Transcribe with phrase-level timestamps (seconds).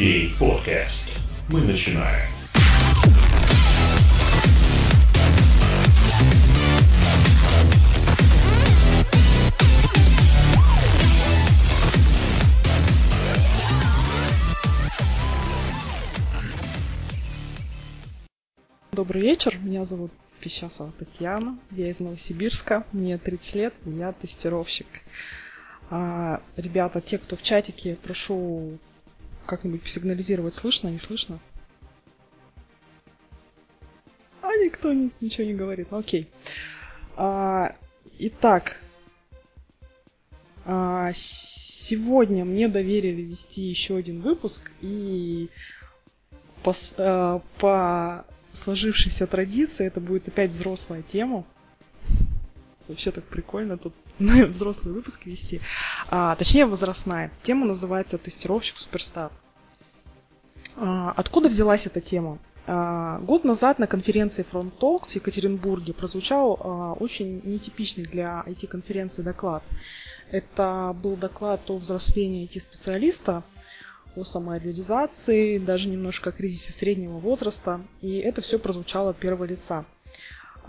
[0.00, 1.20] QA Podcast.
[1.50, 2.26] Мы начинаем.
[18.92, 24.86] Добрый вечер, меня зовут Пещасова Татьяна, я из Новосибирска, мне 30 лет, я тестировщик.
[25.90, 28.78] А, ребята, те, кто в чатике, прошу
[29.50, 31.40] как-нибудь сигнализировать, слышно, не слышно?
[34.42, 36.28] А никто ничего не говорит, ну окей.
[37.16, 37.74] А,
[38.20, 38.80] итак,
[40.64, 45.48] а, сегодня мне доверили вести еще один выпуск, и
[46.62, 51.44] по, а, по сложившейся традиции это будет опять взрослая тема.
[52.90, 55.60] Вообще так прикольно тут взрослые выпуски вести.
[56.08, 57.30] А, точнее, возрастная.
[57.42, 59.30] Тема называется «Тестировщик Суперстар».
[60.76, 62.38] А, откуда взялась эта тема?
[62.66, 69.22] А, год назад на конференции Front Talks в Екатеринбурге прозвучал а, очень нетипичный для IT-конференции
[69.22, 69.62] доклад.
[70.32, 73.44] Это был доклад о взрослении IT-специалиста,
[74.16, 77.80] о самореализации, даже немножко о кризисе среднего возраста.
[78.02, 79.84] И это все прозвучало первого лица.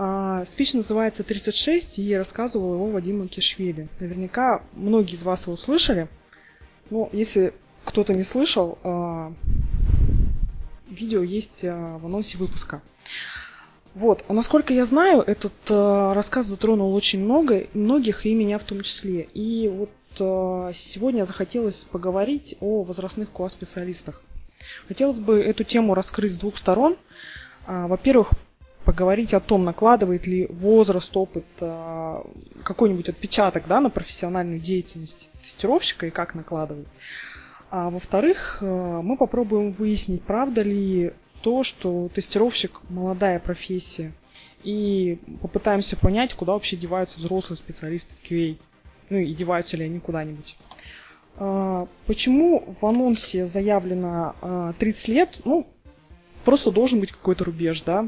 [0.04, 3.88] А, спич называется «36», и рассказывал его Вадим Кишвили.
[4.00, 6.08] Наверняка многие из вас его слышали.
[6.90, 7.54] Но если
[7.86, 9.32] кто-то не слышал, а,
[10.90, 12.82] видео есть а, в анонсе выпуска.
[13.94, 14.26] Вот.
[14.28, 19.30] А насколько я знаю, этот рассказ затронул очень много, многих, и меня в том числе.
[19.36, 19.92] И вот
[20.76, 24.24] сегодня захотелось поговорить о возрастных QA-специалистах.
[24.88, 26.96] Хотелось бы эту тему раскрыть с двух сторон.
[27.68, 28.32] Во-первых,
[28.86, 32.26] поговорить о том, накладывает ли возраст, опыт, а,
[32.64, 36.88] какой-нибудь отпечаток да, на профессиональную деятельность тестировщика и как накладывает.
[37.70, 44.12] А во-вторых, а, мы попробуем выяснить, правда ли то, что тестировщик– молодая профессия,
[44.64, 48.58] и попытаемся понять, куда вообще деваются взрослые специалисты в QA.
[49.10, 50.56] Ну и деваются ли они куда-нибудь.
[51.38, 55.42] А, почему в анонсе заявлено 30 лет?
[55.46, 55.68] Ну,
[56.46, 58.08] просто должен быть какой-то рубеж, да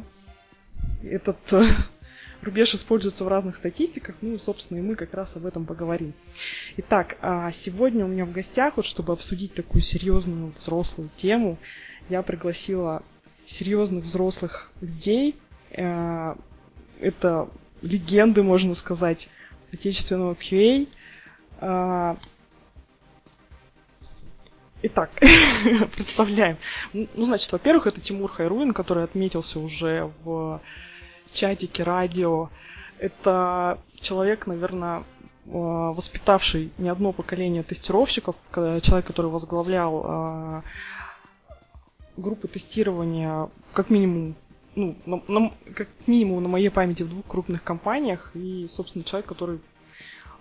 [1.03, 1.65] этот э,
[2.41, 6.13] рубеж используется в разных статистиках, ну, собственно, и мы как раз об этом поговорим.
[6.77, 11.57] Итак, а сегодня у меня в гостях, вот чтобы обсудить такую серьезную взрослую тему,
[12.09, 13.03] я пригласила
[13.45, 15.35] серьезных взрослых людей.
[15.71, 16.35] Э,
[16.99, 17.49] это
[17.81, 19.29] легенды, можно сказать,
[19.71, 20.87] отечественного QA.
[21.59, 22.15] Э,
[24.81, 25.11] итак,
[25.95, 26.57] представляем.
[26.93, 30.61] Ну, значит, во-первых, это Тимур Хайруин, который отметился уже в
[31.33, 32.49] чатике, радио.
[32.99, 35.03] Это человек, наверное, э,
[35.45, 40.61] воспитавший не одно поколение тестировщиков, человек, который возглавлял э,
[42.17, 44.35] группы тестирования как минимум
[44.75, 49.27] ну, на, на, как минимум на моей памяти в двух крупных компаниях и, собственно, человек,
[49.27, 49.59] который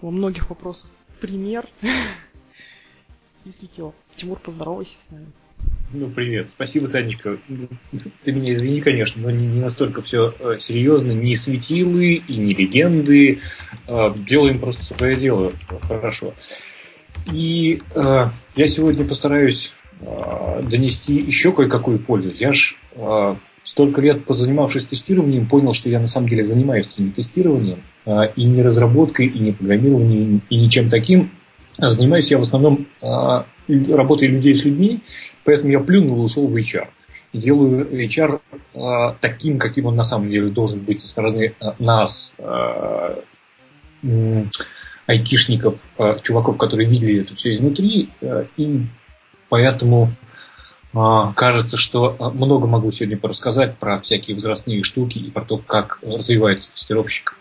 [0.00, 1.69] во многих вопросах пример
[3.44, 3.94] и светил.
[4.14, 5.26] Тимур, поздоровайся с нами.
[5.95, 6.49] Ну, привет.
[6.49, 7.37] Спасибо, Танечка.
[8.25, 11.12] Ты меня извини, конечно, но не, не настолько все э, серьезно.
[11.12, 13.41] Не светилы и не легенды.
[13.87, 15.53] Э, делаем просто свое дело.
[15.83, 16.33] Хорошо.
[17.31, 22.33] И э, я сегодня постараюсь э, донести еще кое-какую пользу.
[22.39, 23.34] Я ж э,
[23.65, 28.44] столько лет позанимавшись тестированием, понял, что я на самом деле занимаюсь не тестированием, э, и
[28.44, 31.31] не разработкой, и не программированием, и ничем таким.
[31.79, 33.06] Занимаюсь я в основном э,
[33.69, 35.00] работой людей с людьми,
[35.44, 36.88] Поэтому я плюнул и ушел в HR.
[37.32, 38.41] И делаю HR
[38.75, 43.17] э, таким, каким он на самом деле должен быть со стороны э, нас, э,
[44.02, 44.44] э,
[45.06, 48.11] айтишников, э, чуваков, которые видели это все изнутри.
[48.20, 48.82] Э, и
[49.49, 50.12] поэтому
[50.93, 56.70] кажется, что много могу сегодня порассказать про всякие возрастные штуки и про то, как развивается
[56.70, 57.34] тестировщик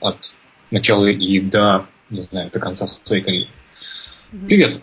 [0.00, 0.34] от
[0.72, 3.50] начала и до, не знаю, до конца своей карьеры.
[4.48, 4.80] Привет!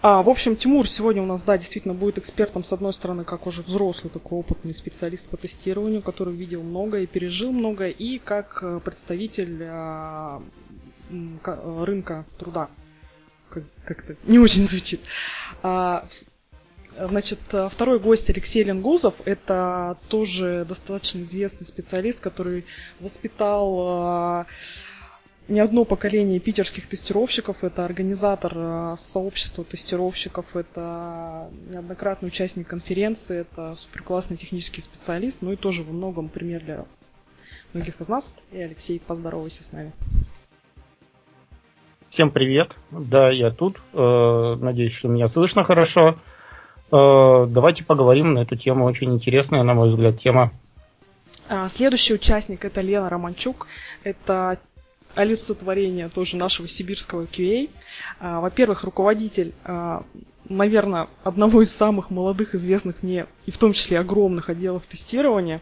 [0.00, 3.46] А, в общем, Тимур сегодня у нас, да, действительно будет экспертом, с одной стороны, как
[3.46, 8.60] уже взрослый такой опытный специалист по тестированию, который видел много и пережил много, и как
[8.62, 10.42] э, представитель а,
[11.10, 12.68] рынка труда.
[13.50, 15.00] Как- как-то не очень звучит.
[15.62, 16.06] А,
[16.98, 17.38] Значит,
[17.70, 19.14] второй гость Алексей Ленгузов.
[19.24, 22.66] Это тоже достаточно известный специалист, который
[23.00, 24.46] воспитал а,
[25.48, 33.74] не одно поколение питерских тестировщиков, это организатор э, сообщества тестировщиков, это неоднократный участник конференции, это
[33.74, 36.84] суперклассный технический специалист, ну и тоже во многом пример для
[37.72, 38.36] многих из нас.
[38.52, 39.92] И Алексей, поздоровайся с нами.
[42.10, 42.76] Всем привет.
[42.90, 43.80] Да, я тут.
[43.94, 46.18] Э, надеюсь, что меня слышно хорошо.
[46.92, 48.84] Э, давайте поговорим на эту тему.
[48.84, 50.52] Очень интересная, на мой взгляд, тема.
[51.48, 53.66] А, следующий участник это Лена Романчук.
[54.04, 54.58] Это
[55.14, 57.70] олицетворение тоже нашего сибирского QA.
[58.20, 60.04] А, во-первых, руководитель, а,
[60.48, 65.60] наверное, одного из самых молодых, известных мне, и в том числе огромных отделов тестирования,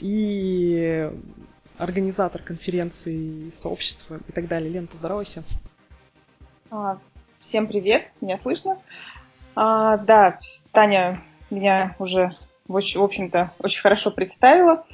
[0.00, 1.10] и
[1.76, 4.70] организатор конференции, сообщества и так далее.
[4.70, 5.42] Лен, поздоровайся.
[7.40, 8.78] Всем привет, меня слышно?
[9.56, 10.38] А, да,
[10.70, 12.36] Таня меня уже,
[12.68, 14.86] в общем-то, очень хорошо представила.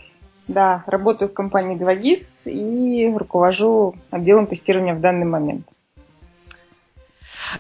[0.49, 5.67] Да, работаю в компании 2GIS и руковожу отделом тестирования в данный момент.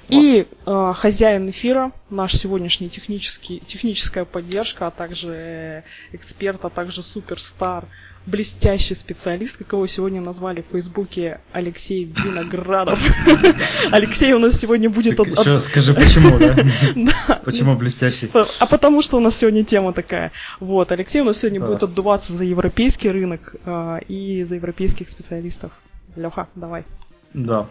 [0.08, 7.84] И э, хозяин эфира, наш сегодняшний технический, техническая поддержка, а также эксперт, а также суперстар
[8.28, 12.98] блестящий специалист, как его сегодня назвали в Фейсбуке, Алексей Виноградов.
[13.92, 15.18] Алексей у нас сегодня будет...
[15.18, 17.40] Еще скажи, почему, да?
[17.44, 18.30] Почему блестящий?
[18.32, 20.32] А потому что у нас сегодня тема такая.
[20.60, 25.72] Вот, Алексей у нас сегодня будет отдуваться за европейский рынок а, и за европейских специалистов.
[26.16, 26.84] Леха, давай.
[27.32, 27.66] Да.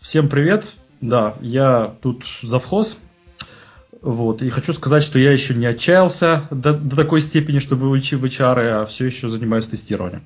[0.00, 0.64] Всем привет.
[1.00, 2.98] Да, я тут завхоз,
[4.04, 4.42] вот.
[4.42, 8.24] И хочу сказать, что я еще не отчаялся до, до такой степени, чтобы уйти в
[8.24, 10.22] HR, а все еще занимаюсь тестированием.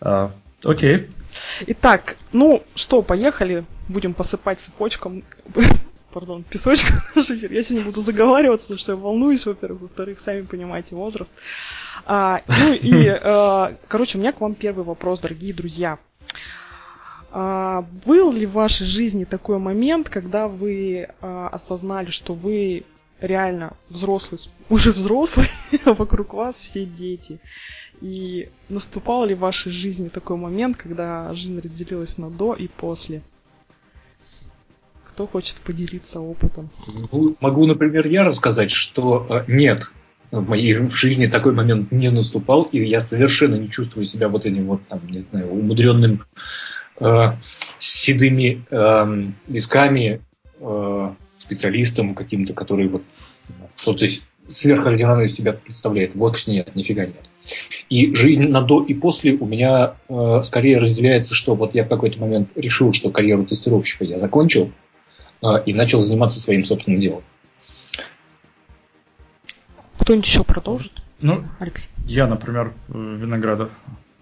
[0.00, 0.32] А,
[0.64, 1.08] окей.
[1.68, 3.64] Итак, ну что, поехали.
[3.86, 5.22] Будем посыпать цепочком,
[6.12, 9.82] пардон, песочком Я сегодня буду заговариваться, потому что я волнуюсь, во-первых.
[9.82, 11.32] Во-вторых, сами понимаете, возраст.
[12.06, 15.96] А, ну и, а, короче, у меня к вам первый вопрос, дорогие друзья.
[17.36, 22.84] А, был ли в вашей жизни такой момент, когда вы а, осознали, что вы
[23.20, 24.38] реально взрослый,
[24.70, 25.48] уже взрослый,
[25.84, 27.40] а вокруг вас все дети?
[28.00, 33.20] И наступал ли в вашей жизни такой момент, когда жизнь разделилась на до и после?
[35.02, 36.70] Кто хочет поделиться опытом?
[36.86, 39.80] Могу, могу например, я рассказать, что э, нет,
[40.30, 44.66] в моей жизни такой момент не наступал, и я совершенно не чувствую себя вот этим
[44.66, 46.24] вот, там, не знаю, умудренным
[47.00, 47.32] э,
[47.78, 50.20] седыми э, висками
[50.60, 53.02] э, специалистом каким-то, который вот
[53.76, 54.06] что-то
[54.48, 56.14] сверхординарное из себя представляет.
[56.14, 57.28] Вот нет, нифига нет.
[57.90, 61.88] И жизнь на до и после у меня э, скорее разделяется, что вот я в
[61.88, 64.72] какой-то момент решил, что карьеру тестировщика я закончил
[65.42, 67.22] э, и начал заниматься своим собственным делом.
[69.98, 71.02] Кто-нибудь еще продолжит?
[71.20, 71.90] Ну, Алексей.
[72.06, 73.70] Я, например, Виноградов.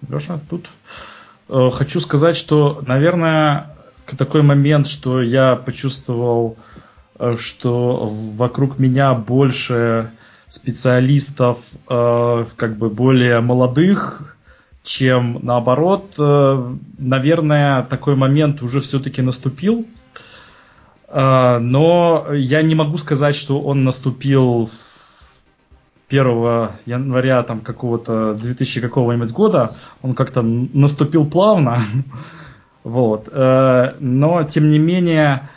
[0.08, 1.21] Леша, тут Э,
[1.70, 3.74] хочу сказать, что, наверное,
[4.16, 6.56] такой момент, что я почувствовал,
[7.18, 10.10] э, что вокруг меня больше
[10.48, 11.58] специалистов,
[11.88, 14.36] э, как бы более молодых,
[14.82, 16.14] чем наоборот.
[16.18, 19.86] Наверное, такой момент уже все-таки наступил.
[21.08, 24.68] Но я не могу сказать, что он наступил
[26.12, 31.80] 1 января там какого-то 2000 какого-нибудь года, он как-то наступил плавно,
[32.84, 35.48] вот, э, но тем не менее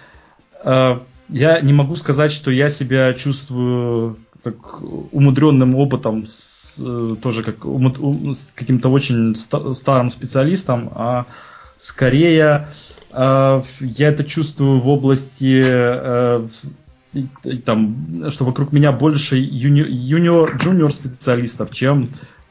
[0.64, 0.98] э,
[1.28, 4.82] я не могу сказать, что я себя чувствую как
[5.12, 11.26] умудренным опытом, с, э, тоже как с каким-то очень старым специалистом, а
[11.76, 12.68] скорее
[13.12, 15.62] я это чувствую в области
[17.66, 22.10] там, что вокруг меня больше юниор, юниор джуниор специалистов, чем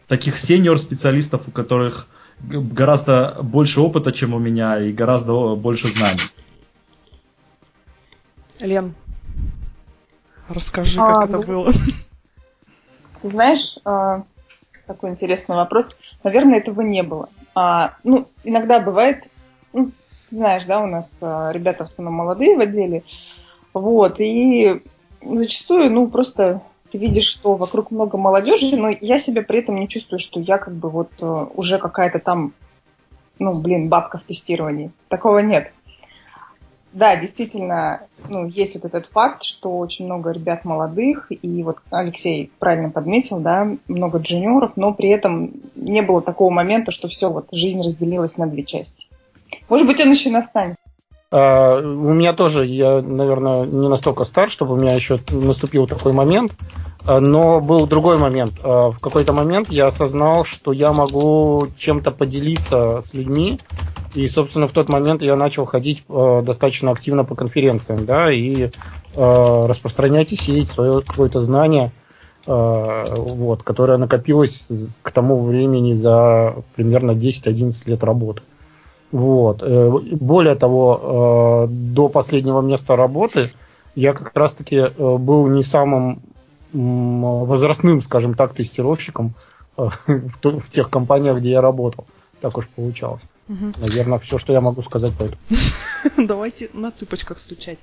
[0.08, 2.06] таких сеньор специалистов, у которых
[2.40, 6.20] гораздо больше опыта, чем у меня, и гораздо больше знаний.
[8.60, 8.94] Лен,
[10.48, 11.72] расскажи, как а, это ну, было.
[13.22, 14.24] Ты знаешь, а,
[14.86, 15.96] такой интересный вопрос.
[16.22, 17.28] Наверное, этого не было.
[17.54, 19.30] А, ну, иногда бывает,
[19.72, 19.92] ну,
[20.30, 23.02] знаешь, да, у нас а, ребята в основном молодые в отделе,
[23.74, 24.80] вот, и
[25.22, 29.88] зачастую, ну, просто ты видишь, что вокруг много молодежи, но я себя при этом не
[29.88, 32.52] чувствую, что я как бы вот э, уже какая-то там,
[33.40, 34.92] ну, блин, бабка в тестировании.
[35.08, 35.72] Такого нет.
[36.92, 42.52] Да, действительно, ну, есть вот этот факт, что очень много ребят молодых, и вот Алексей
[42.60, 47.48] правильно подметил, да, много джуниоров, но при этом не было такого момента, что все, вот
[47.50, 49.08] жизнь разделилась на две части.
[49.68, 50.76] Может быть, он еще настанет.
[51.36, 56.12] А, у меня тоже, я, наверное, не настолько стар, чтобы у меня еще наступил такой
[56.12, 56.52] момент,
[57.04, 58.52] а, но был другой момент.
[58.62, 63.58] А, в какой-то момент я осознал, что я могу чем-то поделиться с людьми,
[64.14, 68.70] и, собственно, в тот момент я начал ходить достаточно активно по конференциям, да, и
[69.16, 71.90] распространять и сеять свое какое-то знание,
[72.46, 74.66] вот, которое накопилось
[75.02, 78.42] к тому времени за примерно 10-11 лет работы.
[79.14, 79.62] Вот.
[79.62, 83.48] Э, более того, э, до последнего места работы
[83.94, 86.20] я как раз-таки э, был не самым
[86.72, 89.34] возрастным, скажем так, тестировщиком
[89.76, 92.06] в тех компаниях, где я работал.
[92.40, 93.22] Так уж получалось.
[93.46, 93.74] Угу.
[93.78, 95.38] Наверное, все, что я могу сказать по этому.
[96.16, 97.78] Давайте на цыпочках стучать.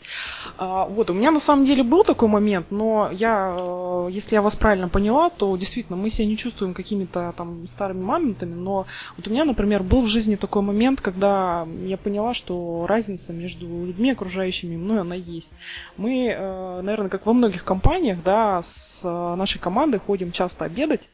[0.57, 4.41] А, вот, у меня на самом деле был такой момент, но я, э, если я
[4.41, 8.87] вас правильно поняла, то действительно мы себя не чувствуем какими-то там старыми мамонтами, но
[9.17, 13.67] вот у меня, например, был в жизни такой момент, когда я поняла, что разница между
[13.67, 15.51] людьми, окружающими мной, она есть.
[15.95, 21.09] Мы, э, наверное, как во многих компаниях, да, с э, нашей командой ходим часто обедать,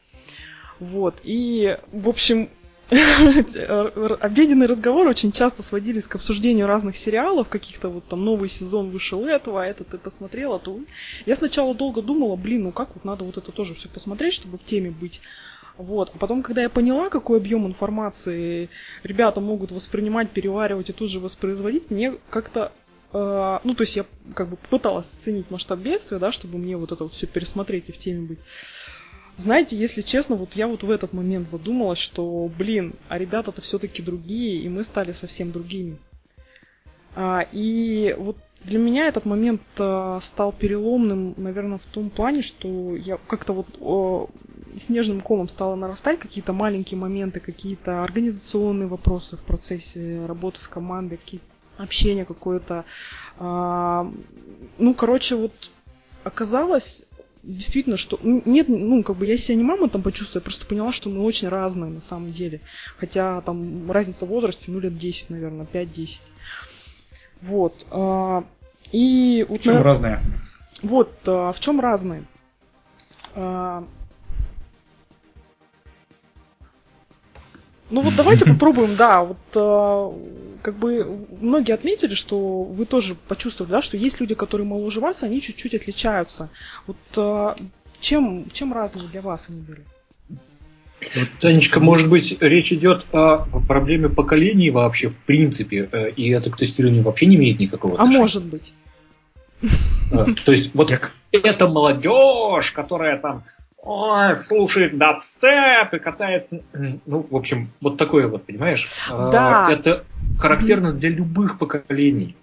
[0.80, 1.16] вот.
[1.22, 2.48] И, в общем,
[2.90, 9.26] обеденные разговоры очень часто сводились к обсуждению разных сериалов, каких-то вот там новый сезон вышел
[9.26, 10.80] этого, а это ты посмотрела, то...
[11.26, 14.56] Я сначала долго думала, блин, ну как вот надо вот это тоже все посмотреть, чтобы
[14.56, 15.20] в теме быть.
[15.76, 16.10] Вот.
[16.14, 18.70] А потом, когда я поняла, какой объем информации
[19.04, 22.72] ребята могут воспринимать, переваривать и тут же воспроизводить, мне как-то
[23.10, 24.04] Uh, ну, то есть я
[24.34, 27.92] как бы пыталась оценить масштаб бедствия, да, чтобы мне вот это вот все пересмотреть и
[27.92, 28.38] в теме быть.
[29.38, 34.02] Знаете, если честно, вот я вот в этот момент задумалась, что, блин, а ребята-то все-таки
[34.02, 35.96] другие, и мы стали совсем другими.
[37.14, 42.96] А, и вот для меня этот момент а, стал переломным, наверное, в том плане, что
[42.96, 44.28] я как-то вот о,
[44.76, 51.16] снежным комом стала нарастать какие-то маленькие моменты, какие-то организационные вопросы в процессе работы с командой,
[51.16, 51.40] какие
[51.76, 52.84] общение какое-то.
[53.38, 54.12] А,
[54.78, 55.52] ну, короче, вот
[56.24, 57.06] оказалось,
[57.48, 60.92] действительно, что нет, ну, как бы я себя не мама там почувствовала, я просто поняла,
[60.92, 62.60] что мы очень разные на самом деле.
[62.98, 66.18] Хотя там разница в возрасте, ну, лет 10, наверное, 5-10.
[67.40, 67.86] Вот.
[67.90, 68.44] А,
[68.92, 69.46] и...
[69.48, 69.82] В чем на...
[69.82, 70.20] разные?
[70.82, 72.24] Вот, а, в чем разные?
[77.90, 80.14] Ну вот давайте попробуем, да, вот
[80.62, 85.22] как бы многие отметили, что вы тоже почувствовали, да, что есть люди, которые моложе вас,
[85.22, 86.50] они чуть-чуть отличаются.
[86.86, 87.54] Вот э,
[88.00, 89.84] чем, чем разные для вас они были?
[91.14, 96.50] Вот, Танечка, может быть, речь идет о проблеме поколений вообще, в принципе, э, и это
[96.50, 98.16] к тестированию вообще не имеет никакого а отношения?
[98.16, 98.72] А может быть.
[100.10, 100.92] Э, то есть, вот
[101.32, 103.44] эта молодежь, которая там
[103.88, 106.60] ой, слушает дабстеп и катается.
[107.06, 108.88] Ну, в общем, вот такое вот, понимаешь?
[109.08, 109.68] Да.
[109.72, 110.04] Это
[110.38, 112.36] характерно для любых поколений.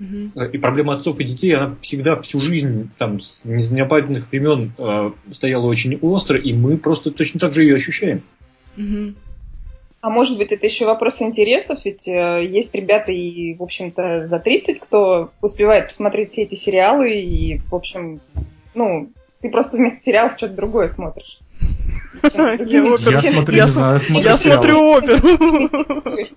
[0.00, 0.44] Угу.
[0.44, 5.66] И проблема отцов и детей, она всегда, всю жизнь, там, с незапамятных времен э, стояла
[5.66, 8.22] очень остро, и мы просто точно так же ее ощущаем.
[10.00, 14.38] А может быть, это еще вопрос интересов, ведь э, есть ребята и, в общем-то, за
[14.38, 18.20] 30, кто успевает посмотреть все эти сериалы, и, в общем,
[18.74, 19.10] ну,
[19.44, 21.38] ты просто вместо сериалов что-то другое смотришь.
[23.56, 25.20] Я смотрю, я смотрю оперу.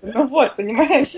[0.02, 1.16] Ну вот, понимаешь?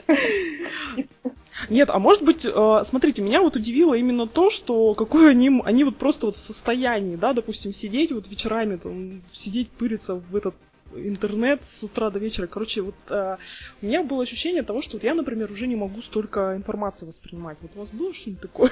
[1.69, 5.83] Нет, а может быть, э, смотрите, меня вот удивило именно то, что какое они, они
[5.83, 10.55] вот просто вот в состоянии, да, допустим, сидеть вот вечерами, там, сидеть, пыриться в этот
[10.95, 12.47] интернет с утра до вечера.
[12.47, 13.37] Короче, вот э,
[13.83, 17.59] у меня было ощущение того, что вот я, например, уже не могу столько информации воспринимать.
[17.61, 18.71] Вот у вас было что-нибудь такое?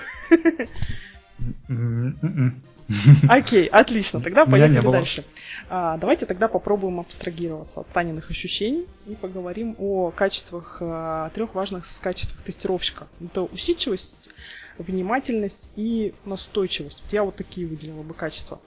[3.29, 4.21] Окей, отлично.
[4.21, 5.25] Тогда поехали дальше.
[5.69, 11.85] А, давайте тогда попробуем абстрагироваться от Таниных ощущений и поговорим о качествах, а, трех важных
[12.01, 13.07] качествах тестировщика.
[13.23, 14.31] Это усидчивость,
[14.79, 17.03] внимательность и настойчивость.
[17.11, 18.59] Я вот такие выделила бы качества.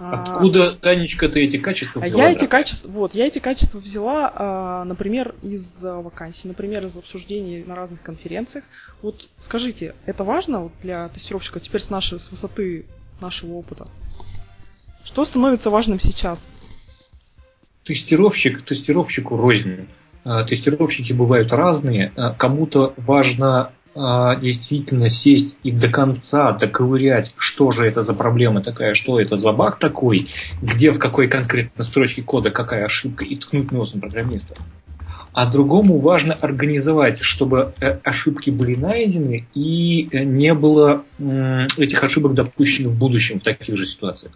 [0.00, 2.22] Откуда, Танечка, ты эти качества взяла?
[2.22, 7.64] Я эти качества, вот, я эти качества взяла, а, например, из вакансий, например, из обсуждений
[7.64, 8.64] на разных конференциях.
[9.02, 12.86] Вот скажите, это важно для тестировщика теперь с нашей, с высоты
[13.20, 13.88] нашего опыта?
[15.04, 16.50] Что становится важным сейчас?
[17.84, 19.88] Тестировщик, тестировщику рознь.
[20.24, 22.12] А, тестировщики бывают разные.
[22.16, 28.62] А, кому-то важно а, действительно сесть и до конца доковырять, что же это за проблема
[28.62, 30.28] такая, что это за баг такой,
[30.60, 34.54] где в какой конкретной строчке кода какая ошибка, и ткнуть носом программиста.
[35.38, 41.04] А другому важно организовать, чтобы э, ошибки были найдены и э, не было
[41.76, 44.32] этих ошибок допущено в будущем в таких же ситуациях.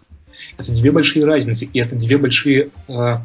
[0.57, 3.17] Это две большие разницы, и это две большие э,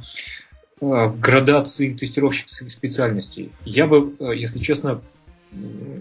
[0.80, 3.52] градации тестировщикских специальностей.
[3.64, 5.00] Я бы, если честно,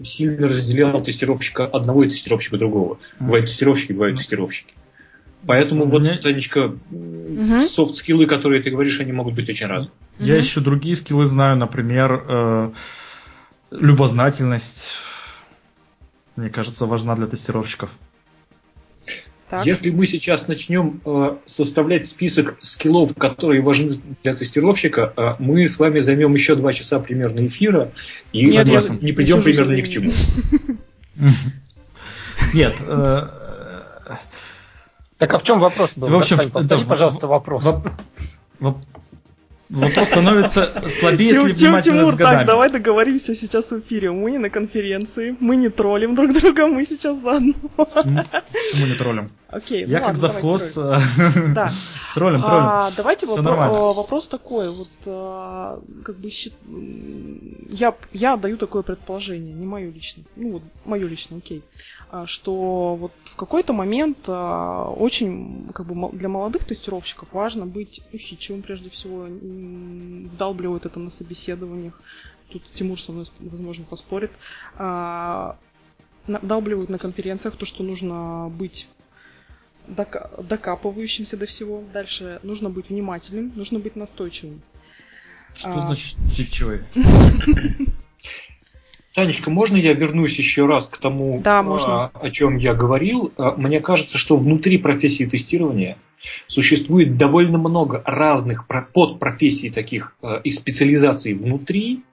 [0.04, 2.98] сильно разделял тестировщика одного и тестировщика другого.
[3.20, 4.74] Бывают тестировщики, бывают тестировщики.
[5.46, 6.74] Поэтому вот, Танечка,
[7.70, 9.90] софт-скиллы, которые ты говоришь, они могут быть очень разные.
[10.18, 12.70] Я еще другие скиллы знаю, например, э,
[13.70, 14.94] любознательность.
[16.36, 17.90] Мне кажется, важна для тестировщиков.
[19.48, 19.64] Так.
[19.64, 25.78] Если мы сейчас начнем э, составлять список скиллов, которые важны для тестировщика, э, мы с
[25.78, 27.90] вами займем еще два часа примерно эфира
[28.32, 28.68] и Нет,
[29.00, 30.12] не придем примерно ни к чему.
[32.52, 32.74] Нет.
[35.18, 36.08] Э, так а в чем вопрос был?
[36.08, 37.64] В общем, повтори, пожалуйста, вопрос.
[39.68, 44.10] Вопрос становится слабее Тим, Тим, Тимур, так, давай договоримся сейчас в эфире.
[44.10, 47.52] Мы не на конференции, мы не троллим друг друга, мы сейчас заодно.
[47.76, 49.30] Почему не троллим?
[49.50, 50.98] Окей, Я ну как завхоз э,
[51.54, 51.72] да.
[52.14, 52.66] троллим, троллим.
[52.66, 56.30] А, давайте вопро- вопрос такой, вот а, как бы
[57.70, 61.62] я, я даю такое предположение, не мое личное, ну вот мое личное, окей.
[61.62, 61.87] А,
[62.26, 68.62] что вот в какой-то момент а, очень как бы для молодых тестировщиков важно быть усидчивым
[68.62, 72.00] прежде всего, вдалбливают это на собеседованиях.
[72.48, 74.30] Тут Тимур со мной, возможно, поспорит.
[74.76, 75.58] А,
[76.26, 78.88] вдалбливают на конференциях то, что нужно быть
[79.86, 81.82] докапывающимся до всего.
[81.92, 84.62] Дальше нужно быть внимательным, нужно быть настойчивым.
[85.54, 85.80] Что а...
[85.80, 86.84] значит усидчивый?
[89.18, 92.04] Танечка, можно я вернусь еще раз к тому, да, можно.
[92.04, 93.32] А, о чем я говорил?
[93.36, 95.98] А, мне кажется, что внутри профессии тестирования
[96.46, 102.04] существует довольно много разных подпрофессий таких а, и специализаций внутри,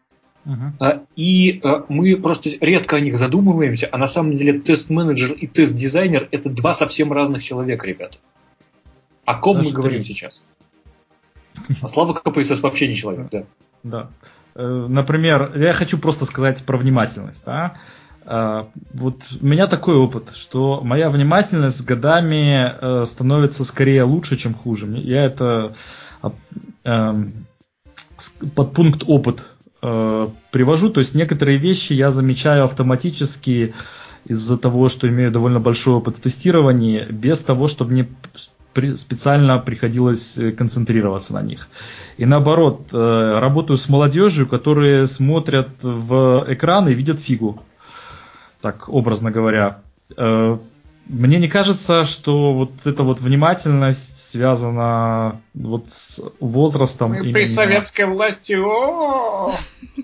[0.47, 1.03] Uh-huh.
[1.15, 1.59] И
[1.89, 6.75] мы просто редко о них задумываемся, а на самом деле тест-менеджер и тест-дизайнер это два
[6.75, 8.19] совсем разных человека, ребята.
[9.25, 10.13] О ком Даже мы говорим три.
[10.13, 10.43] сейчас?
[11.81, 13.43] А Слава КПСС вообще не человек, да.
[13.81, 14.09] Да.
[14.55, 17.45] Э, например, я хочу просто сказать про внимательность.
[17.45, 17.75] Да?
[18.25, 24.38] Э, вот у меня такой опыт, что моя внимательность с годами э, становится скорее лучше,
[24.38, 24.88] чем хуже.
[24.97, 25.75] Я это
[26.83, 27.45] эм,
[28.55, 29.44] под пункт опыт
[29.81, 30.89] привожу.
[30.89, 33.75] То есть некоторые вещи я замечаю автоматически
[34.25, 38.09] из-за того, что имею довольно большой опыт в тестировании, без того, чтобы мне
[38.96, 41.68] специально приходилось э, концентрироваться на них.
[42.18, 47.61] И наоборот, э, работаю с молодежью, которые смотрят в экран и видят фигу.
[48.61, 49.81] Так, образно говоря.
[50.18, 50.57] Э,
[51.07, 57.11] мне не кажется, что вот эта вот внимательность связана вот с возрастом.
[57.11, 57.33] Мы именно...
[57.33, 58.57] при советской власти.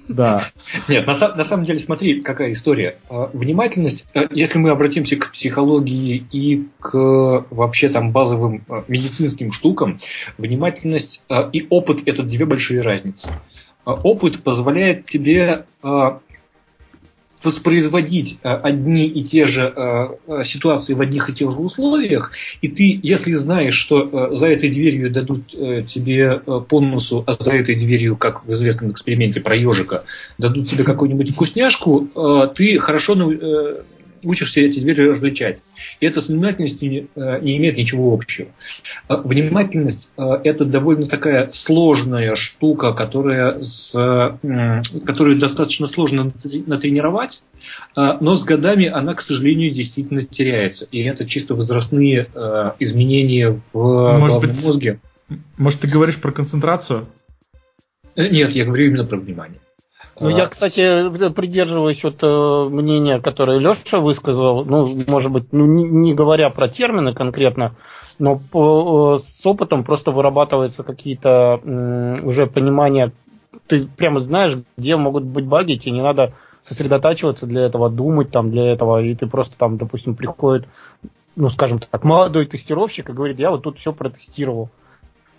[0.08, 0.50] Да.
[0.88, 2.98] Нет, на, на самом деле, смотри, какая история.
[3.10, 9.52] А, внимательность, э, если мы обратимся к психологии и к вообще там базовым э, медицинским
[9.52, 10.00] штукам,
[10.38, 13.28] внимательность э, и опыт это две большие разницы.
[13.84, 15.66] Опыт позволяет тебе
[17.44, 22.32] воспроизводить э, одни и те же э, э, ситуации в одних и тех же условиях,
[22.62, 27.76] и ты, если знаешь, что за этой дверью дадут тебе по носу, а за этой
[27.76, 30.04] дверью, как в известном эксперименте про ежика,
[30.38, 32.08] дадут тебе какую-нибудь вкусняшку,
[32.56, 33.16] ты хорошо
[34.24, 35.60] учишься эти двери различать.
[36.00, 38.50] И это с внимательностью не, э, не имеет ничего общего.
[39.10, 43.92] Э, внимательность э,– это довольно такая сложная штука, которая с,
[45.06, 46.32] которую достаточно сложно
[46.66, 47.42] натренировать,
[47.96, 50.88] но с годами она, к сожалению, действительно теряется.
[50.92, 52.28] И это чисто возрастные
[52.80, 55.00] изменения в может быть, мозге.
[55.58, 57.08] Может, ты говоришь про концентрацию?
[58.16, 59.60] Нет, я говорю именно про внимание.
[60.22, 65.84] Ну, я, кстати, придерживаюсь вот э, мнения, которое Леша высказал, ну, может быть, ну, не,
[65.84, 67.74] не говоря про термины конкретно,
[68.20, 71.60] но по, э, с опытом просто вырабатываются какие-то
[72.24, 73.12] уже понимания,
[73.66, 78.52] ты прямо знаешь, где могут быть баги, тебе не надо сосредотачиваться для этого, думать там
[78.52, 80.68] для этого, и ты просто там, допустим, приходит,
[81.36, 84.70] ну, скажем так, молодой тестировщик и говорит, я вот тут все протестировал.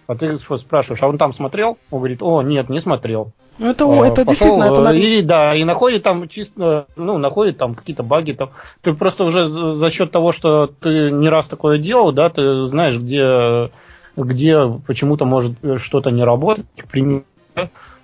[0.09, 1.79] А ты спрашиваешь, а он там смотрел?
[1.91, 3.33] Он говорит, о, нет, не смотрел.
[3.59, 7.59] Ну, это, а, это пошел, действительно, это и, да, и находит там чисто, ну, находит
[7.59, 8.33] там какие-то баги.
[8.33, 8.51] Там.
[8.81, 12.99] Ты просто уже за счет того, что ты не раз такое делал, да, ты знаешь,
[12.99, 13.71] где,
[14.17, 17.25] где почему-то может что-то не работать, к примеру.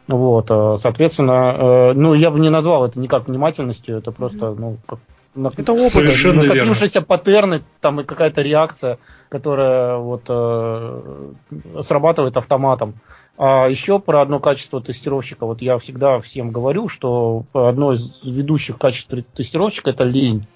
[0.07, 4.79] Вот, э, соответственно, э, ну, я бы не назвал это никак внимательностью, это просто, ну,
[4.89, 11.03] как это опыт, Совершенно накопившиеся паттерны, там и какая-то реакция, которая вот э,
[11.83, 12.95] срабатывает автоматом.
[13.39, 15.47] А еще про одно качество тестировщика.
[15.47, 20.47] Вот я всегда всем говорю, что одно из ведущих качеств тестировщика это лень.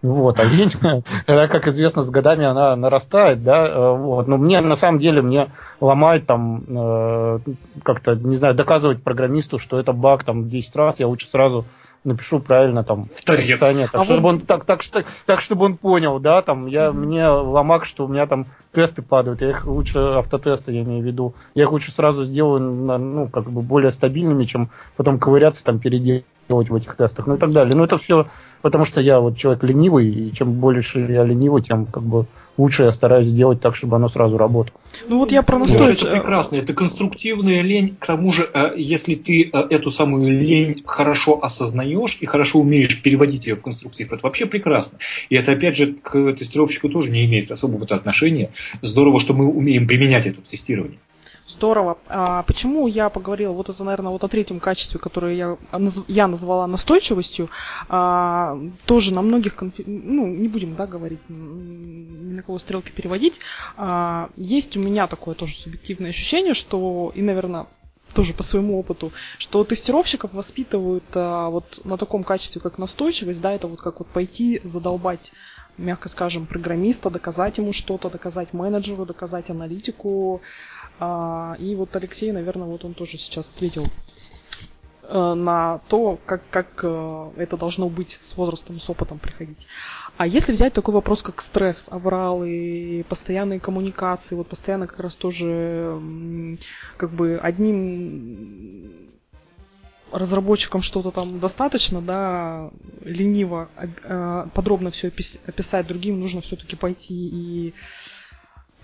[0.00, 0.72] Вот, а лень,
[1.26, 4.26] как известно, с годами она нарастает, да, вот.
[4.26, 7.38] Но мне, на самом деле, мне ломает там, э,
[7.82, 11.66] как-то, не знаю, доказывать программисту, что это баг там 10 раз, я лучше сразу
[12.04, 14.28] напишу правильно там описание, так, а чтобы вот...
[14.28, 16.92] он так, так, так, так, чтобы он понял, да, там я mm-hmm.
[16.92, 21.06] мне ломак, что у меня там тесты падают, я их лучше автотесты, я имею в
[21.06, 25.78] виду, я их лучше сразу сделаю, ну как бы более стабильными, чем потом ковыряться там
[25.78, 27.76] переделать в этих тестах, ну и так далее.
[27.76, 28.26] Ну это все
[28.62, 32.26] потому, что я вот человек ленивый, и чем больше я ленивый, тем как бы
[32.60, 34.78] лучше я стараюсь сделать так, чтобы оно сразу работало.
[35.08, 36.02] Ну вот я про Ну, настойчивость.
[36.04, 37.96] это прекрасно, это конструктивная лень.
[37.98, 43.00] К тому же, э, если ты э, эту самую лень хорошо осознаешь и хорошо умеешь
[43.02, 44.98] переводить ее в конструктив, это вообще прекрасно.
[45.28, 48.50] И это, опять же, к тестировщику тоже не имеет особого отношения.
[48.82, 50.98] Здорово, что мы умеем применять это в тестировании.
[51.48, 51.98] Здорово.
[52.08, 55.58] А почему я поговорила вот это, наверное, вот о третьем качестве, которое я,
[56.06, 57.50] я назвала настойчивостью,
[57.88, 63.40] а, тоже на многих, конфи- ну, не будем, да, говорить, ни на кого стрелки переводить,
[63.76, 67.66] а, есть у меня такое тоже субъективное ощущение, что, и, наверное,
[68.14, 73.52] тоже по своему опыту, что тестировщиков воспитывают а, вот на таком качестве, как настойчивость, да,
[73.52, 75.32] это вот как вот пойти задолбать
[75.78, 80.42] мягко скажем, программиста, доказать ему что-то, доказать менеджеру, доказать аналитику.
[81.00, 83.86] А, И вот Алексей, наверное, вот он тоже сейчас ответил
[85.08, 89.66] э, на то, как, как э, это должно быть с возрастом, с опытом приходить.
[90.18, 95.98] А если взять такой вопрос, как стресс, авралы, постоянные коммуникации, вот постоянно как раз тоже
[96.98, 98.92] как бы одним
[100.12, 102.70] разработчикам что-то там достаточно, да,
[103.02, 107.74] лениво э, подробно все описать, другим нужно все-таки пойти и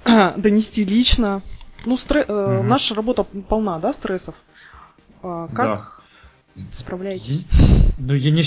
[0.37, 1.43] донести лично.
[1.85, 2.69] Ну, стре- Мгм.
[2.69, 4.35] наша работа полна, да, стрессов?
[5.23, 6.03] А, как
[6.73, 7.47] справляетесь?
[7.99, 8.43] Ну, я не,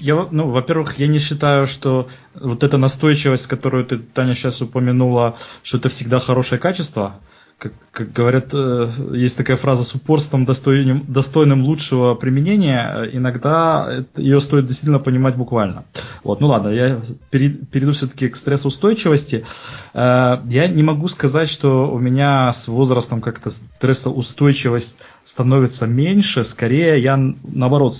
[0.00, 5.36] я, ну, во-первых, я не считаю, что вот эта настойчивость, которую ты, Таня, сейчас упомянула,
[5.62, 7.20] что это всегда хорошее качество.
[7.64, 13.08] Как, как говорят, э, есть такая фраза с упорством, достойным, достойным лучшего применения.
[13.10, 15.86] Иногда ее стоит действительно понимать буквально.
[16.22, 17.00] Вот, ну ладно, я
[17.30, 19.46] пере- перейду все-таки к стрессоустойчивости.
[19.94, 26.44] Э, Я не могу сказать, что у меня с возрастом как-то стрессоустойчивость становится меньше.
[26.44, 27.94] Скорее, я наоборот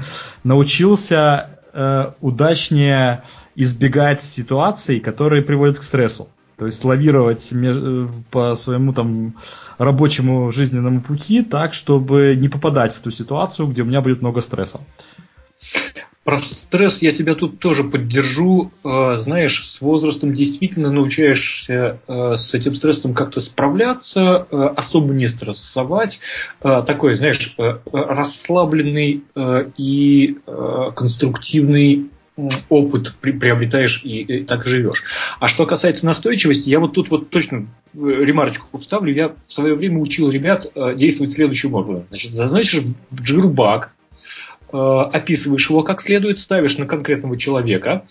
[0.42, 3.22] научился э, удачнее
[3.54, 6.28] избегать ситуаций, которые приводят к стрессу.
[6.58, 9.34] То есть лавировать э, по своему там
[9.78, 14.40] рабочему жизненному пути так, чтобы не попадать в ту ситуацию, где у меня будет много
[14.40, 14.80] стресса.
[16.24, 18.72] Про стресс я тебя тут тоже поддержу.
[18.84, 26.20] Э, Знаешь, с возрастом действительно научаешься э, с этим стрессом как-то справляться, особо не стрессовать.
[26.60, 27.54] Такой, знаешь,
[27.92, 29.24] расслабленный
[29.76, 30.38] и
[30.96, 32.10] конструктивный
[32.68, 35.02] опыт при- приобретаешь и, и так живешь.
[35.40, 39.12] А что касается настойчивости, я вот тут вот точно э, ремарочку вставлю.
[39.12, 42.04] Я в свое время учил ребят э, действовать следующим образом.
[42.08, 42.82] Значит, зазначишь
[43.14, 43.94] джирбак,
[44.72, 48.04] э, описываешь его как следует, ставишь на конкретного человека,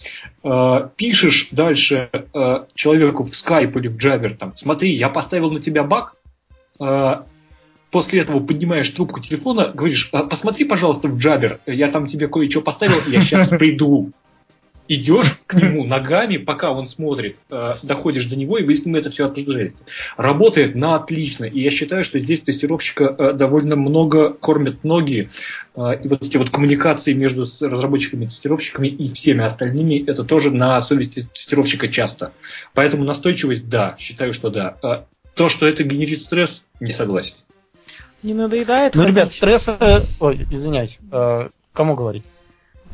[0.43, 5.59] э, пишешь дальше э, человеку в Skype или в Jabber, там, смотри, я поставил на
[5.59, 6.15] тебя баг,
[6.79, 7.15] э,
[7.95, 12.59] после этого поднимаешь трубку телефона, говоришь, «А, посмотри, пожалуйста, в Jabber, я там тебе кое-что
[12.59, 14.11] поставил, я сейчас приду.
[14.89, 18.97] Идешь к нему ногами, пока он смотрит, э, доходишь до него, и вы с ним
[18.97, 19.77] это все отражаете.
[20.17, 21.45] Работает на отлично.
[21.45, 25.29] И я считаю, что здесь тестировщика э, довольно много кормят ноги.
[25.77, 30.81] Э, И вот эти вот коммуникации между разработчиками, тестировщиками и всеми остальными, это тоже на
[30.81, 32.33] совести тестировщика часто.
[32.73, 34.75] Поэтому настойчивость, да, считаю, что да.
[34.83, 35.05] Э,
[35.35, 37.35] То, что это генерит стресс, не согласен.
[38.25, 39.33] Не надоедает Ну, ребят, ходить?
[39.33, 39.69] стресс...
[40.19, 40.97] Ой, извиняюсь.
[41.11, 42.23] э, Кому говорить?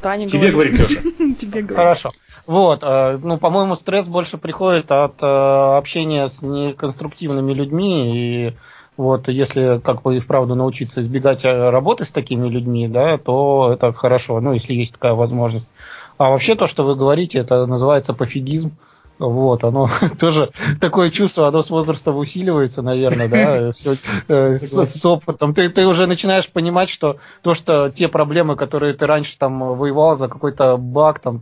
[0.01, 1.01] Таня Тебе говорит Леша.
[1.39, 1.75] Тебе говорит.
[1.77, 2.11] Хорошо.
[2.47, 8.53] Вот, э, ну, по-моему, стресс больше приходит от э, общения с неконструктивными людьми, и
[8.97, 13.71] вот если как бы и вправду научиться избегать э, работы с такими людьми, да, то
[13.73, 15.69] это хорошо, ну, если есть такая возможность.
[16.17, 18.71] А вообще то, что вы говорите, это называется пофигизм.
[19.21, 19.87] Вот, оно
[20.19, 23.93] тоже такое чувство, оно с возрастом усиливается, наверное, да, всё,
[24.27, 25.53] э, с, с опытом.
[25.53, 30.15] Ты, ты уже начинаешь понимать, что то, что те проблемы, которые ты раньше там воевал
[30.15, 31.39] за какой-то баг, там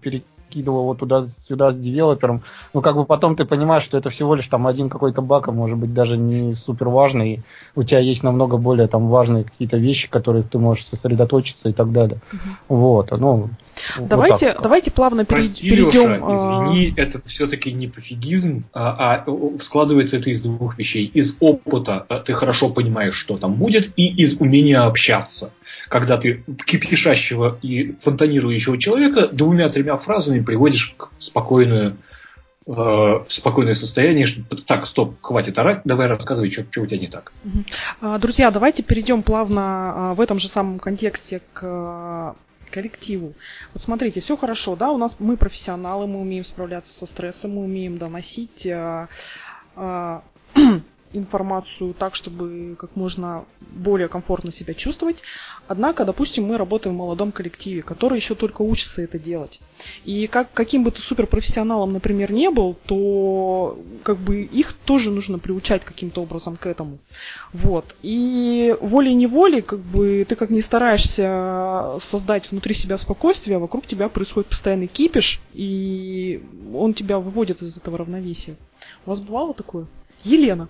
[0.50, 2.42] перекидывал вот туда-сюда с девелопером,
[2.74, 5.52] ну как бы потом ты понимаешь, что это всего лишь там один какой-то баг, а
[5.52, 7.44] может быть даже не супер важный,
[7.76, 11.92] у тебя есть намного более там важные какие-то вещи, которые ты можешь сосредоточиться и так
[11.92, 12.20] далее.
[12.68, 13.50] Вот, ну.
[13.98, 14.62] вот Давайте, так.
[14.62, 16.14] давайте плавно Прости, перейдем.
[16.14, 21.06] Леша, а, извини, это все-таки не пофигизм, а, а, складывается это из двух вещей.
[21.06, 25.52] Из опыта а, ты хорошо понимаешь, что там будет, и из умения общаться.
[25.90, 31.98] Когда ты кипишащего и фонтанирующего человека двумя-тремя фразами приводишь к спокойную,
[32.68, 37.08] э, в спокойное состояние, что так, стоп, хватит орать, давай рассказывай, что, у тебя не
[37.08, 37.34] так.
[38.02, 39.62] А, Друзья, давайте перейдем плавно
[40.12, 42.36] а, в этом же самом контексте к а,
[42.70, 43.34] коллективу.
[43.74, 47.64] Вот смотрите, все хорошо, да, у нас мы профессионалы, мы умеем справляться со стрессом, мы
[47.64, 48.68] умеем доносить
[51.14, 55.24] информацию так, чтобы как можно более комфортно себя чувствовать.
[55.68, 59.60] Однако, допустим, мы работаем в молодом коллективе, который еще только учится это делать.
[60.06, 65.40] И как, каким бы ты суперпрофессионалом, например, не был, то как бы их тоже нужно
[65.40, 67.00] приучать каким-то образом к этому.
[67.54, 67.96] Вот.
[68.02, 74.10] И волей-неволей, как бы ты как не стараешься создать внутри себя спокойствие, а вокруг тебя
[74.10, 76.44] происходит постоянный кипиш, и
[76.74, 78.56] он тебя выводит из этого равновесия.
[79.06, 79.88] У вас бывало такое?
[80.24, 80.68] Елена,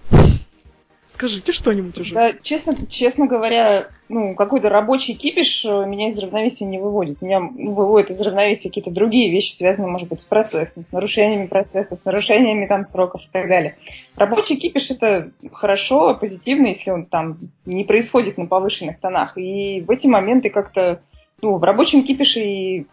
[1.19, 2.15] скажите что-нибудь уже.
[2.15, 7.21] Да, честно, честно говоря, ну, какой-то рабочий кипиш э, меня из равновесия не выводит.
[7.21, 11.47] Меня ну, выводят из равновесия какие-то другие вещи, связанные, может быть, с процессом, с нарушениями
[11.47, 13.75] процесса, с нарушениями там сроков и так далее.
[14.15, 19.38] Рабочий кипиш это хорошо, позитивно, если он там не происходит на повышенных тонах.
[19.38, 21.01] И в эти моменты как-то,
[21.41, 22.88] ну, в рабочем кипише и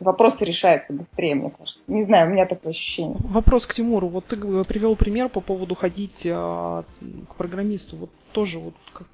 [0.00, 1.80] вопросы решаются быстрее, мне кажется.
[1.86, 3.16] Не знаю, у меня такое ощущение.
[3.20, 4.08] Вопрос к Тимуру.
[4.08, 6.84] Вот ты привел пример по поводу ходить а,
[7.28, 7.96] к программисту.
[7.96, 9.06] Вот тоже вот как,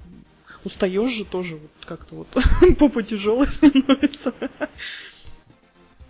[0.63, 2.27] устаешь же тоже вот как-то вот
[2.79, 4.33] попа тяжелая становится.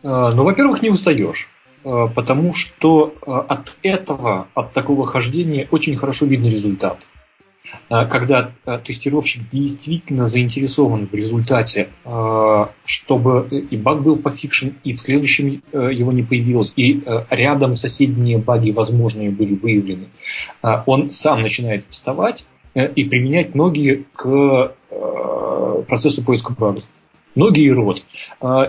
[0.03, 1.49] А, ну, во-первых, не устаешь.
[1.83, 7.07] А, потому что а, от этого, от такого хождения очень хорошо видно результат.
[7.89, 14.93] А, когда а, тестировщик действительно заинтересован в результате, а, чтобы и баг был пофикшен, и
[14.93, 20.07] в следующем его не появилось, и рядом соседние баги возможные были выявлены,
[20.85, 24.73] он сам начинает вставать и применять ноги к
[25.87, 26.83] процессу поиска багов.
[27.35, 28.03] Ноги и рот.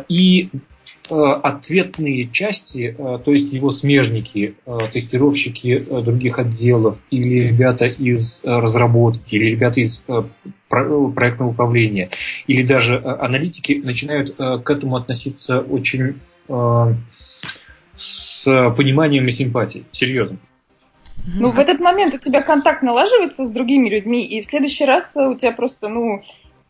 [0.08, 0.75] И Э,
[1.10, 9.34] ответные части, э, то есть его смежники, э, тестировщики других отделов или ребята из разработки,
[9.34, 10.02] или ребята из
[10.68, 12.10] проектного управления,
[12.46, 16.16] или даже аналитики начинают к этому относиться очень
[17.96, 18.44] с
[18.76, 19.84] пониманием и симпатией.
[19.92, 20.38] Серьезно.
[21.26, 25.16] Ну, в этот момент у тебя контакт налаживается с другими людьми, и в следующий раз
[25.16, 26.22] у тебя просто, ну,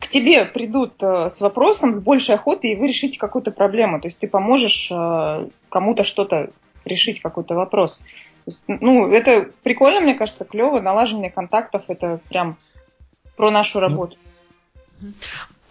[0.07, 3.99] к тебе придут э, с вопросом с большей охотой, и вы решите какую-то проблему.
[3.99, 6.49] То есть ты поможешь э, кому-то что-то
[6.85, 8.01] решить, какой-то вопрос.
[8.67, 10.79] Ну, это прикольно, мне кажется, клево.
[10.79, 12.55] Налаживание контактов– это прям
[13.35, 14.17] про нашу ну, работу.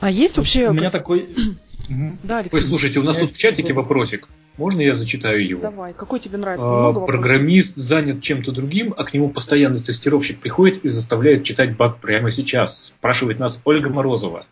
[0.00, 0.68] А есть вообще...
[0.68, 1.28] У меня такой...
[1.88, 2.58] Да, Алексей.
[2.58, 4.28] Ой, слушайте, у нас тут в чатике вопросик.
[4.56, 5.60] Можно я зачитаю его?
[5.60, 6.66] Давай, какой тебе нравится?
[6.66, 11.98] А, программист занят чем-то другим, а к нему постоянный тестировщик приходит и заставляет читать баг
[11.98, 12.86] прямо сейчас.
[12.98, 14.46] Спрашивает нас Ольга Морозова.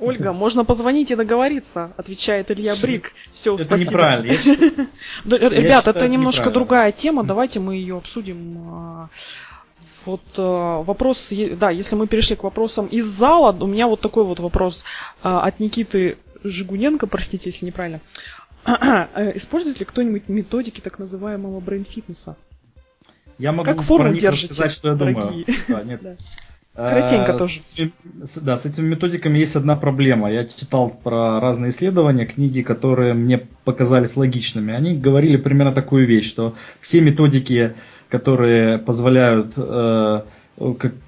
[0.00, 3.12] Ольга, можно позвонить и договориться, отвечает Илья Брик.
[3.32, 3.90] Все, это спасибо.
[3.90, 4.32] неправильно.
[4.32, 4.88] Я считаю,
[5.24, 8.58] Ребят, это немножко другая тема, давайте мы ее обсудим.
[8.70, 9.08] А,
[10.04, 14.24] вот э, вопрос, да, если мы перешли к вопросам из зала, у меня вот такой
[14.24, 14.84] вот вопрос
[15.22, 18.00] э, от Никиты Жигуненко, простите, если неправильно.
[18.66, 22.36] Э, использует ли кто-нибудь методики так называемого брейн-фитнеса?
[23.38, 25.24] Я могу как форму держите, сказать, что я дорогие.
[25.24, 25.44] думаю.
[25.68, 26.00] Да, нет.
[26.02, 26.16] да.
[26.74, 27.60] Коротенько а, тоже.
[28.22, 30.30] С да, с этими методиками есть одна проблема.
[30.30, 34.74] Я читал про разные исследования, книги, которые мне показались логичными.
[34.74, 37.74] Они говорили примерно такую вещь, что все методики,
[38.08, 40.22] которые позволяют э,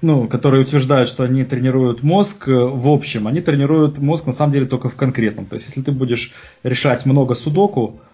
[0.01, 4.53] ну, которые утверждают, что они тренируют мозг э, в общем, они тренируют мозг на самом
[4.53, 5.45] деле только в конкретном.
[5.45, 6.33] То есть, если ты будешь
[6.63, 8.06] решать много судоку, Э,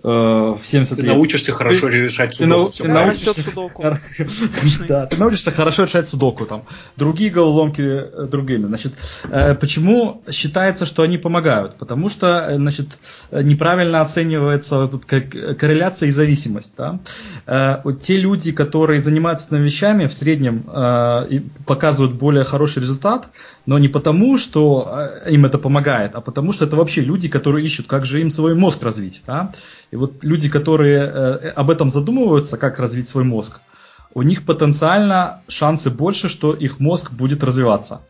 [0.00, 1.14] в 70 ты лет.
[1.14, 2.70] научишься хорошо ты, решать судоку.
[2.70, 3.84] Ты, ты научишься, судоку.
[4.88, 6.46] да, ты научишься хорошо решать судоку.
[6.46, 6.62] Там.
[6.96, 8.66] Другие головоломки э, другими.
[8.66, 8.92] Значит,
[9.28, 11.76] э, почему считается, что они помогают?
[11.78, 12.86] Потому что значит,
[13.32, 16.74] неправильно оценивается тут как корреляция и зависимость.
[16.76, 17.00] Да?
[17.82, 20.62] Вот те люди, которые занимаются этими вещами, в среднем
[21.66, 23.30] показывают более хороший результат,
[23.68, 27.86] но не потому, что им это помогает, а потому что это вообще люди, которые ищут,
[27.86, 29.22] как же им свой мозг развить.
[29.26, 29.52] Да?
[29.90, 33.60] И вот люди, которые э, об этом задумываются, как развить свой мозг,
[34.14, 38.00] у них потенциально шансы больше, что их мозг будет развиваться.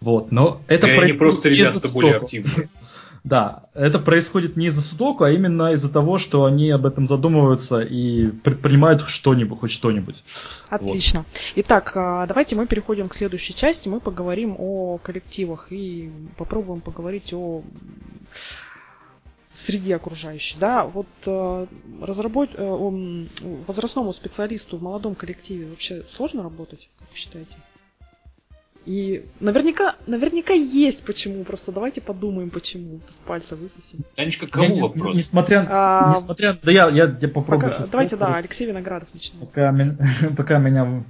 [0.00, 2.70] Вот, но это и происходит просто ребята более активные.
[3.26, 7.80] Да, это происходит не из-за судоку, а именно из-за того, что они об этом задумываются
[7.80, 10.22] и предпринимают что-нибудь, хоть что-нибудь.
[10.68, 11.20] Отлично.
[11.20, 11.40] Вот.
[11.56, 13.88] Итак, а, давайте мы переходим к следующей части.
[13.88, 17.64] Мы поговорим о коллективах и попробуем поговорить о
[19.52, 21.66] среде окружающей, да, вот э,
[22.02, 22.50] разработ...
[22.54, 23.26] э,
[23.66, 27.56] возрастному специалисту в молодом коллективе вообще сложно работать, как вы считаете?
[28.86, 34.04] И наверняка, наверняка есть почему, просто давайте подумаем, почему с пальца высосим.
[34.14, 35.06] Танечка, кому я, вопрос?
[35.06, 37.72] Не, несмотря, а, несмотря, да я, я, я попробую.
[37.72, 39.40] Пока, давайте, да, Алексей Виноградов начнем.
[39.40, 39.74] Пока,
[40.36, 41.02] пока меня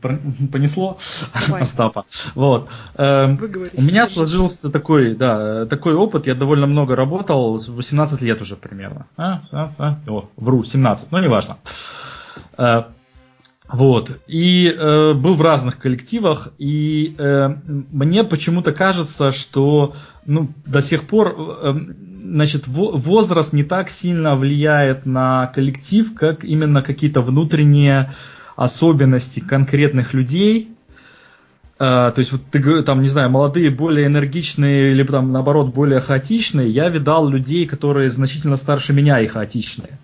[0.50, 0.98] понесло,
[1.46, 1.62] Давай.
[1.62, 2.06] Остапа.
[2.34, 2.70] Вот.
[2.94, 8.22] Эм, Вы говорите, у меня сложился такой, да, такой опыт, я довольно много работал, 18
[8.22, 9.06] лет уже примерно.
[9.18, 11.58] А, а, а, о, вру, 17, но неважно.
[13.68, 14.20] Э, Вот.
[14.26, 21.04] И э, был в разных коллективах, и э, мне почему-то кажется, что ну, до сих
[21.04, 21.74] пор э,
[22.22, 28.12] значит, возраст не так сильно влияет на коллектив, как именно какие-то внутренние
[28.56, 30.70] особенности конкретных людей.
[31.78, 36.00] Э, то есть, вот ты там, не знаю, молодые, более энергичные, или там наоборот более
[36.00, 36.70] хаотичные.
[36.70, 39.98] Я видал людей, которые значительно старше меня и хаотичные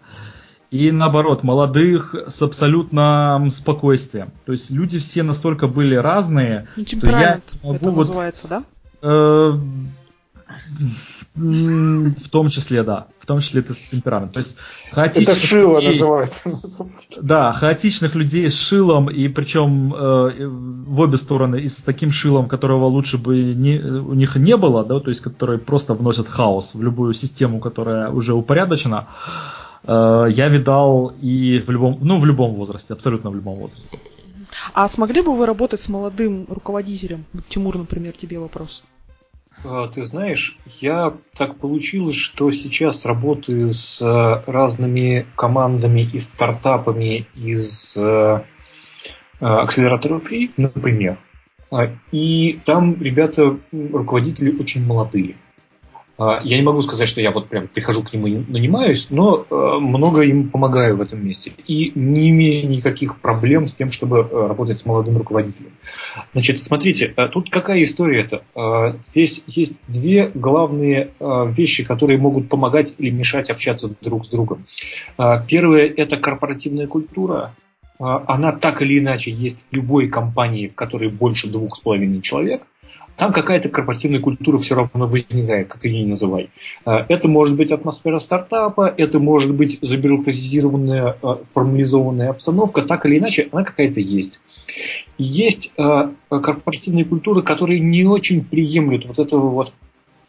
[0.73, 4.33] и наоборот, молодых с абсолютным спокойствием.
[4.47, 8.65] То есть люди все настолько были разные, ну, что я могу это вот, называется, да?
[9.03, 9.53] Э,
[11.35, 13.07] в том числе, да.
[13.19, 14.33] В том числе это темперамент.
[14.33, 14.57] То есть
[14.91, 16.41] хаотичных это шило людей, называется.
[17.21, 22.49] Да, хаотичных людей с шилом, и причем э, в обе стороны, и с таким шилом,
[22.49, 26.75] которого лучше бы не, у них не было, да, то есть которые просто вносят хаос
[26.75, 29.09] в любую систему, которая уже упорядочена.
[29.11, 33.99] Э, я видал и в любом, ну, в любом возрасте, абсолютно в любом возрасте.
[34.75, 37.25] А смогли бы вы работать с молодым руководителем?
[37.49, 38.85] Тимур, например, тебе вопрос.
[39.65, 47.27] А, ты знаешь, я так получилось, что сейчас работаю с э, разными командами и стартапами
[47.35, 48.41] из э,
[49.41, 51.19] акселератора Free, например.
[51.71, 55.37] А, и там ребята, руководители очень молодые.
[56.23, 59.45] А, я не могу сказать, что я вот прям прихожу к нему и нанимаюсь, но
[59.51, 61.53] э, много им помогаю в этом месте.
[61.67, 65.73] И не имею никаких проблем с тем, чтобы э, работать с молодым руководителем.
[66.33, 68.95] Значит, смотрите, э, тут какая история это?
[69.09, 74.65] Здесь есть две главные вещи, которые могут помогать или мешать общаться друг с другом.
[75.49, 77.55] Первое– это корпоративная культура.
[77.99, 82.63] Она так или иначе есть в любой компании, в которой больше двух с половиной человек
[83.17, 86.51] там какая-то корпоративная культура все равно возникает, как ее ни называй.
[86.85, 93.19] А, это может быть атмосфера стартапа, это может быть забюрократизированная, а, формализованная обстановка, так или
[93.19, 94.41] иначе, она какая-то есть.
[95.19, 99.73] есть а, корпоративные культуры, которые не очень приемлют вот этого вот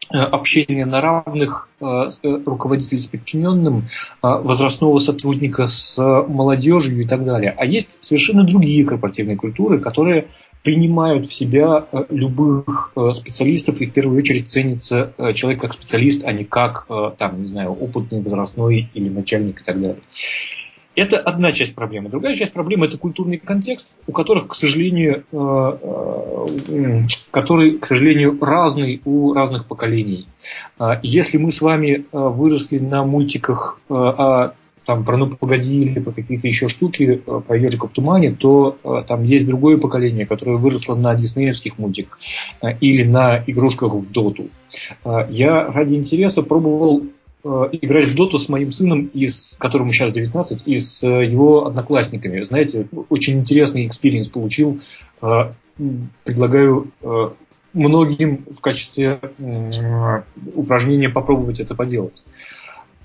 [0.09, 3.89] общения на равных руководителей с подчиненным,
[4.21, 7.53] возрастного сотрудника с молодежью и так далее.
[7.57, 10.27] А есть совершенно другие корпоративные культуры, которые
[10.63, 15.73] принимают в себя э, любых э, специалистов и в первую очередь ценится э, человек как
[15.73, 16.87] специалист, а не как,
[17.17, 19.97] там, не знаю, опытный, возрастной или начальник и так далее.
[20.95, 22.09] Это одна часть проблемы.
[22.09, 25.23] Другая часть проблемы– это культурный контекст, у которых, к сожалению,
[27.31, 30.27] который, к сожалению, разный у разных поколений.
[31.01, 34.53] Если мы с вами выросли на мультиках о
[34.85, 38.77] там про «Ну погоди» или про какие-то еще штуки, э, про «Ежика в тумане», то
[38.83, 42.19] э, там есть другое поколение, которое выросло на диснеевских мультиках
[42.61, 44.49] э, или на игрушках в доту.
[45.29, 47.03] Я ради интереса пробовал
[47.43, 52.41] играть в доту с моим сыном, из, которому сейчас 19, и с его одноклассниками.
[52.41, 54.81] Знаете, очень интересный experience получил.
[56.23, 56.91] Предлагаю
[57.73, 59.19] многим в качестве
[60.55, 62.23] упражнения попробовать это поделать.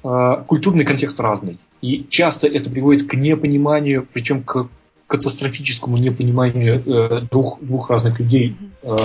[0.04, 1.58] Э, культурный контекст разный.
[1.80, 4.68] И часто это приводит к непониманию, причем к
[5.08, 8.96] катастрофическому непониманию э, двух, двух разных людей, э,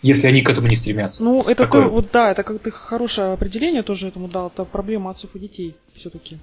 [0.00, 1.24] если они к этому не стремятся.
[1.24, 1.82] Ну, это Такое...
[1.82, 4.46] то, вот да, это как-то хорошее определение тоже этому дал.
[4.46, 6.38] Это проблема отцов и детей все-таки.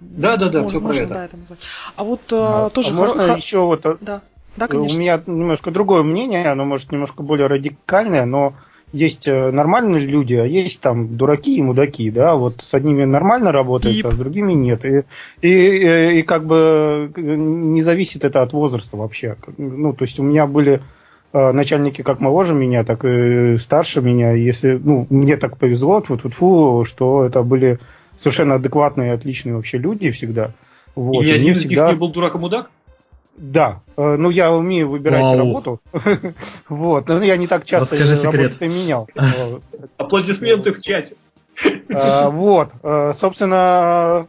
[0.00, 1.06] Да, да, да, все про это.
[1.06, 1.60] Да, это назвать.
[1.94, 3.36] А вот а, тоже а можно хор...
[3.36, 3.86] еще вот.
[4.00, 4.20] Да.
[4.56, 4.96] Да, конечно.
[4.96, 8.54] У меня немножко другое мнение, оно может немножко более радикальное, но
[8.92, 13.52] есть э, нормальные люди, а есть там дураки и мудаки, да, вот с одними нормально
[13.52, 14.06] работает, Пип.
[14.06, 14.84] а с другими нет.
[14.84, 15.04] И,
[15.40, 19.36] и, и, и как бы э, не зависит это от возраста вообще.
[19.58, 20.82] Ну, то есть у меня были
[21.32, 24.32] э, начальники как моложе меня, так и старше меня.
[24.32, 27.78] Если, ну, мне так повезло, вот вот фу, что это были
[28.18, 30.52] совершенно адекватные, отличные вообще люди всегда.
[30.96, 31.22] Вот.
[31.22, 31.86] И ни один из всегда...
[31.86, 32.70] них не был дурак и мудак?
[33.36, 35.38] Да, э, ну я умею выбирать Вау.
[35.38, 35.80] работу.
[36.68, 38.60] вот, но я не так часто Расскажи секрет.
[38.60, 39.08] менял.
[39.96, 41.16] Аплодисменты в чате.
[41.88, 44.26] Э, вот, э, собственно,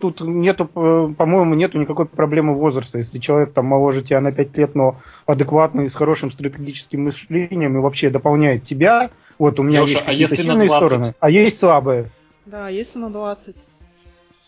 [0.00, 2.98] тут нету, по-моему, нету никакой проблемы возраста.
[2.98, 4.96] Если человек там моложе тебя на 5 лет, но
[5.26, 10.06] адекватный, с хорошим стратегическим мышлением и вообще дополняет тебя, вот у меня Леша, есть а
[10.06, 12.10] какие-то сильные стороны, а есть слабые.
[12.46, 13.56] Да, если на 20.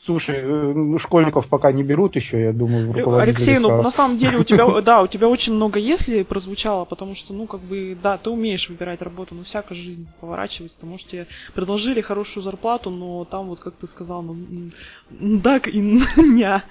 [0.07, 4.17] Слушай, э, ну, школьников пока не берут еще, я думаю, в Алексей, ну на самом
[4.17, 7.99] деле у тебя, да, у тебя очень много если прозвучало, потому что, ну, как бы,
[8.01, 12.91] да, ты умеешь выбирать работу, но всякая жизнь поворачивается, потому что тебе предложили хорошую зарплату,
[12.91, 15.81] но там вот, как ты сказал, ну, так и
[16.17, 16.63] ня.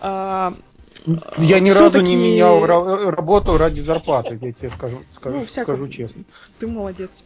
[0.00, 0.54] А,
[1.38, 6.24] Я ни разу не менял работу ради зарплаты, я тебе скажу, скажу, ну, скажу честно.
[6.58, 7.24] Ты молодец,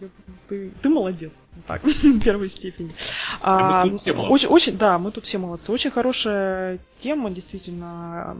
[0.49, 2.93] ты, ты молодец, так, в первой степени.
[3.41, 5.73] А, очень, очень, да, мы тут все молодцы.
[5.73, 8.37] Очень хорошая тема, действительно,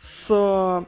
[0.00, 0.84] с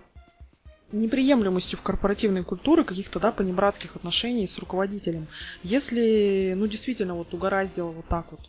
[0.92, 5.26] неприемлемостью в корпоративной культуре каких-то, да, понебратских отношений с руководителем.
[5.62, 8.40] Если, ну, действительно, вот угораздило вот так вот,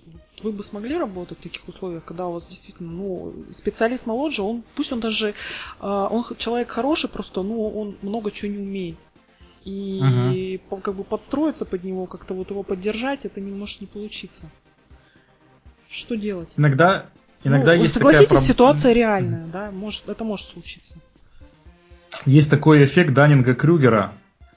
[0.44, 4.64] вы бы смогли работать в таких условиях, когда у вас действительно, ну, специалист моложе, он,
[4.76, 5.34] пусть он даже,
[5.80, 8.98] а, он человек хороший, просто, ну, он много чего не умеет.
[9.64, 10.82] И uh-huh.
[10.82, 14.50] как бы подстроиться под него, как-то вот его поддержать, это не может не получиться.
[15.88, 16.54] Что делать?
[16.58, 17.06] Иногда,
[17.44, 18.44] иногда ну, есть согласитесь, такая...
[18.44, 20.98] ситуация реальная, да, может, это может случиться.
[22.26, 24.12] Есть такой эффект Даннинга-Крюгера,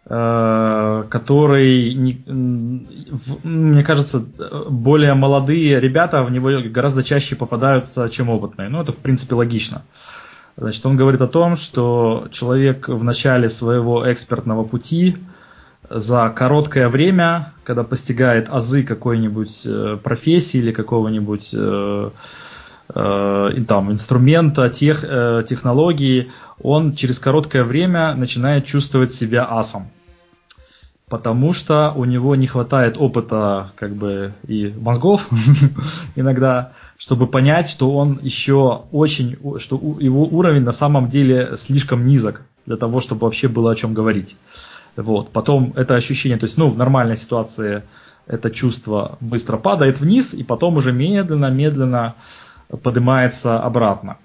[0.06, 1.94] Э, который,
[2.26, 4.22] мне кажется,
[4.68, 8.68] более молодые ребята в него гораздо чаще попадаются, чем опытные.
[8.68, 9.82] Ну, это, в принципе, логично.
[10.58, 15.16] Значит, он говорит о том, что человек в начале своего экспертного пути
[15.88, 21.54] за короткое время, когда постигает азы какой-нибудь э, профессии или какого-нибудь
[22.94, 25.00] э, там, инструмента, тех,
[25.46, 26.30] технологии,
[26.62, 29.90] он через короткое время начинает чувствовать себя асом
[31.08, 35.28] потому что у него не хватает опыта как бы и мозгов
[36.16, 42.42] иногда, чтобы понять, что он еще очень, что его уровень на самом деле слишком низок
[42.66, 44.36] для того, чтобы вообще было о чем говорить.
[44.96, 45.30] Вот.
[45.30, 47.82] Потом это ощущение, то есть, ну, в нормальной ситуации
[48.26, 52.14] это чувство быстро падает вниз, и потом уже медленно-медленно
[52.68, 54.18] поднимается обратно.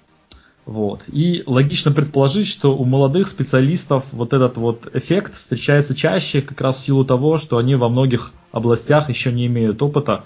[0.66, 1.02] Вот.
[1.08, 6.76] И логично предположить, что у молодых специалистов вот этот вот эффект встречается чаще как раз
[6.76, 10.24] в силу того, что они во многих областях еще не имеют опыта.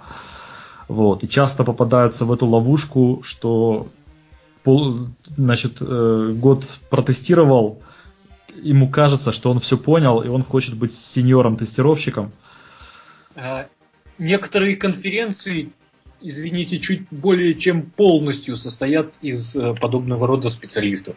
[0.89, 1.25] Вот.
[1.25, 3.89] И часто попадаются в эту ловушку, что
[4.65, 7.81] пол, значит, э, год протестировал,
[8.63, 12.33] ему кажется, что он все понял, и он хочет быть сеньором-тестировщиком.
[13.37, 13.67] А,
[14.19, 15.71] некоторые конференции
[16.25, 21.17] извините, чуть более чем полностью состоят из э, подобного рода специалистов.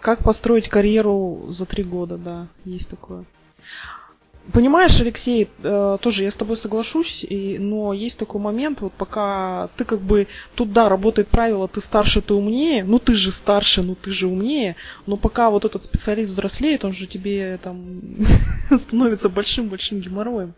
[0.00, 3.24] Как построить карьеру за три года, да, есть такое.
[4.52, 9.70] Понимаешь, Алексей, э, тоже я с тобой соглашусь, и, но есть такой момент, вот пока
[9.76, 10.26] ты как бы,
[10.56, 14.26] тут да, работает правило, ты старше, ты умнее, ну ты же старше, ну ты же
[14.26, 14.74] умнее,
[15.06, 18.02] но пока вот этот специалист взрослеет, он же тебе там
[18.76, 20.54] становится большим-большим геморроем.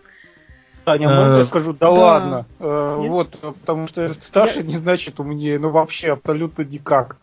[0.85, 2.47] Таня, можно я э, скажу, да, ладно.
[2.59, 7.16] Э, вот, потому что старше не значит умнее, ну вообще абсолютно никак.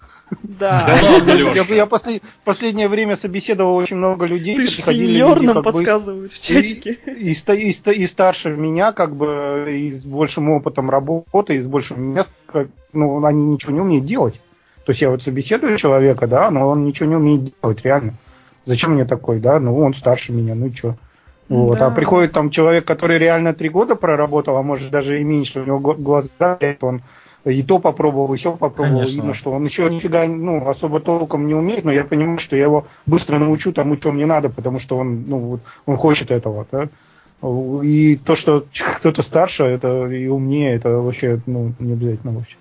[0.43, 0.88] Да.
[1.28, 4.55] Я, я послед, последнее время собеседовал очень много людей.
[4.55, 6.97] Ты же сеньор нам подсказывают в чатике.
[7.05, 11.68] И, и, и, и старше меня, как бы, и с большим опытом работы, и с
[11.68, 12.34] большим мест,
[12.93, 14.36] ну, они ничего не умеют делать.
[14.86, 18.18] То есть я вот собеседую человека, да, но он ничего не умеет делать, реально.
[18.66, 19.59] Зачем мне такой, да?
[19.59, 20.95] Ну, он старше меня, ну и что?
[21.51, 21.79] Вот.
[21.79, 21.87] Да.
[21.87, 25.65] А приходит там человек, который реально три года проработал, а может даже и меньше, у
[25.65, 27.01] него глаза, он
[27.43, 28.99] и то попробовал, и все попробовал.
[28.99, 29.15] Конечно.
[29.17, 32.63] Видно, что он еще нифига ну, особо толком не умеет, но я понимаю, что я
[32.63, 36.65] его быстро научу тому, чем мне надо, потому что он, ну, он хочет этого.
[36.71, 36.87] Да?
[37.83, 38.65] И то, что
[38.97, 42.55] кто-то старше это и умнее, это вообще ну, не обязательно вообще.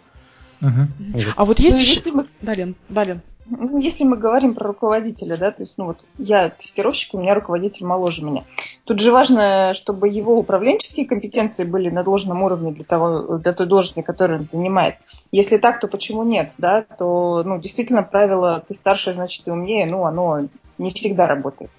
[0.62, 1.14] Угу.
[1.14, 1.24] Вот.
[1.36, 2.00] А вот есть ну, еще...
[2.12, 2.26] Мы...
[2.40, 3.20] Далин, Далин.
[3.50, 7.34] Ну, если мы говорим про руководителя, да, то есть, ну вот я тестировщик, у меня
[7.34, 8.44] руководитель моложе меня.
[8.84, 13.66] Тут же важно, чтобы его управленческие компетенции были на должном уровне для, того, для той
[13.66, 14.96] должности, которую он занимает.
[15.32, 19.86] Если так, то почему нет, да, то, ну, действительно, правило «ты старше, значит, ты умнее»,
[19.86, 20.46] ну, оно
[20.78, 21.70] не всегда работает.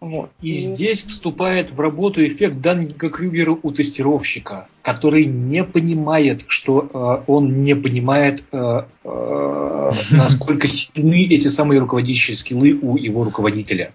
[0.00, 0.30] Вот.
[0.40, 6.88] И, и здесь вступает в работу эффект Даннинга Крюгера у тестировщика, который не понимает, что
[6.92, 13.92] э, он не понимает, э, э, насколько сильны эти самые руководящие скиллы у его руководителя.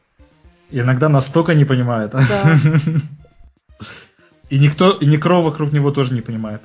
[0.69, 2.11] иногда настолько не понимает.
[2.11, 2.59] Да.
[4.51, 6.61] И никто, и никто вокруг него тоже не понимает.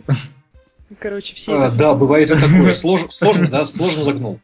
[0.98, 1.58] Короче, все.
[1.58, 2.74] А, да, бывает и такое.
[2.74, 4.38] Слож, сложно, да, сложно загнул.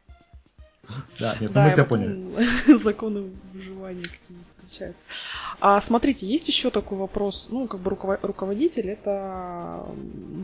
[1.18, 2.18] Да, нет, да, мы тебя поняли.
[2.82, 4.45] Законы выживания какие-то
[4.76, 5.02] получается.
[5.60, 7.90] А смотрите, есть еще такой вопрос, ну, как бы
[8.22, 9.86] руководитель, это,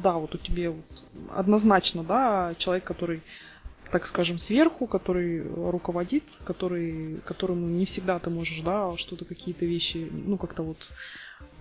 [0.03, 3.22] да, вот у тебя вот однозначно, да, человек, который
[3.91, 10.09] так скажем, сверху, который руководит, который, которому не всегда ты можешь, да, что-то, какие-то вещи,
[10.11, 10.95] ну, как-то вот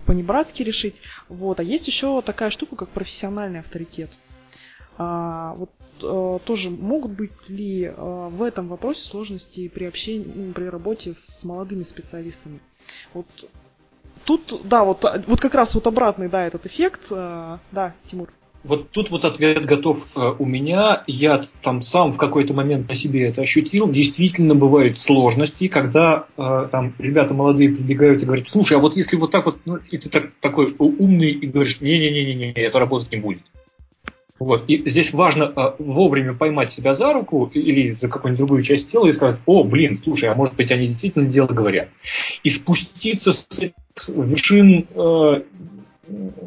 [0.06, 1.02] по-небратски решить.
[1.28, 1.60] Вот.
[1.60, 4.10] А есть еще такая штука, как профессиональный авторитет.
[4.98, 5.70] А, вот
[6.02, 11.14] а, тоже могут быть ли а, в этом вопросе сложности при общении, ну, при работе
[11.14, 12.60] с молодыми специалистами?
[13.14, 13.26] Вот
[14.24, 17.06] тут, да, вот, вот как раз вот обратный, да, этот эффект.
[17.10, 18.28] А, да, Тимур.
[18.64, 20.06] вот тут вот ответ готов
[20.38, 21.04] у меня.
[21.06, 23.88] Я там сам в какой-то момент на себе это ощутил.
[23.88, 29.30] Действительно бывают сложности, когда там ребята молодые прибегают и говорят, слушай, а вот если вот
[29.30, 33.42] так вот, ну, и ты так, такой умный и говоришь, не-не-не-не, это работать не будет.
[34.38, 34.64] Вот.
[34.68, 39.06] И здесь важно э, вовремя поймать себя за руку или за какую-нибудь другую часть тела
[39.06, 41.88] и сказать, о, блин, слушай, а может быть они действительно дело говорят.
[42.42, 43.46] И спуститься с
[44.08, 45.42] вершин э,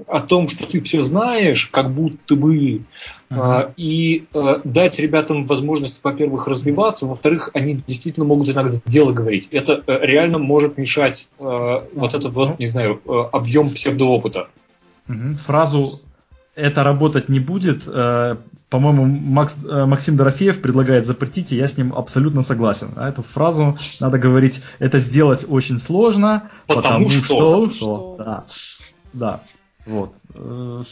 [0.08, 2.82] о том, что ты все знаешь, как будто бы,
[3.30, 3.74] uh-huh.
[3.78, 9.48] и э, дать ребятам возможность, во-первых, развиваться, во-вторых, они действительно могут иногда дело говорить.
[9.52, 11.84] Это э, реально может мешать uh-huh.
[11.94, 14.50] вот этот вот, не знаю, объем псевдоопыта.
[15.46, 16.02] Фразу
[16.56, 17.84] это работать не будет.
[17.84, 22.90] По-моему, Макс, Максим Дорофеев предлагает запретить, и я с ним абсолютно согласен.
[22.96, 27.70] А эту фразу надо говорить, это сделать очень сложно, потому, потому что...
[27.70, 28.46] что, что да.
[29.14, 29.42] Да,
[29.86, 30.14] вот.
[30.34, 30.84] Э,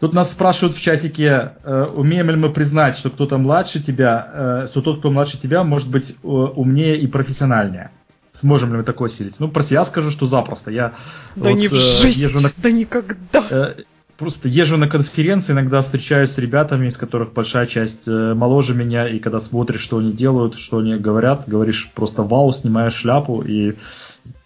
[0.00, 4.66] тут нас спрашивают в часике, э, умеем ли мы признать, что кто-то младше тебя, э,
[4.70, 7.90] что тот, кто младше тебя, может быть умнее и профессиональнее.
[8.32, 9.38] Сможем ли мы такое силить?
[9.38, 10.70] Ну, про себя скажу, что запросто.
[10.70, 10.94] Я
[11.36, 12.50] да вот, не в жизнь, езжу на...
[12.56, 13.74] да никогда.
[14.16, 19.18] Просто езжу на конференции, иногда встречаюсь с ребятами, из которых большая часть моложе меня, и
[19.18, 23.74] когда смотришь, что они делают, что они говорят, говоришь просто вау, снимаешь шляпу, и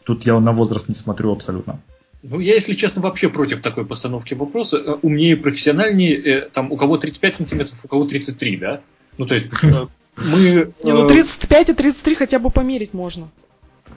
[0.04, 1.80] тут я на возраст не смотрю абсолютно.
[2.22, 4.76] Ну, я, если честно, вообще против такой постановки вопроса.
[4.78, 8.80] Э, умнее, профессиональнее, э, там, у кого 35 сантиметров, у кого 33, да?
[9.18, 10.72] Ну, то есть, э, мы...
[10.84, 13.30] Не, ну, 35 и 33 хотя бы померить можно.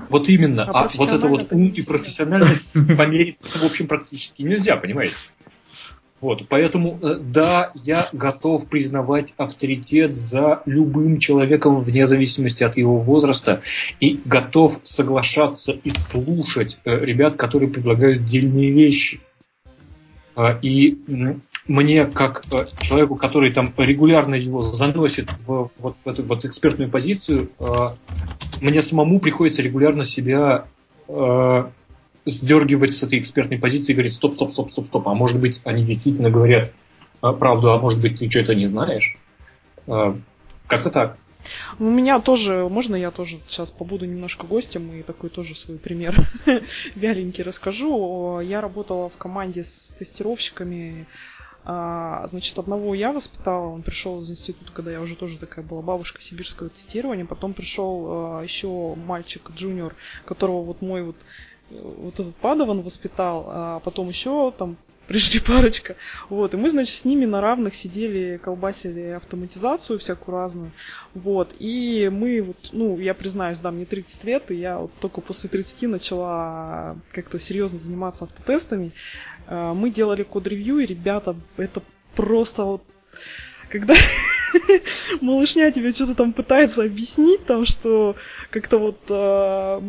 [0.10, 0.64] Вот именно.
[0.66, 5.16] А, а вот это вот ум и профессиональность померить, в общем, практически нельзя, понимаете?
[6.22, 12.98] Вот, поэтому, э, да, я готов признавать авторитет за любым человеком вне зависимости от его
[13.00, 13.64] возраста
[14.00, 19.20] и готов соглашаться и слушать э, ребят, которые предлагают дельные вещи.
[20.36, 20.96] А, и
[21.68, 26.92] мне, как э, человеку, который там регулярно его заносит в вот в эту вот экспертную
[26.92, 27.50] позицию,
[28.62, 30.66] мне самому приходится регулярно себя
[32.26, 35.62] сдергивать с этой экспертной позиции и говорить, стоп, стоп, стоп, стоп, стоп, а может быть
[35.64, 36.72] они действительно говорят
[37.22, 39.18] а, правду, а может быть ты что-то не знаешь.
[39.88, 40.16] А,
[40.68, 41.18] как-то так.
[41.80, 46.16] У меня тоже, можно я тоже сейчас побуду немножко гостем и такой тоже свой пример
[46.96, 48.40] вяленький расскажу.
[48.42, 51.08] Я работала в команде с тестировщиками
[51.64, 55.84] а, значит, одного я воспитала, он пришел из института, когда я уже тоже такая была
[55.84, 57.26] бабушка сибирского тестирования.
[57.26, 59.96] Потом пришел еще мальчик, джуниор,
[60.26, 61.18] которого вот мой вот
[61.72, 65.96] вот этот Падован воспитал, а потом еще там пришли парочка.
[66.30, 70.72] Вот, и мы, значит, с ними на равных сидели, колбасили автоматизацию всякую разную.
[71.14, 75.22] Вот, и мы вот, ну, я признаюсь, да, мне 30 лет, и я вот только
[75.22, 78.92] после 30 начала как-то серьезно заниматься автотестами.
[79.48, 81.82] А, мы делали код-ревью, и, ребята, это
[82.16, 82.84] просто вот...
[83.70, 83.94] Когда
[85.22, 88.16] малышня тебе что-то там пытается объяснить, там, что
[88.50, 89.82] как-то вот, э,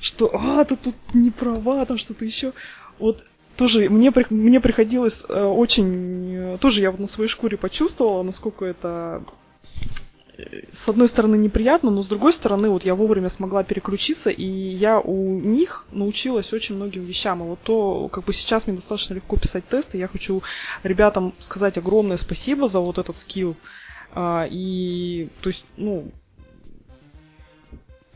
[0.00, 2.52] что, а, ты тут не права, там что-то еще.
[2.98, 3.24] Вот
[3.56, 8.64] тоже мне, мне приходилось э, очень, э, тоже я вот на своей шкуре почувствовала, насколько
[8.64, 9.22] это
[10.72, 14.98] с одной стороны неприятно, но с другой стороны вот я вовремя смогла переключиться, и я
[14.98, 17.42] у них научилась очень многим вещам.
[17.42, 20.42] И вот то, как бы сейчас мне достаточно легко писать тесты, я хочу
[20.82, 23.56] ребятам сказать огромное спасибо за вот этот скилл.
[24.14, 26.10] А, и, то есть, ну,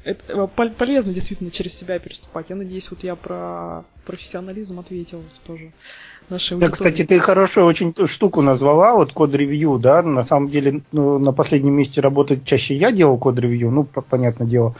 [0.05, 2.47] это полезно действительно через себя переступать.
[2.49, 5.73] Я надеюсь, вот я про профессионализм ответил тоже
[6.31, 6.71] нашей аудитории.
[6.71, 11.33] Да, кстати, ты хорошую очень штуку назвала, вот код-ревью, да, на самом деле ну, на
[11.33, 14.75] последнем месте работать чаще я делал код-ревью, ну, понятное дело,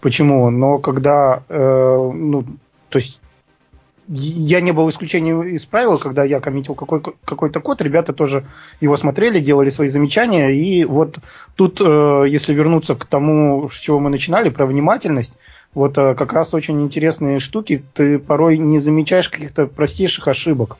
[0.00, 2.44] почему, но когда, э, ну,
[2.88, 3.20] то есть
[4.08, 8.44] я не был исключением из правил, когда я коммитил какой- какой-то код, ребята тоже
[8.80, 11.18] его смотрели, делали свои замечания, и вот
[11.54, 15.34] тут, э, если вернуться к тому, с чего мы начинали, про внимательность,
[15.74, 20.76] вот э, как раз очень интересные штуки, ты порой не замечаешь каких-то простейших ошибок.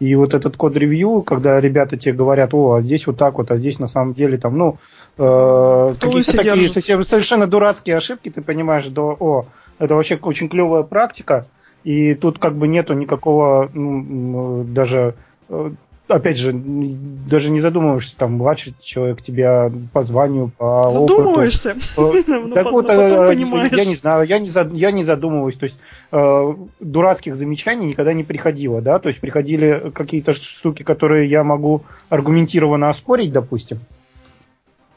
[0.00, 3.56] И вот этот код-ревью, когда ребята тебе говорят, о, а здесь вот так вот, а
[3.56, 4.78] здесь на самом деле там, ну,
[5.18, 9.44] э, какие-то такие совсем, совершенно дурацкие ошибки, ты понимаешь, что, о,
[9.78, 11.46] это вообще очень клевая практика,
[11.84, 15.14] и тут как бы нету никакого ну, даже
[15.48, 15.70] э,
[16.08, 21.76] опять же, даже не задумываешься, там, младший человек тебя по званию, по Задумываешься.
[21.96, 22.32] Опыту.
[22.42, 23.34] Ну, так вот, э,
[23.72, 25.56] я не знаю, я не, я не задумываюсь.
[25.56, 25.76] То есть,
[26.10, 31.82] э, дурацких замечаний никогда не приходило, да, то есть приходили какие-то штуки, которые я могу
[32.08, 33.78] аргументированно оспорить, допустим.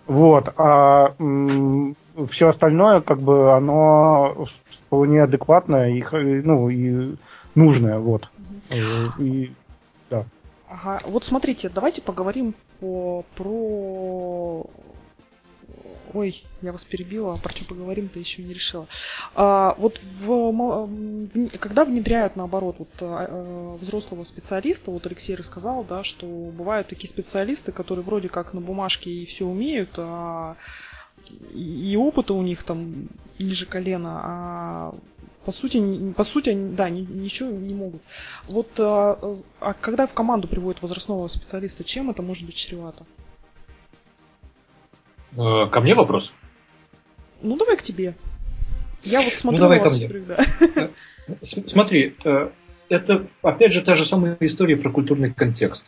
[0.07, 1.13] Вот, а
[2.29, 4.47] все остальное, как бы, оно
[4.87, 7.15] вполне адекватное и, ну, и
[7.55, 8.29] нужное, вот.
[9.19, 9.51] И.
[10.67, 14.65] Ага, вот смотрите, давайте поговорим по, про...
[16.13, 18.87] Ой, я вас перебила, про что поговорим-то еще не решила.
[19.35, 20.89] А, вот в,
[21.59, 27.71] когда внедряют, наоборот, вот, а, взрослого специалиста, вот Алексей рассказал, да, что бывают такие специалисты,
[27.71, 30.55] которые вроде как на бумажке и все умеют, а
[31.53, 33.09] и опыта у них там
[33.39, 34.95] ниже колена, а
[35.45, 38.01] по сути, по сути, да, ничего не могут.
[38.47, 39.17] Вот, а,
[39.59, 43.05] а когда в команду приводят возрастного специалиста, чем это может быть чревато?
[45.37, 46.33] Э, ко мне вопрос?
[47.41, 48.15] Ну, давай к тебе.
[49.03, 50.07] Я вот смотрю ну, давай на ко мне.
[50.07, 50.89] да.
[51.67, 52.49] Смотри, э,
[52.89, 55.85] это, опять же, та же самая история про культурный контекст.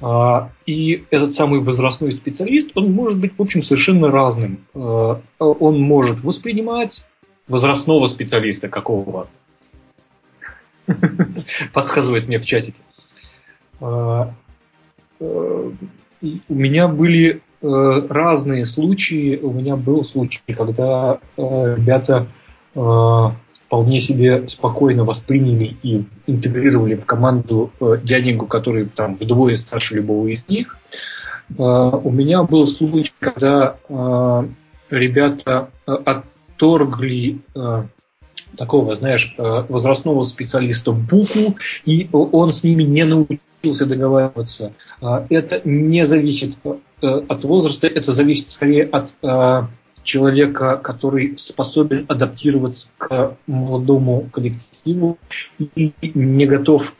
[0.00, 4.66] А, и этот самый возрастной специалист, он может быть, в общем, совершенно разным.
[4.74, 7.04] Э, он может воспринимать
[7.48, 9.28] возрастного специалиста какого?
[11.72, 12.78] Подсказывает мне в чатике.
[13.80, 14.32] А,
[15.20, 15.70] э,
[16.48, 19.38] у меня были э, разные случаи.
[19.42, 22.28] У меня был случай, когда ребята
[23.66, 30.28] вполне себе спокойно восприняли и интегрировали в команду э, дяденьку, который там вдвое старше любого
[30.28, 30.76] из них.
[31.50, 34.48] Э, у меня был случай, когда э,
[34.90, 35.70] ребята
[36.56, 37.40] отторгли
[38.56, 44.72] такого, знаешь, возрастного специалиста Буку, и он с ними не научился договариваться.
[45.00, 46.56] Это не зависит
[47.00, 49.70] от возраста, это зависит скорее от
[50.04, 55.18] человека, который способен адаптироваться к молодому коллективу
[55.58, 56.94] и не готов,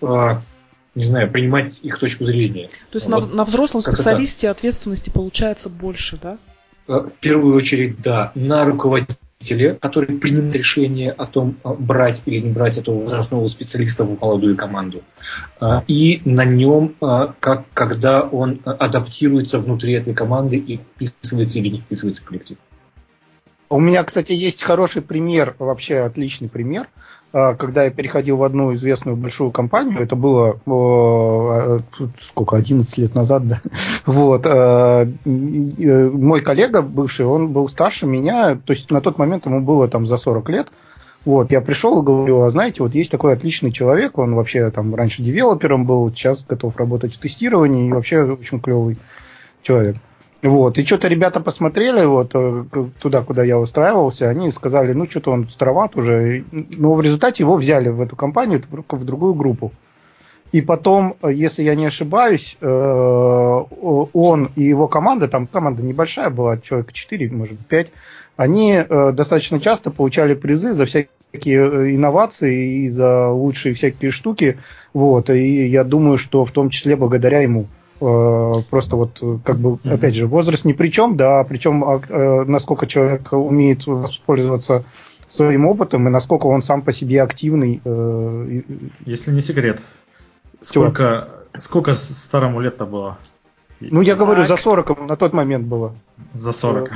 [0.95, 2.69] не знаю, принимать их точку зрения.
[2.91, 3.29] То есть вот.
[3.31, 4.57] на, на взрослом специалисте это?
[4.59, 6.39] ответственности получается больше, да?
[6.89, 8.63] Э, в первую очередь, да, на
[9.47, 14.21] руководителе, который принимает решение о том, а, брать или не брать этого возрастного специалиста в
[14.21, 15.03] молодую команду.
[15.61, 16.95] А, и на нем,
[17.41, 22.59] как, когда он адаптируется внутри этой команды и вписывается или не вписывается в коллектив.
[23.69, 26.87] У меня, кстати, есть хороший пример, вообще отличный пример.
[27.33, 31.81] А, когда я переходил в одну известную большую компанию, это было а,
[32.21, 33.61] сколько, 11 лет назад, да.
[34.07, 34.47] Вот.
[34.47, 39.89] А, мой коллега бывший, он был старше меня, то есть на тот момент ему было
[39.89, 40.69] там за 40 лет.
[41.25, 44.95] Вот, я пришел и говорю, а знаете, вот есть такой отличный человек, он вообще там
[44.95, 48.97] раньше девелопером был, сейчас готов работать в тестировании и вообще очень клевый
[49.63, 49.97] человек.
[50.43, 50.79] Вот.
[50.79, 52.65] И что-то ребята посмотрели вот э,
[53.01, 56.45] туда, куда я устраивался, они сказали, ну что-то он староват уже.
[56.53, 59.73] Но в результате его взяли в эту компанию, в другую группу.
[60.53, 66.59] И потом, если я не ошибаюсь, э, он и его команда, там команда небольшая была,
[66.59, 67.91] человек 4, может 5,
[68.37, 74.59] они э, достаточно часто получали призы за всякие инновации и за лучшие всякие штуки.
[74.93, 75.31] Вот.
[75.31, 77.67] И я думаю, что в том числе благодаря ему.
[78.01, 79.95] Э, просто вот, как бы, mm-hmm.
[79.95, 84.85] опять же, возраст ни при чем, да, причем а, э, насколько человек умеет воспользоваться
[85.29, 87.81] своим опытом и насколько он сам по себе активный.
[87.85, 88.63] Э,
[89.07, 89.81] Если не секрет,
[90.61, 93.19] сколько, сколько старому лет-то было?
[93.81, 95.95] Ну, я говорю, за 40 на тот момент было.
[96.35, 96.93] За 40.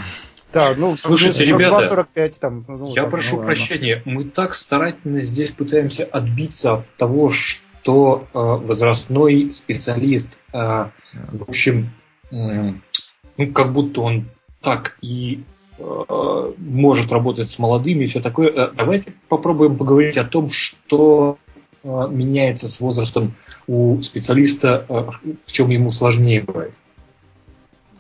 [0.53, 4.55] Да, ну, слушайте, 42, ребята, 45, там, ну, я там, прошу ну, прощения, мы так
[4.55, 11.91] старательно здесь пытаемся отбиться от того, что э, возрастной специалист а, в общем,
[12.31, 14.29] ну, как будто он
[14.61, 15.43] так и
[15.79, 18.71] а, может работать с молодыми и все такое.
[18.73, 21.39] Давайте попробуем поговорить о том, что
[21.83, 23.35] меняется с возрастом
[23.67, 26.75] у специалиста, в чем ему сложнее бывает.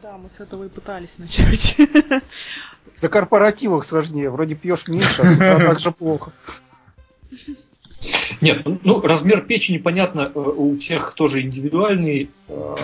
[0.02, 1.76] Да, мы с этого и пытались начать.
[2.94, 4.28] За корпоративах сложнее.
[4.28, 6.32] Вроде пьешь меньше, а так же плохо.
[8.40, 12.30] Нет, ну размер печени, понятно, э, у всех тоже индивидуальный.
[12.48, 12.74] Э,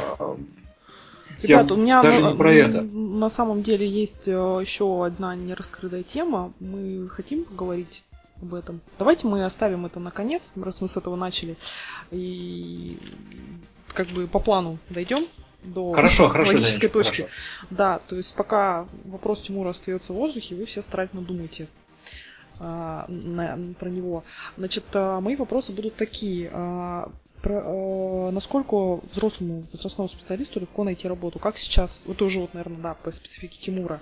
[1.43, 2.83] Ребят, у меня даже на, не про это.
[2.83, 6.53] на самом деле есть э, еще одна нераскрытая тема.
[6.61, 8.05] Мы хотим поговорить
[8.41, 8.81] об этом.
[8.99, 11.57] Давайте мы оставим это на конец, раз мы с этого начали.
[12.11, 12.99] И
[13.93, 15.25] как бы по плану дойдем
[15.63, 17.23] до хорошо, хорошо, логической точки.
[17.23, 17.35] Хорошо.
[17.71, 21.67] Да, то есть пока вопрос Тимура остается в воздухе, вы все старательно думаете
[22.59, 24.25] на, про него.
[24.57, 26.51] Значит, а, мои вопросы будут такие.
[26.53, 27.11] А,
[27.43, 31.39] про, насколько взрослому возрастному специалисту легко найти работу?
[31.39, 34.01] Как сейчас, вот уже вот, наверное, да, по специфике Тимура,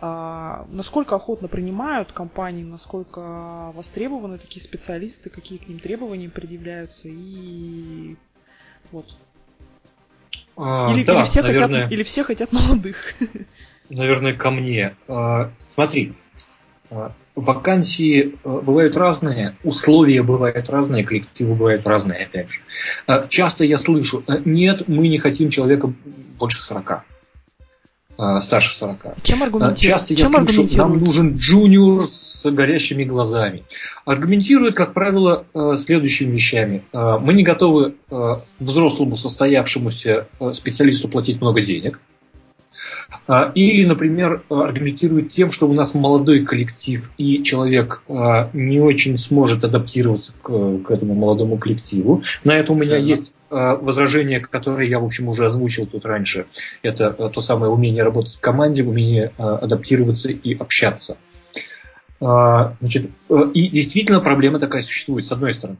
[0.00, 8.16] насколько охотно принимают компании, насколько востребованы такие специалисты, какие к ним требования предъявляются и
[8.92, 9.16] вот.
[10.56, 13.14] А, или, да, или, все наверное, хотят, или все хотят молодых.
[13.88, 14.94] Наверное, ко мне.
[15.08, 16.14] А, смотри,
[17.34, 22.60] вакансии э, бывают разные, условия бывают разные, коллективы бывают разные, опять же.
[23.06, 25.92] Э, часто я слышу, э, нет, мы не хотим человека
[26.38, 27.04] больше 40
[28.42, 29.16] старше 40.
[29.24, 29.80] Чем аргументируют?
[29.80, 33.64] Часто я Чем слышу, нам нужен джуниор с горящими глазами.
[34.04, 36.84] Аргументируют, как правило, следующими вещами.
[36.92, 37.96] Мы не готовы
[38.60, 41.98] взрослому состоявшемуся специалисту платить много денег.
[43.26, 49.16] А, или, например, аргументирует тем, что у нас молодой коллектив, и человек а, не очень
[49.18, 52.22] сможет адаптироваться к, к этому молодому коллективу.
[52.44, 56.46] На это у меня есть а, возражение, которое я, в общем, уже озвучил тут раньше.
[56.82, 61.16] Это то самое умение работать в команде, умение адаптироваться и общаться.
[62.20, 63.10] Значит,
[63.54, 65.78] и действительно проблема такая существует, с одной стороны.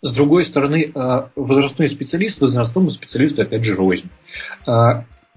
[0.00, 0.92] С другой стороны,
[1.36, 4.08] возрастной специалист возрастному специалисту, опять же, рознь.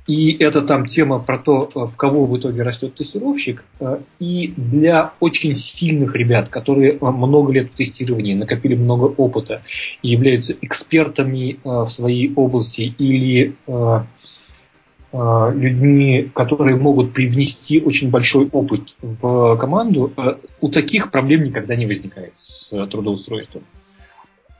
[0.07, 3.63] И это там тема про то, э, в кого в итоге растет тестировщик.
[3.79, 9.63] Э, и для очень сильных ребят, которые э, много лет в тестировании, накопили много опыта
[10.03, 13.55] и являются экспертами в своей области или
[15.13, 20.11] людьми, которые могут привнести очень большой опыт в команду,
[20.59, 23.63] у таких проблем никогда не возникает с трудоустройством.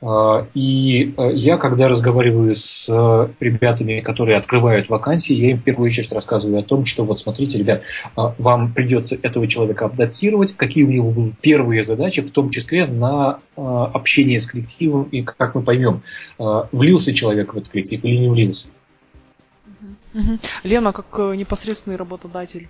[0.02, 5.64] А, и э, я, когда разговариваю с э, ребятами, которые открывают вакансии, я им в
[5.64, 7.82] первую очередь рассказываю о том, что вот смотрите, ребят,
[8.14, 12.86] а, вам придется этого человека адаптировать, какие у него будут первые задачи, в том числе
[12.86, 16.02] на а, общение с коллективом, и как мы поймем,
[16.38, 18.68] влился человек в этот коллектив или не влился.
[20.62, 22.68] Лена, как э, непосредственный работодатель,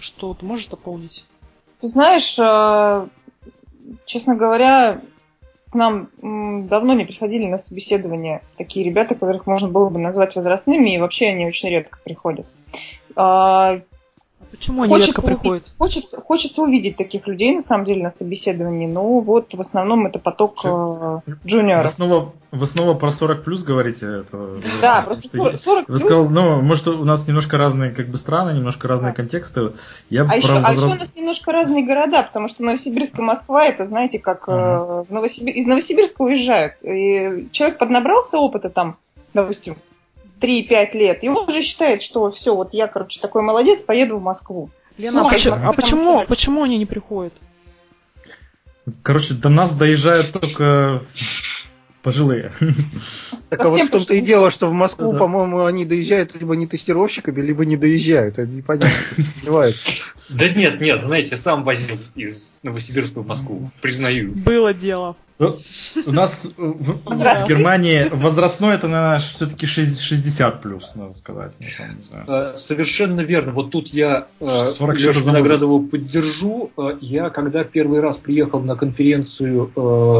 [0.00, 1.26] что ты можешь дополнить?
[1.80, 2.34] Ты знаешь,
[4.06, 5.00] честно говоря,
[5.74, 6.08] к нам
[6.68, 11.26] давно не приходили на собеседование такие ребята, которых можно было бы назвать возрастными, и вообще
[11.26, 12.46] они очень редко приходят.
[14.54, 15.72] А, Почему они хочется редко приходят?
[15.78, 20.18] Хочется, хочется увидеть таких людей, на самом деле, на собеседовании, но вот в основном это
[20.18, 21.22] поток Че?
[21.26, 21.84] Э, джуниоров.
[21.84, 24.06] Вы снова, вы снова про 40 плюс говорите?
[24.20, 28.16] Это, да, про 40, 40 Вы сказали, ну, может, у нас немножко разные как бы
[28.16, 29.16] страны, немножко разные да.
[29.16, 29.72] контексты.
[30.10, 30.66] Я а, еще, возраст...
[30.66, 34.48] а еще у нас немножко разные города, потому что Новосибирск и Москва, это, знаете, как
[34.48, 35.04] ага.
[35.08, 35.54] э, Новосибир...
[35.54, 36.74] из Новосибирска уезжают.
[36.82, 38.96] И человек поднабрался опыта там,
[39.32, 39.76] допустим,
[40.44, 44.22] 3-5 лет, и он уже считает, что все, вот я, короче, такой молодец, поеду в
[44.22, 44.70] Москву.
[44.98, 47.32] Лена, ну, а, почему, а почему, почему они не приходят?
[49.02, 51.02] Короче, до нас доезжают только
[52.02, 52.52] пожилые.
[53.48, 55.18] Так а вот в том-то и дело, что в Москву, да.
[55.18, 58.38] по-моему, они доезжают либо не тестировщиками, либо не доезжают.
[58.38, 58.90] Это непонятно.
[60.28, 64.32] Да нет, нет, знаете, сам возил из Новосибирска в Москву, признаю.
[64.32, 65.16] Было дело.
[65.40, 65.56] Ну,
[66.06, 71.54] у нас в, в Германии возрастной это, наверное, все-таки 60 плюс, надо сказать.
[71.58, 73.50] Ну, э, Совершенно верно.
[73.50, 76.70] Вот тут я э, Лешу Виноградову поддержу.
[76.76, 79.72] Э, я, когда первый раз приехал на конференцию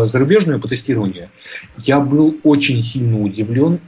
[0.09, 1.31] зарубежную по тестированию,
[1.77, 3.79] я был очень сильно удивлен.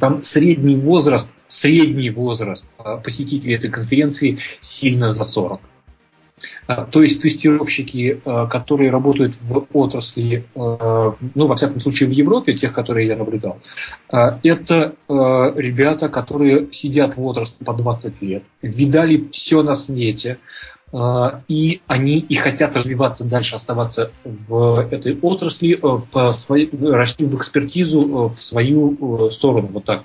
[0.00, 2.64] Там средний возраст, средний возраст
[3.04, 5.60] посетителей этой конференции сильно за 40.
[6.72, 12.12] А, то есть тестировщики, а, которые работают в отрасли, а, ну, во всяком случае, в
[12.12, 13.58] Европе, тех, которые я наблюдал,
[14.08, 20.38] это ребята, которые сидят в отрасли по 20 лет, видали все на свете,
[21.48, 28.34] и они и хотят развиваться дальше, оставаться в этой отрасли, в своей, расти в экспертизу
[28.36, 30.04] в свою сторону, вот так.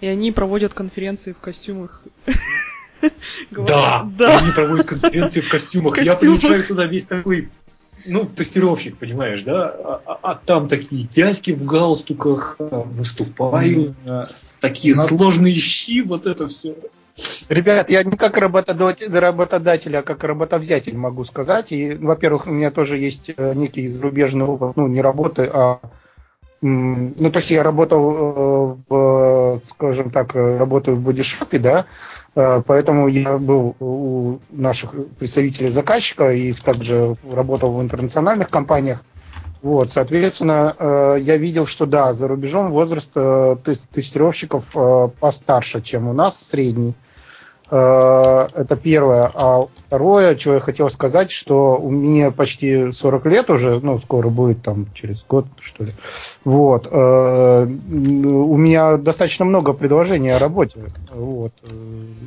[0.00, 2.02] И они проводят конференции в костюмах
[3.50, 4.38] Да, да.
[4.38, 5.98] Они проводят конференции в костюмах.
[6.02, 7.50] Я приезжаю туда весь такой
[8.06, 9.68] ну, тестировщик, понимаешь, да?
[9.68, 13.96] А, а, а там такие дядьки в галстуках а, выступают,
[14.60, 15.08] такие нас...
[15.08, 16.74] сложные щи, вот это все.
[17.48, 21.72] Ребят, я не как работодатель, работодатель, а как работовзятель могу сказать.
[21.72, 25.80] И, во-первых, у меня тоже есть э, некий зарубежный опыт, ну, не работы, а
[26.60, 31.84] ну, то есть я работал э, в, скажем так, работаю в бодишопе, да, Э,
[32.34, 39.02] поэтому я был у наших представителей заказчика и также работал в интернациональных компаниях.
[39.60, 43.56] Вот, соответственно, э, я видел, что да, за рубежом возраст э,
[43.92, 44.72] тестировщиков
[45.18, 46.94] постарше, чем у нас, средний.
[47.70, 49.30] Э, это первое.
[49.34, 54.28] А второе, что я хотел сказать, что у меня почти 40 лет уже, ну, скоро
[54.28, 55.92] будет там через год, что ли.
[56.44, 56.88] Вот.
[56.90, 60.80] Э, у меня достаточно много предложений о работе.
[61.10, 61.52] Вот.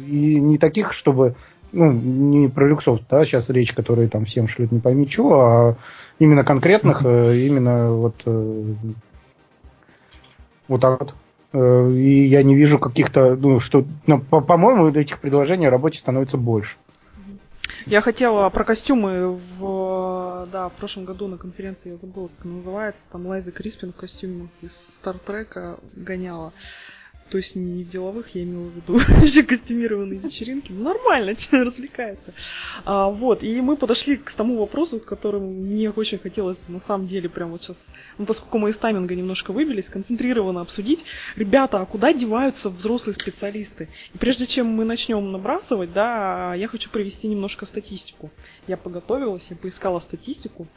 [0.07, 1.35] И не таких, чтобы
[1.71, 5.75] ну, не про люксов, да, сейчас речь, которые там всем шлют не пойми чего, а
[6.19, 8.15] именно конкретных, э, именно вот
[10.67, 11.13] вот так вот.
[11.53, 15.99] Э, и я не вижу каких-то, ну, что, ну, по- по-моему, этих предложений о работе
[15.99, 16.77] становится больше.
[17.85, 23.05] Я хотела про костюмы в, да, в прошлом году на конференции, я забыла, как называется,
[23.11, 26.53] там Лайза Криспин в костюме из Стартрека гоняла.
[27.31, 30.73] То есть не в деловых, я имела в виду все костюмированные вечеринки.
[30.73, 32.33] Ну, нормально, человек развлекается.
[32.83, 37.07] А, вот, и мы подошли к тому вопросу, к которому мне очень хотелось на самом
[37.07, 41.05] деле прямо вот сейчас, ну, поскольку мы из тайминга немножко выбились, концентрированно обсудить.
[41.37, 43.87] Ребята, а куда деваются взрослые специалисты?
[44.13, 48.29] И прежде чем мы начнем набрасывать, да, я хочу привести немножко статистику.
[48.67, 50.67] Я подготовилась, я поискала статистику.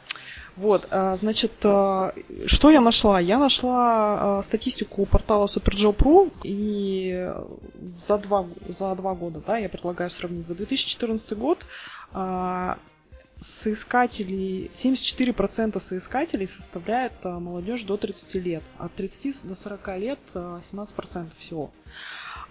[0.57, 2.13] Вот, а, значит, а,
[2.45, 3.19] что я нашла?
[3.19, 7.29] Я нашла а, статистику портала SuperJob.ru и
[8.07, 10.45] за два, за два года, да, я предлагаю сравнить.
[10.45, 11.65] За 2014 год
[13.41, 21.69] соискателей, 74% соискателей составляет молодежь до 30 лет, от 30 до 40 лет 17% всего.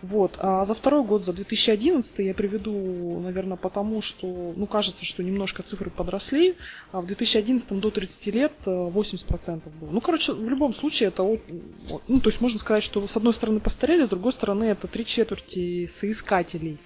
[0.05, 0.36] Вот.
[0.38, 5.62] А за второй год, за 2011, я приведу, наверное, потому что, ну, кажется, что немножко
[5.62, 6.57] цифры подросли.
[6.92, 9.90] А в 2011 до 30 лет 80% э, было.
[9.90, 13.61] Ну, короче, в любом случае это, ну, то есть можно сказать, что с одной стороны
[13.61, 16.78] постарели, с другой стороны это три четверти соискателей.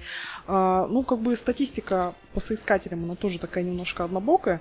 [0.47, 4.61] А, ну, как бы статистика по соискателям, она тоже такая немножко однобокая.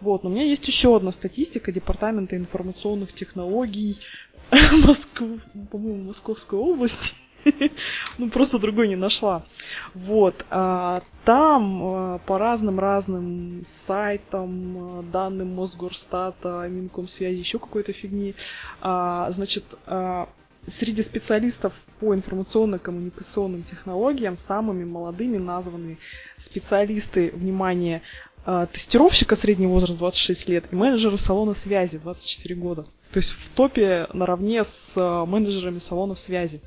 [0.00, 0.22] Вот.
[0.22, 4.00] Но у меня есть еще одна статистика Департамента информационных технологий
[4.86, 5.40] Москвы,
[5.70, 7.14] по-моему, Московской области.
[8.18, 9.44] ну, просто другой не нашла.
[9.94, 10.44] Вот.
[10.50, 18.34] А, там а, по разным-разным сайтам, а, данным Мосгорстата, Минкомсвязи, еще какой-то фигни,
[18.80, 20.28] а, значит, а,
[20.68, 25.98] среди специалистов по информационно-коммуникационным технологиям самыми молодыми названы
[26.36, 28.02] специалисты, внимание,
[28.44, 32.86] а, тестировщика средний возраст 26 лет и менеджера салона связи 24 года.
[33.12, 34.94] То есть в топе наравне с
[35.26, 36.60] менеджерами салонов связи.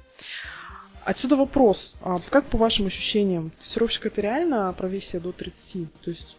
[1.03, 1.95] Отсюда вопрос.
[2.01, 5.93] А как по вашим ощущениям, тестировщик это реально профессия до 30?
[6.01, 6.37] То есть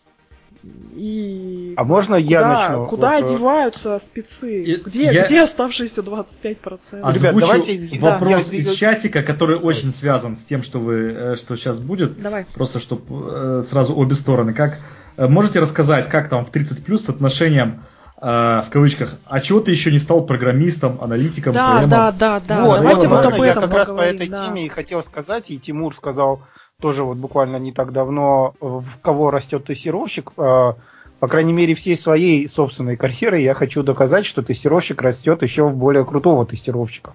[0.95, 2.87] и а можно я куда, начну?
[2.87, 4.63] Куда вот, э, одеваются спецы?
[4.63, 5.27] И, где, я...
[5.27, 7.01] где оставшиеся 25%?
[7.03, 11.37] Озвучу Ребят, давайте вопрос да, из чатика, который очень связан с тем, что вы, э,
[11.37, 12.21] что сейчас будет.
[12.21, 12.47] Давай.
[12.55, 13.03] Просто чтобы
[13.33, 14.55] э, сразу обе стороны.
[14.55, 14.81] Как
[15.17, 17.83] можете рассказать, как там в 30 плюс с отношением
[18.23, 21.91] в кавычках, а чего ты еще не стал программистом, аналитиком, да, ПМом?
[21.91, 24.47] Да, да, да, вот, Давайте вот, вот об этом Я как раз по этой да.
[24.47, 26.41] теме и хотел сказать, и Тимур сказал
[26.81, 30.33] тоже вот буквально не так давно, в кого растет тестировщик.
[30.35, 35.77] По крайней мере, всей своей собственной карьеры я хочу доказать, что тестировщик растет еще в
[35.77, 37.15] более крутого тестировщика.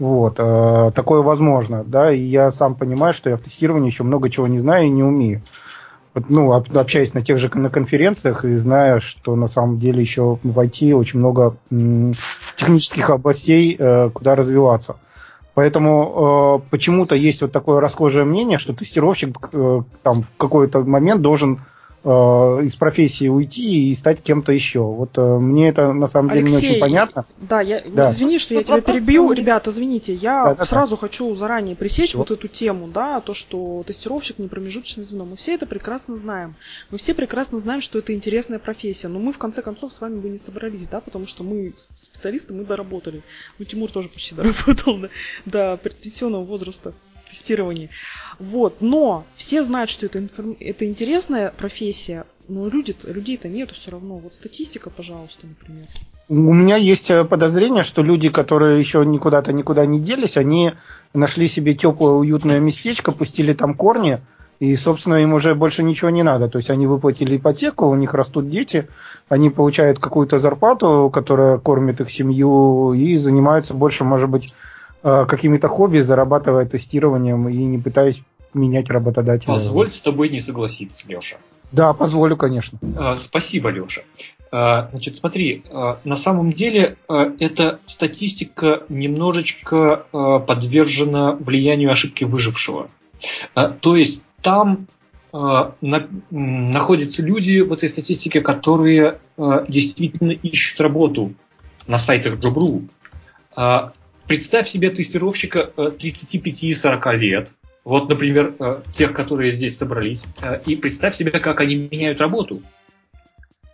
[0.00, 4.48] Вот, такое возможно, да, и я сам понимаю, что я в тестировании еще много чего
[4.48, 5.42] не знаю и не умею
[6.28, 10.58] ну, общаясь на тех же на конференциях и зная, что на самом деле еще в
[10.58, 11.56] IT очень много
[12.56, 14.96] технических областей, э, куда развиваться.
[15.54, 21.20] Поэтому э, почему-то есть вот такое расхожее мнение, что тестировщик э, там в какой-то момент
[21.20, 21.60] должен
[22.04, 22.08] э,
[22.64, 24.80] из профессии уйти и стать кем-то еще.
[24.80, 27.26] Вот э, мне это на самом деле Алексей, не очень понятно.
[27.38, 28.10] Да, я, да.
[28.10, 29.32] извини, что я тебя перебью.
[29.32, 31.00] Ребята, извините, я да, сразу да.
[31.00, 32.30] хочу заранее пресечь вот.
[32.30, 35.24] вот эту тему, да, то, что тестировщик не промежуточное звено.
[35.24, 36.54] Мы все это прекрасно знаем.
[36.90, 40.18] Мы все прекрасно знаем, что это интересная профессия, но мы в конце концов с вами
[40.18, 43.22] бы не собрались, да, потому что мы специалисты, мы доработали.
[43.58, 45.08] Ну, Тимур тоже почти доработал да,
[45.44, 46.92] до предпенсионного возраста
[47.28, 47.90] тестирования.
[48.38, 50.22] Вот, но все знают, что это,
[50.60, 54.18] это интересная профессия, но люди людей-то нету все равно.
[54.18, 55.86] Вот статистика, пожалуйста, например.
[56.28, 60.72] У меня есть э, подозрение, что люди, которые еще никуда-то никуда не делись, они
[61.14, 64.20] нашли себе теплое, уютное местечко, пустили там корни,
[64.60, 66.48] и, собственно, им уже больше ничего не надо.
[66.48, 68.88] То есть они выплатили ипотеку, у них растут дети,
[69.28, 74.54] они получают какую-то зарплату, которая кормит их семью, и занимаются больше, может быть,
[75.02, 78.20] Э, какими-то хобби, зарабатывая тестированием и не пытаясь
[78.52, 79.46] менять работодателя.
[79.46, 81.36] Позволь с тобой не согласиться, Леша.
[81.70, 82.78] Да, позволю, конечно.
[82.82, 84.02] Э, спасибо, Леша.
[84.50, 85.62] Э, значит, смотри,
[86.04, 92.88] на самом деле эта статистика немножечко подвержена влиянию ошибки выжившего.
[93.80, 94.86] То есть там
[95.30, 101.34] находятся люди в этой статистике, которые действительно ищут работу
[101.86, 102.88] на сайтах Job.ru.
[104.28, 110.76] Представь себе тестировщика 35-40 э, лет, вот, например, э, тех, которые здесь собрались, э, и
[110.76, 112.62] представь себе, как они меняют работу.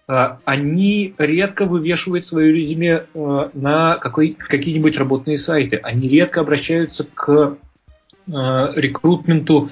[0.06, 5.78] Они редко вывешивают свое резюме на какие-нибудь работные сайты.
[5.78, 7.56] Они редко обращаются к
[8.26, 9.70] рекрутменту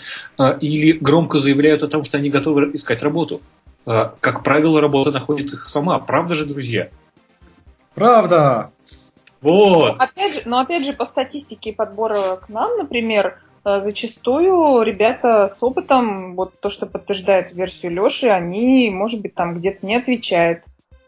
[0.63, 3.43] или громко заявляют о том, что они готовы искать работу.
[3.85, 5.99] Как правило, работа находит их сама.
[5.99, 6.89] Правда же, друзья?
[7.95, 8.72] Правда!
[9.43, 9.99] Вот.
[9.99, 15.49] Но опять же, но опять же, по статистике подбора к нам, например, э, зачастую ребята
[15.49, 20.63] с опытом, вот то, что подтверждает версию Леши, они, может быть, там где-то не отвечают.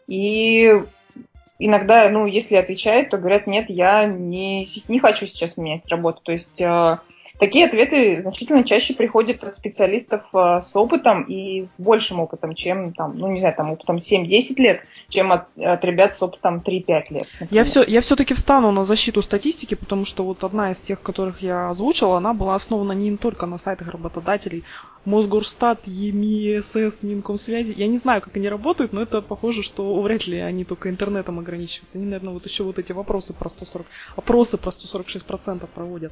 [0.07, 0.83] И
[1.59, 6.21] иногда, ну, если отвечают, то говорят, нет, я не, не хочу сейчас менять работу.
[6.21, 6.97] То есть э,
[7.39, 12.93] Такие ответы значительно чаще приходят от специалистов э, с опытом и с большим опытом, чем
[12.93, 16.85] там, ну не знаю, там опытом 7-10 лет, чем от, от ребят с опытом 3-5
[17.09, 17.27] лет.
[17.39, 17.47] Например.
[17.51, 21.41] Я, все, я все-таки встану на защиту статистики, потому что вот одна из тех, которых
[21.41, 24.63] я озвучила, она была основана не только на сайтах работодателей,
[25.05, 27.73] Мосгорстат, ЕМИ, СС, Минкомсвязи.
[27.77, 31.37] Я не знаю, как они работают, но это похоже, что вряд ли они только интернетом
[31.37, 31.99] ограничиваются.
[31.99, 36.11] Они, наверное, вот еще вот эти вопросы про 140, опросы про 146% проводят.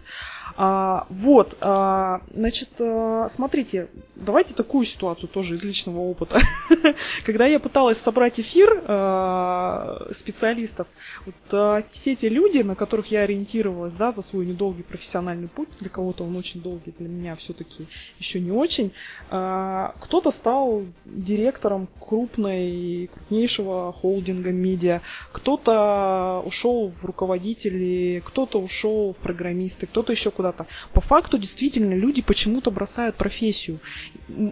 [0.55, 6.41] А, вот, а, значит, а, смотрите, давайте такую ситуацию тоже из личного опыта.
[7.25, 10.87] Когда я пыталась собрать эфир а, специалистов,
[11.25, 15.69] вот а, все эти люди, на которых я ориентировалась, да, за свой недолгий профессиональный путь,
[15.79, 17.87] для кого-то он очень долгий, для меня все-таки
[18.17, 18.91] еще не очень.
[19.29, 25.01] А, кто-то стал директором крупной, крупнейшего холдинга медиа,
[25.31, 30.65] кто-то ушел в руководители, кто-то ушел в программисты, кто-то еще куда-то.
[30.93, 33.79] По факту действительно люди почему-то бросают профессию.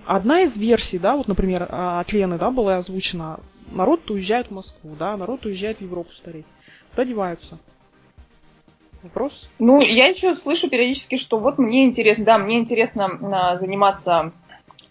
[0.06, 3.40] Одна из версий, да, вот, например, а, от Лены, да, была озвучена,
[3.72, 6.46] народ уезжает в Москву, да, народ уезжает в Европу стареть.
[6.96, 7.58] Куда?
[9.04, 9.50] Вопрос?
[9.60, 14.32] Ну, я еще слышу периодически, что вот мне интересно, да, мне интересно а, заниматься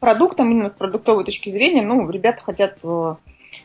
[0.00, 1.82] продуктом именно с продуктовой точки зрения.
[1.82, 3.14] Ну, ребята хотят э,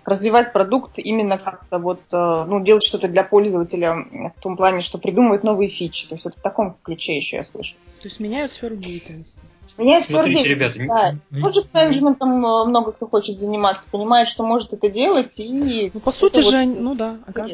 [0.04, 4.06] развивать продукт именно как-то вот, э, ну, делать что-то для пользователя
[4.36, 6.08] в том плане, что придумывать новые фичи.
[6.08, 7.76] То есть вот в таком ключе еще я слышу.
[8.02, 9.42] То есть меняют сферу деятельности.
[9.78, 11.16] Меняют сферу Смотрите, ребята, да.
[11.32, 15.92] Project менеджментом э, много кто хочет заниматься, понимает, что может это делать и...
[15.94, 16.80] Ну, по сути же, вот...
[16.80, 17.18] ну да.
[17.28, 17.48] Ага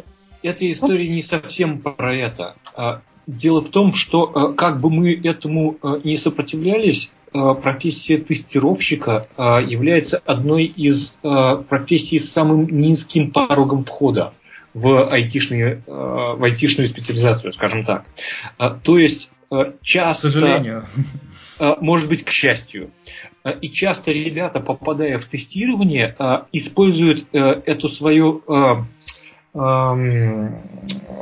[0.44, 2.56] эта история не совсем про это.
[2.76, 9.28] А, дело в том, что а, как бы мы этому а, не сопротивлялись, профессия тестировщика
[9.38, 14.34] является одной из профессий с самым низким порогом входа
[14.74, 18.06] в, айтишные, в айтишную специализацию, скажем так.
[18.84, 19.32] То есть
[19.82, 20.30] часто...
[20.30, 20.86] К сожалению.
[21.80, 22.92] Может быть, к счастью.
[23.62, 26.16] И часто ребята, попадая в тестирование,
[26.52, 28.44] используют эту свою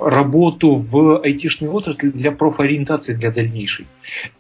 [0.01, 3.87] работу в айтишной отрасли для профориентации для дальнейшей.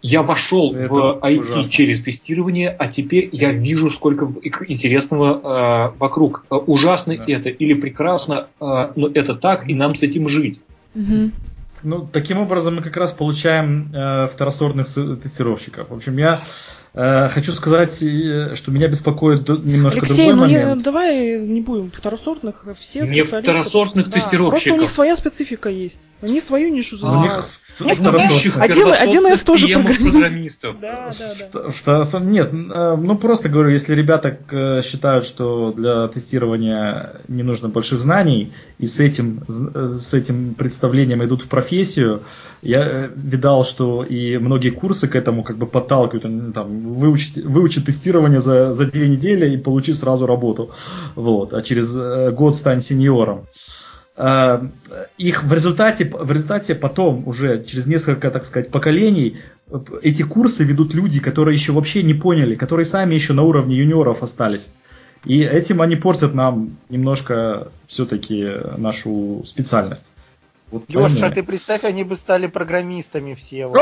[0.01, 1.71] Я вошел Это в IT ужасно.
[1.71, 4.31] через тестирование, а теперь я вижу, сколько
[4.67, 6.45] интересного э, вокруг.
[6.49, 7.23] Ужасно да.
[7.27, 10.61] это или прекрасно, э, но это так, и нам с этим жить.
[10.93, 11.31] Угу.
[11.83, 15.89] Ну, таким образом мы как раз получаем э, второсортных тестировщиков.
[15.89, 16.41] В общем, я
[16.93, 20.77] хочу сказать, э, что меня беспокоит немножко Алексей, другой ну момент.
[20.77, 24.63] Не, давай не будем второсортных, все не второсортных да, тестировщиков.
[24.63, 26.09] Просто у них своя специфика есть.
[26.21, 27.45] Они свою нишу занимают.
[27.79, 28.57] У них второсортных.
[28.57, 30.79] Один, один из тоже программистов.
[30.79, 32.19] Да, да, да.
[32.19, 38.53] Нет, э, ну просто говорю, если ребята считают, что для тестирования не нужно больших знаний,
[38.79, 42.23] и с этим, с этим представлением идут в профессию,
[42.61, 48.39] я видал, что и многие курсы к этому как бы подталкивают, там, выучить, выучить тестирование
[48.39, 50.71] за, за две недели и получи сразу работу.
[51.15, 51.53] Вот.
[51.53, 53.45] А через э, год стань сеньором.
[54.17, 54.67] Э,
[55.17, 59.37] их в результате, в результате потом, уже через несколько, так сказать, поколений,
[60.01, 64.21] эти курсы ведут люди, которые еще вообще не поняли, которые сами еще на уровне юниоров
[64.21, 64.73] остались.
[65.25, 68.45] И этим они портят нам немножко все-таки
[68.77, 70.13] нашу специальность.
[70.71, 73.71] Вот Леша, ты представь, они бы стали программистами все.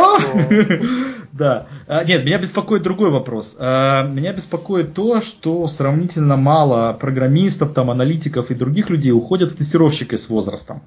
[1.33, 1.67] Да.
[1.87, 3.57] А, нет, меня беспокоит другой вопрос.
[3.59, 9.57] А, меня беспокоит то, что сравнительно мало программистов, там, аналитиков и других людей уходят в
[9.57, 10.81] тестировщики с возрастом.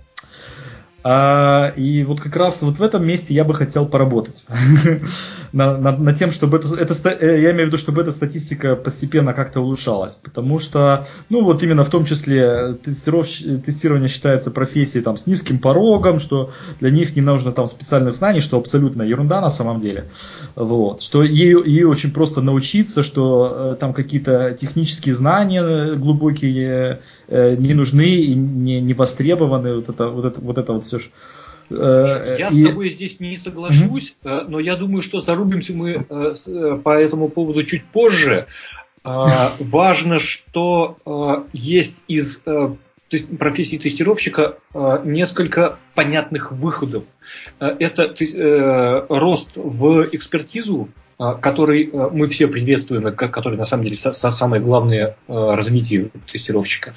[1.03, 4.45] А, и вот как раз вот в этом месте я бы хотел поработать.
[5.53, 9.33] На, на, тем, чтобы это, это, э, я имею в виду, чтобы эта статистика постепенно
[9.33, 15.27] как-то улучшалась, потому что, ну вот именно в том числе тестирование считается профессией там с
[15.27, 19.81] низким порогом, что для них не нужно там специальных знаний, что абсолютно ерунда на самом
[19.81, 20.05] деле,
[20.55, 26.99] вот, что ей, ей очень просто научиться, что э, там какие-то технические знания глубокие э,
[27.31, 30.99] не нужны и не, не востребованы, вот это вот это вот это вот все.
[31.70, 32.64] Э, я и...
[32.64, 34.47] с тобой здесь не соглашусь, mm-hmm.
[34.49, 38.47] но я думаю, что зарубимся мы э, по этому поводу чуть позже.
[39.03, 42.39] Важно, что есть из
[43.39, 44.59] профессии тестировщика
[45.05, 47.05] несколько понятных выходов.
[47.59, 48.14] Это
[49.09, 50.91] рост в экспертизу,
[51.43, 56.95] который мы все приветствуем, который на самом деле самое главное развитие тестировщика.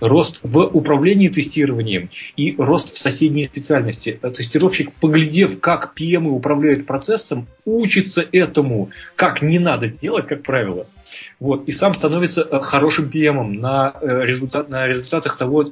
[0.00, 4.18] Рост в управлении тестированием и рост в соседней специальности.
[4.20, 10.86] Тестировщик, поглядев, как PM управляют процессом, учится этому, как не надо делать, как правило.
[11.38, 15.66] Вот, и сам становится хорошим PM на, результат, на результатах того,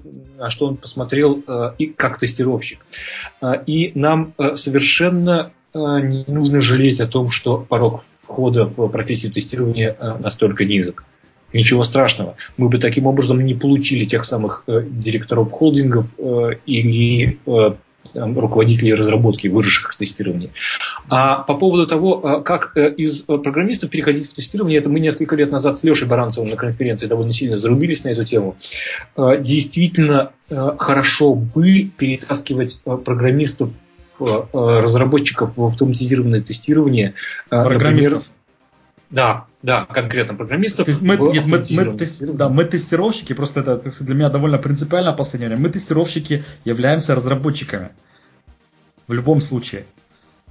[0.49, 1.43] что он посмотрел
[1.79, 2.79] и как тестировщик.
[3.67, 5.58] И нам совершенно Э,
[6.01, 11.05] не нужно жалеть о том, что порог входа в профессию тестирования э, настолько низок.
[11.53, 12.37] Ничего страшного.
[12.59, 16.07] Мы бы таким образом не получили тех самых э, директоров холдингов
[16.67, 17.39] или
[18.15, 20.51] руководителей разработки, выросших в тестировании.
[21.09, 25.79] А по поводу того, как из программистов переходить в тестирование, это мы несколько лет назад
[25.79, 28.57] с Лешей Баранцевым на конференции довольно сильно зарубились на эту тему.
[29.17, 33.88] Действительно хорошо бы перетаскивать программистов Э,
[34.21, 37.15] разработчиков в автоматизированное тестирование.
[37.51, 38.13] Э, программистов.
[38.13, 38.39] Например,
[39.11, 40.85] да, да, конкретно программистов.
[40.85, 44.59] То есть мы, нет, мы, мы, тест, да, мы тестировщики, просто это для меня довольно
[44.59, 45.63] принципиально последнее время.
[45.63, 47.91] Мы тестировщики являемся разработчиками.
[49.07, 49.87] В любом случае.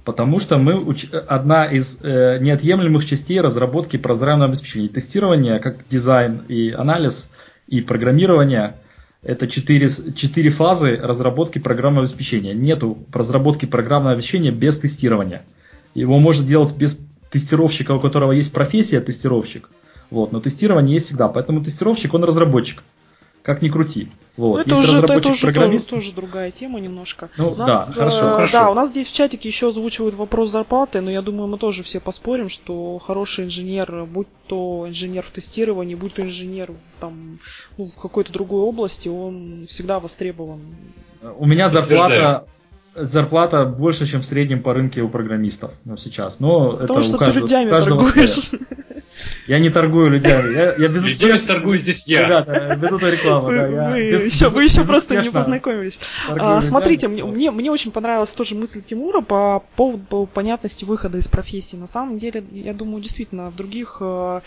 [0.04, 1.06] Потому что мы уч...
[1.12, 4.88] одна из э, неотъемлемых частей разработки программного обеспечения.
[4.88, 7.34] Тестирование, как дизайн и анализ,
[7.68, 8.74] и программирование–
[9.22, 9.88] это четыре,
[10.50, 12.54] фазы разработки программного обеспечения.
[12.54, 15.44] Нету разработки программного обеспечения без тестирования.
[15.94, 17.00] Его можно делать без
[17.30, 19.70] тестировщика, у которого есть профессия тестировщик.
[20.10, 21.28] Вот, но тестирование есть всегда.
[21.28, 22.82] Поэтому тестировщик, он разработчик
[23.42, 24.08] как ни крути.
[24.38, 24.54] Вот.
[24.54, 25.90] Ну, это, уже, это уже программист...
[25.90, 27.28] тоже, тоже другая тема немножко.
[27.36, 28.52] Ну, у нас, да, хорошо, э, хорошо.
[28.52, 31.82] Да, у нас здесь в чатике еще озвучивают вопрос зарплаты, но я думаю, мы тоже
[31.82, 37.40] все поспорим, что хороший инженер, будь то инженер в тестировании, будь то инженер там,
[37.76, 40.60] ну, в какой-то другой области, он всегда востребован.
[41.36, 42.46] У меня зарплата
[43.00, 46.40] зарплата больше, чем в среднем по рынке у программистов ну, сейчас.
[46.40, 48.50] Но Потому это что у каждого, ты людьми каждого торгуешь.
[49.46, 50.30] Я не торгую людьми.
[50.30, 51.54] Я, я безуспешно...
[51.54, 52.24] торгую здесь я.
[52.24, 53.48] Ребята, веду рекламу.
[53.48, 55.98] Да, я вы, без, еще, без, вы еще просто не познакомились.
[56.28, 61.28] А, смотрите, мне, мне, мне очень понравилась тоже мысль Тимура по поводу понятности выхода из
[61.28, 61.76] профессии.
[61.76, 64.40] На самом деле, я думаю, действительно, в других э,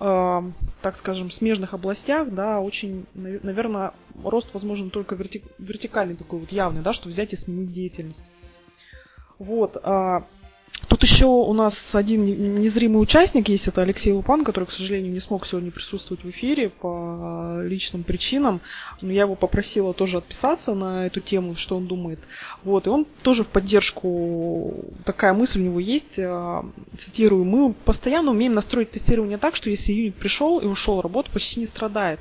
[0.00, 3.92] так скажем, смежных областях, да, очень, наверное,
[4.24, 8.32] рост возможен только верти- вертикальный такой вот явный, да, что взять и сменить деятельность.
[9.38, 9.76] Вот.
[10.88, 12.24] Тут еще у нас один
[12.60, 16.68] незримый участник есть, это Алексей Лупан, который, к сожалению, не смог сегодня присутствовать в эфире
[16.68, 18.60] по личным причинам.
[19.00, 22.18] Но я его попросила тоже отписаться на эту тему, что он думает.
[22.64, 24.74] Вот, и он тоже в поддержку,
[25.04, 26.64] такая мысль у него есть, а,
[26.96, 31.60] цитирую, мы постоянно умеем настроить тестирование так, что если юнит пришел и ушел, работа почти
[31.60, 32.20] не страдает.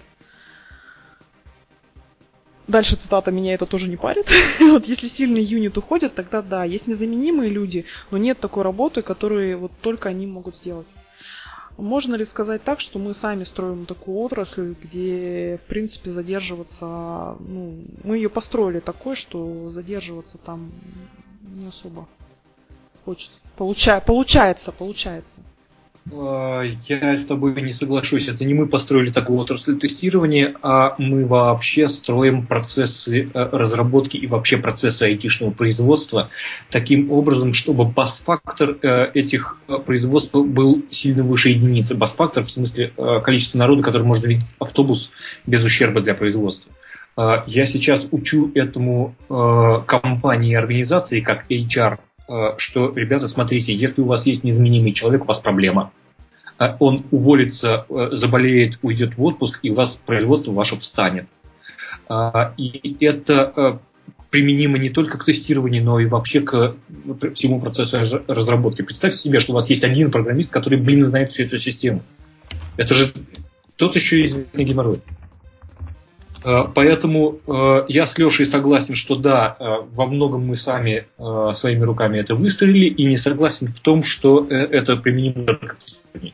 [2.69, 4.27] Дальше цитата «Меня это тоже не парит».
[4.59, 9.57] вот если сильный юнит уходит, тогда да, есть незаменимые люди, но нет такой работы, которую
[9.57, 10.85] вот только они могут сделать.
[11.77, 16.85] Можно ли сказать так, что мы сами строим такую отрасль, где, в принципе, задерживаться,
[17.39, 20.71] ну, мы ее построили такой, что задерживаться там
[21.55, 22.07] не особо
[23.03, 23.39] хочется.
[23.57, 25.41] Получа, получается, получается.
[26.11, 28.27] А, я с тобой не соглашусь.
[28.27, 34.27] Это не мы построили такую отрасль тестирования, а мы вообще строим процессы э, разработки и
[34.27, 36.29] вообще процессы айтишного производства
[36.71, 41.95] таким образом, чтобы бас-фактор э, этих э, производств был сильно выше единицы.
[41.95, 42.91] Бас-фактор в смысле
[43.23, 45.11] количество народа, который может видеть автобус
[45.45, 46.71] без ущерба для производства.
[47.47, 51.99] Я сейчас учу этому компании и организации, как HR,
[52.57, 55.91] что, ребята, смотрите, если у вас есть незаменимый человек, у вас проблема.
[56.57, 61.25] А он уволится, э, заболеет, уйдет в отпуск, и у вас производство ваше встанет.
[62.57, 63.71] И это э,
[64.29, 66.75] применимо не только к тестированию, но и вообще к
[67.33, 68.81] всему процессу разработки.
[68.81, 72.03] Представьте себе, что у вас есть один программист, который, блин, знает всю эту систему.
[72.77, 73.11] Это же
[73.75, 75.01] тот еще известный геморрой.
[76.43, 77.39] А, поэтому
[77.87, 79.57] я с Лешей согласен, что да,
[79.93, 81.07] во многом мы сами
[81.53, 85.79] своими руками это выстроили, и не согласен в том, что э, это применимо только к
[85.79, 86.33] тестированию.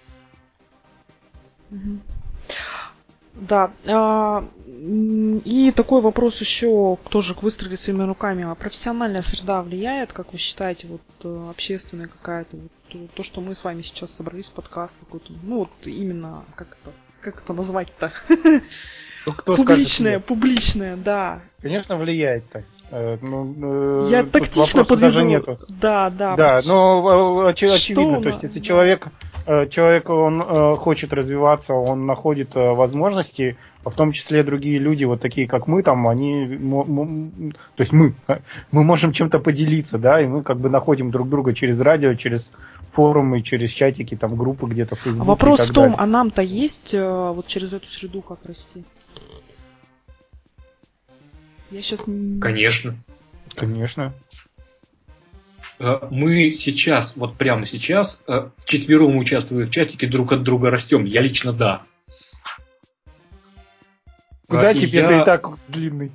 [3.36, 3.72] Да.
[3.86, 8.46] А, и такой вопрос еще тоже к выстрелить своими руками.
[8.46, 13.56] А профессиональная среда влияет, как вы считаете, вот э, общественная какая-то, вот, то, что мы
[13.56, 18.14] с вами сейчас собрались, подкаст какой-то, ну вот именно, как это, как это назвать-то?
[19.26, 21.42] Ну, кто публичное, публичное, да.
[21.62, 22.64] Конечно, влияет так.
[22.92, 25.14] Э, ну, э, Я тактично подведу.
[25.14, 25.58] Даже нету.
[25.82, 26.36] Да, да.
[26.36, 29.08] Да, но очевидно, то есть если человек
[29.48, 34.78] э, человек, он э, хочет развиваться, он находит э, возможности, а в том числе другие
[34.78, 38.14] люди, вот такие как мы, там, они, то есть мы,
[38.72, 42.52] мы можем чем-то поделиться, да, и мы как бы находим друг друга через радио, через
[42.92, 45.24] форумы, через чатики, там, группы где-то в Фейсбуке.
[45.24, 45.98] А вопрос в том, далее.
[46.00, 48.86] а нам-то есть вот через эту среду как расти?
[51.72, 52.06] Я сейчас...
[52.42, 52.96] Конечно.
[53.56, 54.14] Конечно.
[55.80, 61.06] Э, мы сейчас, вот прямо сейчас, э, вчетвером участвуя в чатике, друг от друга растем.
[61.06, 61.84] Я лично да.
[64.48, 65.08] Куда и тебе я...
[65.08, 66.12] ты и так длинный?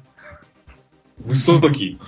[1.18, 1.98] Высокий.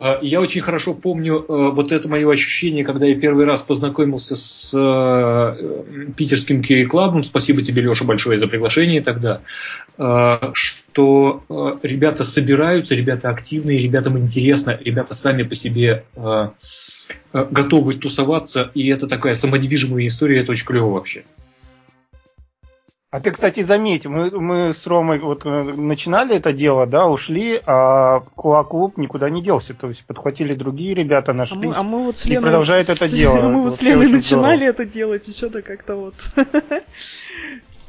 [0.00, 4.70] Э, я очень хорошо помню вот это мое ощущение, когда я первый раз познакомился с
[6.16, 7.24] питерским Кири-клабом.
[7.24, 9.40] Спасибо тебе, Леша, большое за приглашение тогда.
[9.96, 16.04] Что ребята собираются, ребята активные, ребятам интересно, ребята сами по себе
[17.32, 21.24] Э, готовы тусоваться, и это такая самодвижимая история, это очень клево вообще.
[23.10, 27.60] А ты, кстати, заметь, мы, мы с Ромой вот э, начинали это дело, да, ушли,
[27.64, 29.74] а Куа-клуб никуда не делся.
[29.74, 32.88] То есть подхватили другие ребята, нашлись а мы, а мы вот с Леной, и продолжают
[32.88, 33.36] это дело.
[33.48, 34.70] Мы вот с Леной начинали здорово.
[34.70, 36.14] это делать, и что-то как-то вот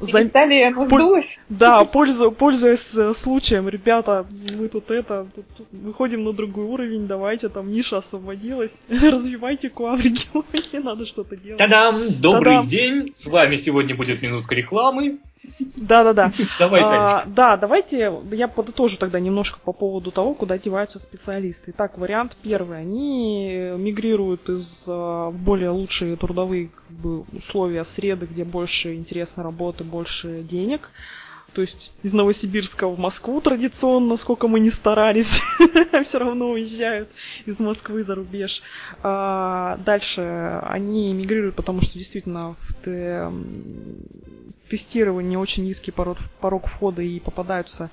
[0.00, 1.40] Перестали, оно сдулось?
[1.48, 4.26] Да, пользу, пользуясь э, случаем, ребята,
[4.56, 9.96] мы тут это, тут, тут выходим на другой уровень, давайте, там ниша освободилась, развивайте куа
[9.96, 11.58] в регионе, надо что-то делать.
[11.58, 12.14] Та-дам!
[12.20, 12.66] Добрый Та-дам!
[12.66, 13.10] день!
[13.14, 15.18] С вами сегодня будет минутка рекламы.
[15.76, 16.32] Да-да-да.
[16.58, 21.72] Давай, а, Да, давайте я подытожу тогда немножко по поводу того, куда деваются специалисты.
[21.74, 22.78] Итак, вариант первый.
[22.78, 29.84] Они мигрируют из а, более лучшие трудовые как бы, условия среды, где больше интересной работы,
[29.84, 30.90] больше денег.
[31.52, 35.40] То есть из Новосибирска в Москву традиционно, сколько мы не старались,
[36.02, 37.08] все равно уезжают
[37.46, 38.62] из Москвы за рубеж.
[39.02, 42.74] А, дальше они мигрируют, потому что действительно в
[44.68, 47.90] тестировании очень низкий порог, порог входа и попадаются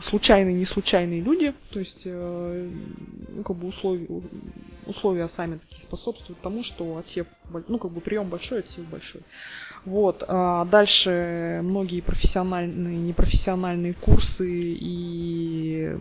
[0.00, 2.70] случайные, не случайные люди, то есть э,
[3.44, 4.06] как бы условия,
[4.86, 7.26] условия сами такие способствуют тому, что отсев,
[7.68, 9.22] ну как бы прием большой, отсев большой.
[9.84, 10.24] Вот.
[10.26, 15.96] А дальше многие профессиональные, непрофессиональные курсы и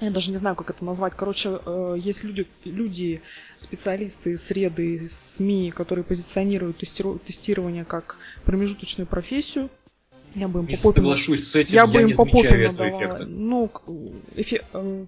[0.00, 1.12] я даже не знаю, как это назвать.
[1.14, 3.22] Короче, э, есть люди, люди
[3.56, 9.70] специалисты среды, СМИ, которые позиционируют тестирование как промежуточную профессию.
[10.34, 10.96] Я бы им по попе...
[10.96, 13.24] соглашусь с этим, я, я бы им не по попе надавала.
[13.26, 13.70] Ну,
[14.34, 14.64] эфе...
[14.72, 15.04] Э,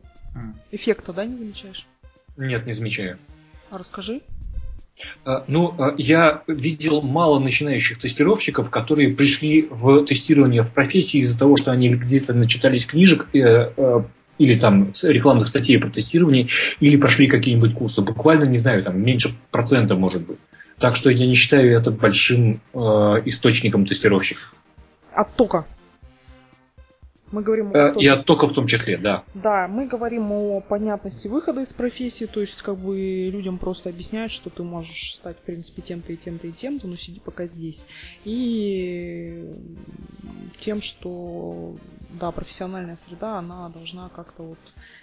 [0.70, 1.86] эффекта, да, не замечаешь?
[2.36, 3.18] Нет, не замечаю.
[3.70, 4.20] А расскажи.
[5.24, 11.38] А, ну, а, я видел мало начинающих тестировщиков, которые пришли в тестирование в профессии из-за
[11.38, 14.02] того, что они где-то начитались книжек, э,
[14.38, 16.48] или там рекламных статей про тестирование,
[16.80, 18.02] или прошли какие-нибудь курсы.
[18.02, 20.38] Буквально, не знаю, там меньше процента может быть.
[20.78, 22.78] Так что я не считаю это большим э,
[23.26, 24.54] источником тестировщиков.
[25.12, 25.66] Оттока.
[27.34, 29.24] Мы говорим о э, И оттока в том числе, да.
[29.34, 34.30] Да, мы говорим о понятности выхода из профессии, то есть как бы людям просто объясняют,
[34.30, 37.86] что ты можешь стать, в принципе, тем-то и тем-то и тем-то, но сиди пока здесь.
[38.24, 39.50] И
[40.60, 41.74] тем, что,
[42.20, 44.58] да, профессиональная среда, она должна как-то вот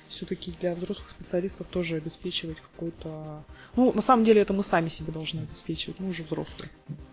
[0.07, 3.43] все-таки для взрослых специалистов тоже обеспечивать какой-то...
[3.75, 6.71] Ну, на самом деле это мы сами себе должны обеспечивать, мы уже взрослые.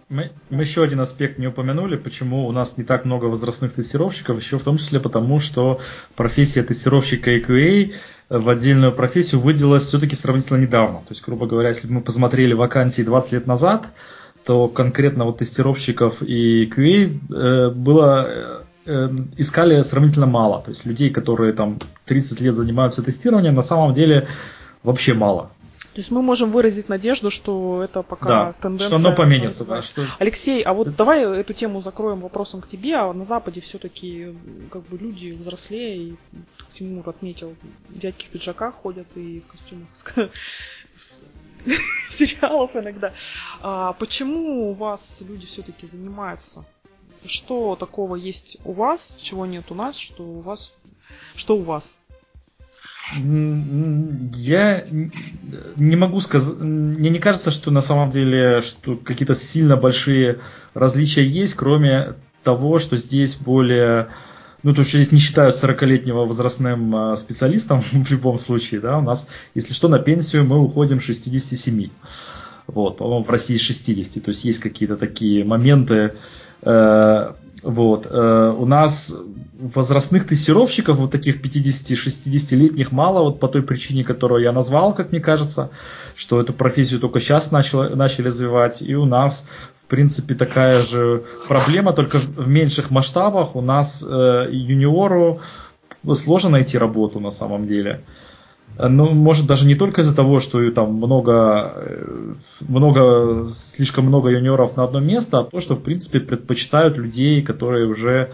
[0.08, 4.40] Мы, мы еще один аспект не упомянули, почему у нас не так много возрастных тестировщиков,
[4.40, 5.80] еще в том числе потому, что
[6.16, 7.92] профессия тестировщика EQA
[8.30, 11.00] в отдельную профессию выделилась все-таки сравнительно недавно.
[11.00, 13.88] То есть, грубо говоря, если бы мы посмотрели вакансии 20 лет назад,
[14.44, 20.62] то конкретно вот тестировщиков и QA э, было э, э, искали сравнительно мало.
[20.62, 24.26] То есть людей, которые там 30 лет занимаются тестированием, на самом деле
[24.82, 25.50] вообще мало.
[25.98, 28.98] То есть мы можем выразить надежду, что это пока да, тенденция.
[29.00, 29.82] Что оно поменится, да.
[29.82, 30.06] Что...
[30.20, 32.94] Алексей, а вот давай эту тему закроем вопросом к тебе.
[32.94, 34.32] А на Западе все-таки
[34.70, 36.16] как бы люди взрослее, и
[36.72, 37.56] Тимур отметил,
[37.88, 40.30] дядьки в пиджаках ходят и в костюмах
[42.08, 43.12] сериалов иногда.
[43.60, 46.64] А почему у вас люди все-таки занимаются?
[47.24, 50.74] Что такого есть у вас, чего нет у нас, что у вас,
[51.34, 51.98] что у вас?
[53.14, 54.84] Я
[55.76, 60.40] не могу сказать, мне не кажется, что на самом деле что какие-то сильно большие
[60.74, 62.14] различия есть, кроме
[62.44, 64.08] того, что здесь более,
[64.62, 69.02] ну то, что здесь не считают 40-летнего возрастным а, специалистом в любом случае, да, у
[69.02, 71.88] нас, если что, на пенсию мы уходим 67.
[72.66, 74.22] Вот, по-моему, в России 60.
[74.22, 76.12] То есть есть какие-то такие моменты,
[76.62, 77.32] э,
[77.62, 78.06] Вот.
[78.08, 79.18] Э, у нас
[79.58, 85.20] возрастных тестировщиков, вот таких 50-60-летних мало, вот по той причине, которую я назвал, как мне
[85.20, 85.70] кажется,
[86.14, 89.48] что эту профессию только сейчас начали, начали развивать, и у нас,
[89.82, 93.56] в принципе, такая же проблема, только в меньших масштабах.
[93.56, 95.40] У нас э, юниору
[96.12, 98.04] сложно найти работу на самом деле.
[98.78, 104.76] Ну, может, даже не только из-за того, что там много, э, много, слишком много юниоров
[104.76, 108.32] на одно место, а то, что, в принципе, предпочитают людей, которые уже э,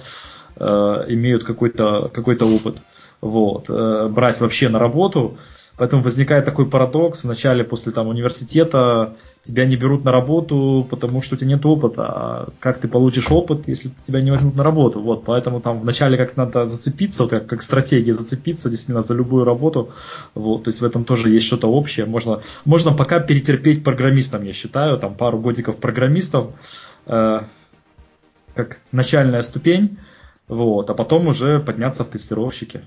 [0.59, 2.77] имеют какой-то какой опыт.
[3.25, 3.71] Вот.
[3.71, 5.39] Э, брать вообще на работу.
[5.77, 7.25] Поэтому возникает такой парадокс.
[7.25, 12.07] Вначале после там, университета тебя не берут на работу, потому что у тебя нет опыта.
[12.07, 15.01] А как ты получишь опыт, если тебя не возьмут на работу?
[15.01, 19.45] Вот, поэтому там вначале как надо зацепиться, вот как, как стратегия зацепиться действительно за любую
[19.45, 19.91] работу.
[20.35, 22.05] Вот, то есть в этом тоже есть что-то общее.
[22.05, 26.53] Можно, можно пока перетерпеть программистам, я считаю, там пару годиков программистов,
[27.07, 27.41] э,
[28.55, 29.99] как начальная ступень,
[30.49, 32.83] вот, а потом уже подняться в тестировщики.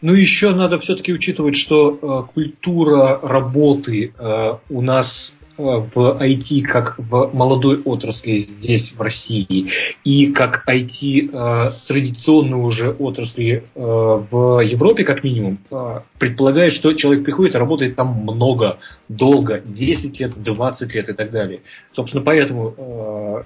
[0.00, 1.98] Ну, еще надо все-таки учитывать, что
[2.28, 9.00] э, культура работы э, у нас э, в IT как в молодой отрасли здесь, в
[9.00, 9.70] России,
[10.04, 16.92] и как IT э, традиционной уже отрасли э, в Европе, как минимум, э, предполагает, что
[16.92, 18.78] человек приходит и работает там много,
[19.08, 21.60] долго, 10 лет, 20 лет и так далее.
[21.92, 23.42] Собственно, поэтому э,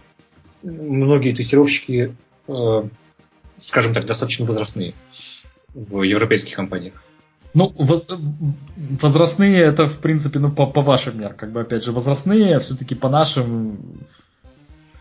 [0.65, 2.15] многие тестировщики,
[2.49, 2.83] э,
[3.61, 4.95] скажем так, достаточно возрастные
[5.75, 7.03] в европейских компаниях?
[7.55, 7.75] Ну,
[9.01, 12.95] возрастные это, в принципе, ну, по, по вашим меркам, как бы, опять же, возрастные, все-таки
[12.95, 13.79] по нашим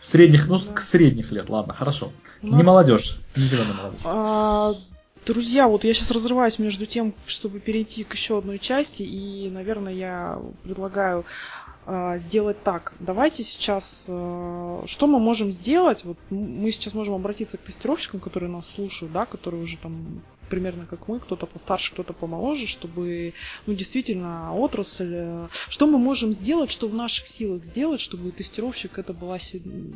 [0.02, 2.14] средних, ну, к средних лет, ладно, хорошо.
[2.42, 2.58] нас...
[2.58, 4.02] Не молодежь, не зеленая молодежь.
[4.06, 4.72] А,
[5.26, 9.94] друзья, вот я сейчас разрываюсь между тем, чтобы перейти к еще одной части, и, наверное,
[9.94, 11.26] я предлагаю
[11.65, 11.65] а,
[12.18, 12.94] сделать так.
[13.00, 16.04] Давайте сейчас, а, что мы можем сделать?
[16.04, 20.86] Вот мы сейчас можем обратиться к тестировщикам, которые нас слушают, да, которые уже там примерно
[20.86, 23.34] как мы, кто-то постарше, кто-то помоложе, чтобы,
[23.66, 28.98] ну, действительно, отрасль, э, что мы можем сделать, что в наших силах сделать, чтобы тестировщик
[28.98, 29.38] это была,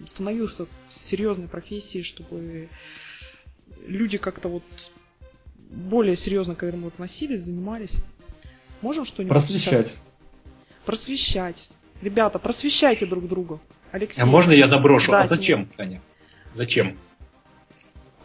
[0.05, 2.69] становился серьезной профессией, чтобы
[3.85, 4.63] люди как-то вот
[5.69, 8.03] более серьезно к этому относились, занимались.
[8.81, 9.85] Можем что-нибудь Просвещать.
[9.85, 9.97] Сейчас?
[10.85, 11.69] Просвещать.
[12.01, 13.59] Ребята, просвещайте друг друга.
[13.91, 14.21] Алексей.
[14.21, 15.11] А можно я наброшу?
[15.11, 16.01] Да, а зачем, Таня?
[16.53, 16.95] Зачем?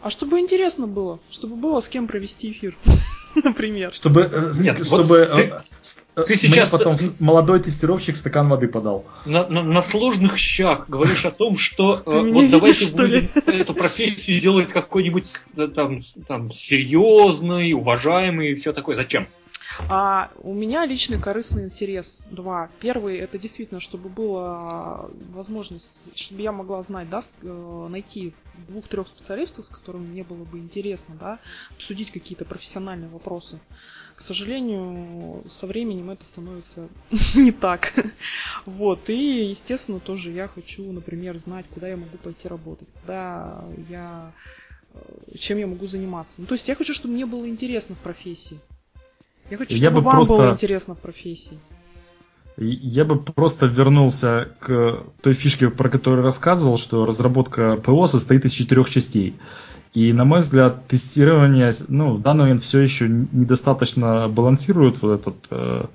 [0.01, 2.75] А чтобы интересно было, чтобы было с кем провести эфир.
[3.43, 3.91] Например.
[3.91, 5.61] Чтобы, э, Нет, чтобы вот э,
[6.15, 9.05] ты, ты сейчас потом молодой тестировщик стакан воды подал.
[9.25, 13.29] На, на, на сложных щах говоришь о том, что э, вот видишь, давайте что будем
[13.47, 15.27] эту профессию делать какой-нибудь
[15.73, 18.95] там, там серьезный, уважаемый и все такое.
[18.95, 19.27] Зачем?
[19.89, 22.69] А у меня личный корыстный интерес два.
[22.79, 28.33] Первый это действительно, чтобы была возможность, чтобы я могла знать, да, э, найти
[28.67, 31.39] двух-трех специалистов, с которыми мне было бы интересно, да,
[31.75, 33.59] обсудить какие-то профессиональные вопросы.
[34.15, 36.87] К сожалению, со временем это становится
[37.35, 37.93] не так.
[38.65, 39.09] Вот.
[39.09, 44.31] И, естественно, тоже я хочу, например, знать, куда я могу пойти работать, куда я
[44.93, 46.39] э, чем я могу заниматься.
[46.39, 48.59] Ну, то есть я хочу, чтобы мне было интересно в профессии.
[49.49, 50.33] Я хочу, чтобы я бы вам просто...
[50.33, 51.57] было интересно в профессии.
[52.57, 58.51] Я бы просто вернулся к той фишке, про которую рассказывал, что разработка ПО состоит из
[58.51, 59.35] четырех частей.
[59.93, 65.35] И, на мой взгляд, тестирование, ну, в данный момент все еще недостаточно балансирует вот, этот,
[65.51, 65.85] э,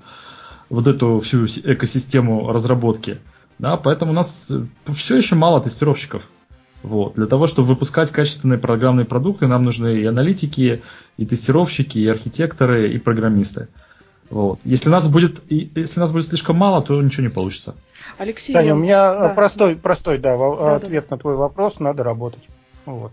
[0.69, 3.19] вот эту всю экосистему разработки.
[3.59, 4.51] Да, поэтому у нас
[4.95, 6.23] все еще мало тестировщиков.
[6.83, 7.13] Вот.
[7.15, 10.81] Для того, чтобы выпускать качественные программные продукты, нам нужны и аналитики,
[11.17, 13.67] и тестировщики, и архитекторы, и программисты.
[14.29, 14.59] Вот.
[14.63, 17.75] Если нас будет, если нас будет слишком мало, то ничего не получится.
[18.17, 19.29] Алексей, Таня, у меня да.
[19.29, 21.15] простой, простой, да, да ответ да.
[21.15, 21.79] на твой вопрос.
[21.79, 22.43] Надо работать.
[22.85, 23.11] Вот.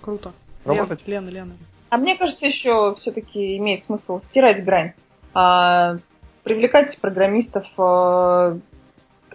[0.00, 0.32] Круто.
[0.64, 1.02] Работать.
[1.06, 1.56] Лена, Лена, Лена.
[1.90, 4.92] А мне кажется, еще все-таки имеет смысл стирать грань.
[5.34, 5.96] А,
[6.42, 8.56] привлекать программистов, а,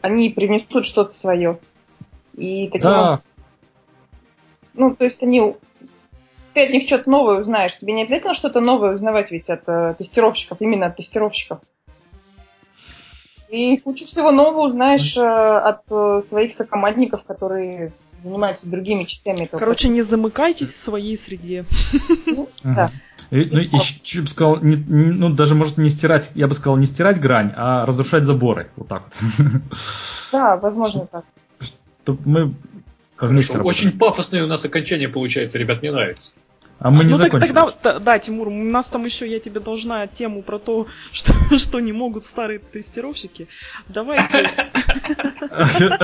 [0.02, 1.60] они привнесут что-то свое.
[2.36, 3.22] И таким да
[4.74, 5.56] ну, то есть они
[6.54, 7.78] ты от них что-то новое узнаешь.
[7.78, 11.60] Тебе не обязательно что-то новое узнавать ведь от э, тестировщиков, именно от тестировщиков.
[13.50, 19.60] И кучу всего нового узнаешь э, от э, своих сокомандников, которые занимаются другими частями этого.
[19.60, 19.94] Короче, процесса.
[19.94, 21.66] не замыкайтесь в своей среде.
[22.26, 22.92] Ну, да.
[23.32, 26.86] И, ну, еще бы сказал, не, ну, даже, может, не стирать, я бы сказал, не
[26.86, 28.70] стирать грань, а разрушать заборы.
[28.76, 29.62] Вот так вот.
[30.32, 31.26] Да, возможно так.
[32.04, 32.54] Чтобы мы
[33.22, 36.32] Вместе Очень пафосное у нас окончание получается, ребят, мне нравится.
[36.80, 37.48] А мы не ну так, закончили.
[37.48, 41.34] тогда, та- да, Тимур, у нас там еще, я тебе должна тему про то, что,
[41.58, 43.50] что не могут старые тестировщики.
[43.90, 44.72] Давайте,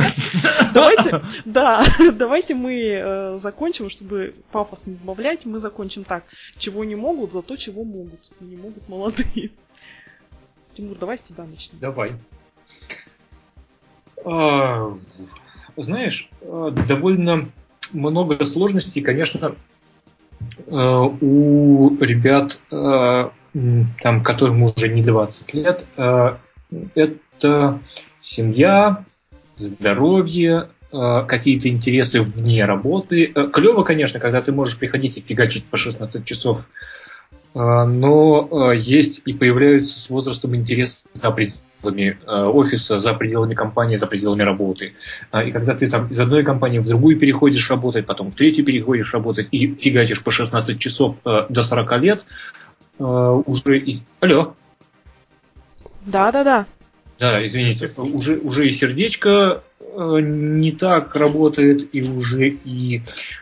[0.73, 5.45] давайте, да, давайте мы э, закончим, чтобы пафос не сбавлять.
[5.45, 6.25] Мы закончим так.
[6.57, 8.19] Чего не могут, зато чего могут.
[8.41, 9.51] Не могут молодые.
[10.73, 11.79] Тимур, давай с тебя начнем.
[11.79, 12.15] Давай.
[15.77, 17.49] Знаешь, а, довольно
[17.93, 19.55] много сложностей, конечно,
[20.67, 25.85] а, у ребят, м, там, которым уже не 20 лет.
[26.95, 27.79] Это
[28.21, 29.05] семья,
[29.55, 33.27] здоровье, какие-то интересы вне работы.
[33.27, 36.61] Клево, конечно, когда ты можешь приходить и фигачить по 16 часов
[37.53, 41.64] но есть и появляются с возрастом интересы за пределами
[42.25, 44.93] а, офиса, за пределами компании, за пределами работы.
[45.31, 48.65] А, И когда ты там из одной компании в другую переходишь работать, потом в третью
[48.65, 52.25] переходишь работать и фигачишь по 16 часов а, до 40 лет,
[52.99, 53.99] а, уже и...
[54.19, 54.55] Алло,
[56.05, 56.65] Да-да-да.
[57.19, 63.01] да, извините, уже, уже и сердечко э, не так работает, и уже и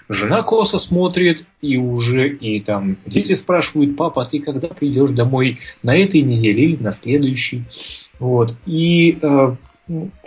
[0.10, 5.60] жена косо смотрит, и уже и там дети спрашивают, папа, а ты когда придешь домой
[5.82, 7.64] на этой неделе или на следующей?
[8.20, 8.56] Вот.
[8.66, 9.56] И э,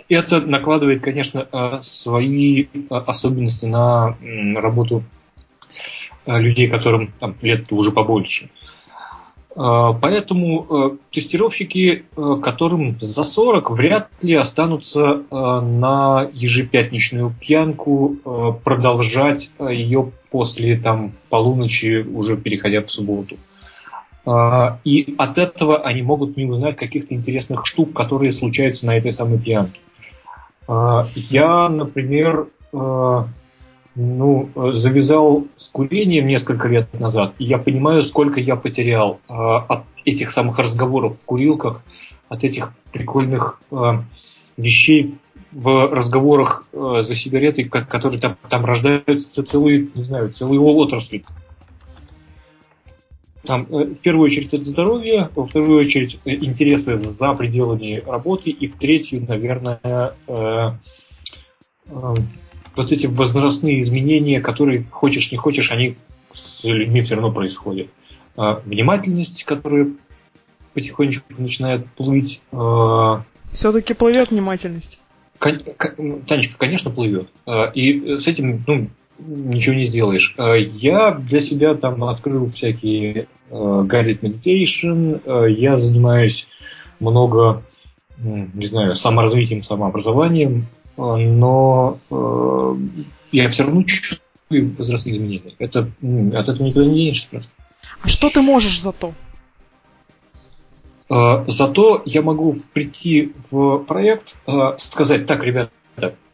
[0.09, 4.17] это накладывает, конечно, э, свои э, особенности на
[4.55, 5.03] работу
[6.25, 8.49] людей, которым там, лет уже побольше.
[9.55, 12.03] Поэтому тестировщики,
[12.43, 18.17] которым за 40, вряд ли останутся на ежепятничную пьянку
[18.63, 23.37] продолжать ее после там, полуночи, уже переходя в субботу.
[24.27, 29.13] Э, И от этого они могут не узнать каких-то интересных штук, которые случаются на этой
[29.13, 29.79] самой пьянке.
[30.67, 33.23] Э, Я, например, э,
[33.95, 40.29] ну, завязал с курением несколько лет назад, и я понимаю, сколько я потерял от этих
[40.31, 41.81] самых разговоров в курилках,
[42.29, 43.59] от этих прикольных
[44.55, 45.15] вещей
[45.51, 51.25] в разговорах за сигаретой, ко- которые там, там рождаются целые, не знаю, целые отрасли.
[53.47, 58.49] Там, э, в первую очередь, это здоровье, во вторую очередь, э, интересы за пределами работы,
[58.49, 60.71] и в третью, наверное, э,
[61.87, 62.15] э,
[62.75, 65.95] вот эти возрастные изменения, которые хочешь не хочешь, они
[66.31, 67.87] с людьми все равно происходят.
[68.35, 69.87] А, Внимательность, которая
[70.73, 72.41] потихонечку начинает плыть.
[72.51, 74.99] а, Все-таки плывет внимательность.
[75.39, 75.61] кон-
[76.27, 77.29] Танечка, конечно, плывет.
[77.47, 80.33] А, И с этим ну, ничего не сделаешь.
[80.37, 86.47] А, Я для себя там открыл всякие а, guided meditation, а, я занимаюсь
[86.99, 87.63] много,
[88.17, 90.65] не знаю, саморазвитием, самообразованием,
[90.97, 92.75] но э,
[93.31, 95.53] я все равно чувствую возрастные изменения.
[95.59, 97.51] Это, от этого никуда не денешься просто.
[98.01, 99.13] А что ты можешь зато?
[101.09, 105.71] Э, Зато я могу прийти в проект, э, сказать, так, ребята,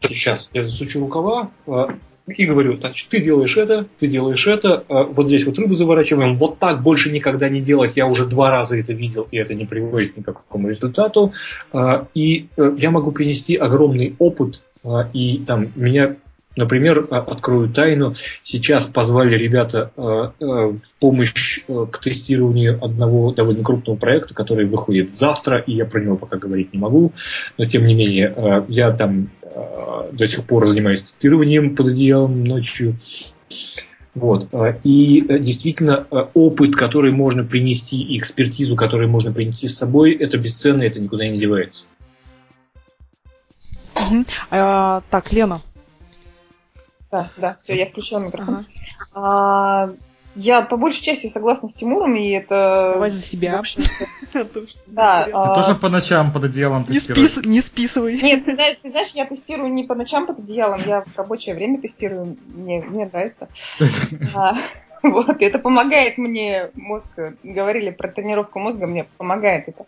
[0.00, 1.86] сейчас я засучу рукава э,
[2.26, 6.36] и говорю, значит, ты делаешь это, ты делаешь это, э, вот здесь вот рыбу заворачиваем,
[6.36, 9.66] вот так больше никогда не делать, я уже два раза это видел, и это не
[9.66, 11.32] приводит ни к какому результату.
[11.72, 16.16] Э, И э, я могу принести огромный опыт, э, и там меня
[16.56, 18.14] Например, а- открою тайну,
[18.44, 24.66] сейчас позвали ребята э, э, в помощь э, к тестированию одного довольно крупного проекта, который
[24.66, 27.12] выходит завтра, и я про него пока говорить не могу,
[27.58, 32.44] но тем не менее, э, я там э, до сих пор занимаюсь тестированием под одеялом
[32.44, 32.96] ночью.
[34.14, 34.48] Вот.
[34.52, 39.76] э, И э, действительно, э, опыт, который можно принести, и экспертизу, которую можно принести с
[39.76, 41.86] собой, это бесценно, это никуда не девается.
[43.96, 44.26] Мгм.
[44.50, 45.60] А, так, Лена.
[47.14, 48.66] Да, да, все, я включила микрофон.
[49.12, 49.88] Ага.
[49.88, 49.90] А,
[50.34, 52.90] я по большей части согласна с Тимуром, и это...
[52.94, 53.62] Давай за себя.
[54.86, 55.24] Да, интересно.
[55.26, 57.30] Ты а, тоже по ночам под одеялом Не, тестируешь?
[57.30, 58.20] спис- не списывай.
[58.20, 61.54] Нет, ты знаешь, ты знаешь, я тестирую не по ночам под одеялом, я в рабочее
[61.54, 63.48] время тестирую, мне, мне нравится.
[64.34, 64.56] А,
[65.04, 67.10] Вот, это помогает мне мозг,
[67.44, 69.84] говорили про тренировку мозга, мне помогает это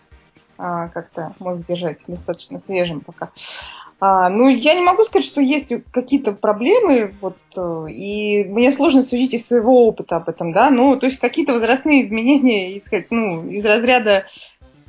[0.58, 3.30] а, как-то мозг держать достаточно свежим пока.
[3.98, 9.02] А, ну, я не могу сказать, что есть какие-то проблемы, вот, э, и мне сложно
[9.02, 13.48] судить из своего опыта об этом, да, ну, то есть какие-то возрастные изменения, исход- ну,
[13.48, 14.26] из разряда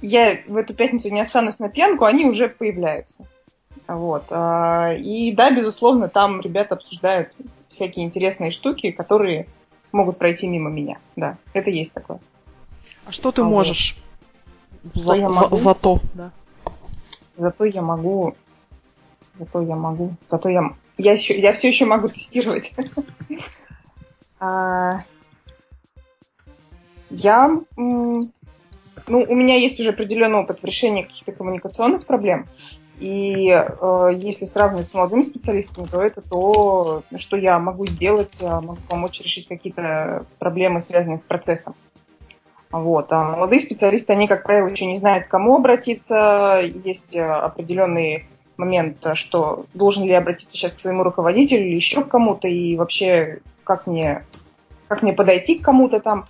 [0.02, 3.26] я в эту пятницу не останусь на пьянку, они уже появляются.
[3.88, 4.26] Вот.
[4.30, 7.30] а, И да, безусловно, там ребята обсуждают
[7.70, 9.48] всякие интересные штуки, которые
[9.94, 10.98] могут пройти мимо меня.
[11.16, 12.20] Да, это есть такое.
[13.06, 13.52] А что ты А вот.
[13.52, 13.98] можешь?
[14.92, 15.56] Что За- я за-?
[15.56, 16.00] Зато.
[16.14, 16.32] Да.
[17.38, 18.36] Зато я могу...
[19.38, 20.16] Зато я могу...
[20.26, 20.74] Зато я...
[20.98, 22.74] Я, еще, я все еще могу тестировать.
[24.40, 25.00] А,
[27.10, 28.32] Я, ну,
[29.08, 32.48] у меня есть уже определенный опыт в решении каких-то коммуникационных проблем.
[33.00, 38.78] И э, если сравнивать с молодыми специалистами, то это то, что я могу сделать, могу
[38.88, 41.74] помочь решить какие-то проблемы, связанные с процессом.
[42.72, 43.12] Вот.
[43.12, 46.60] А молодые специалисты, они, как правило, еще не знают, к кому обратиться.
[46.84, 48.26] Есть определенный
[48.58, 52.76] момент, что должен ли я обратиться сейчас к своему руководителю или еще к кому-то, и
[52.76, 54.26] вообще, как мне,
[54.88, 56.26] как мне подойти к кому-то там.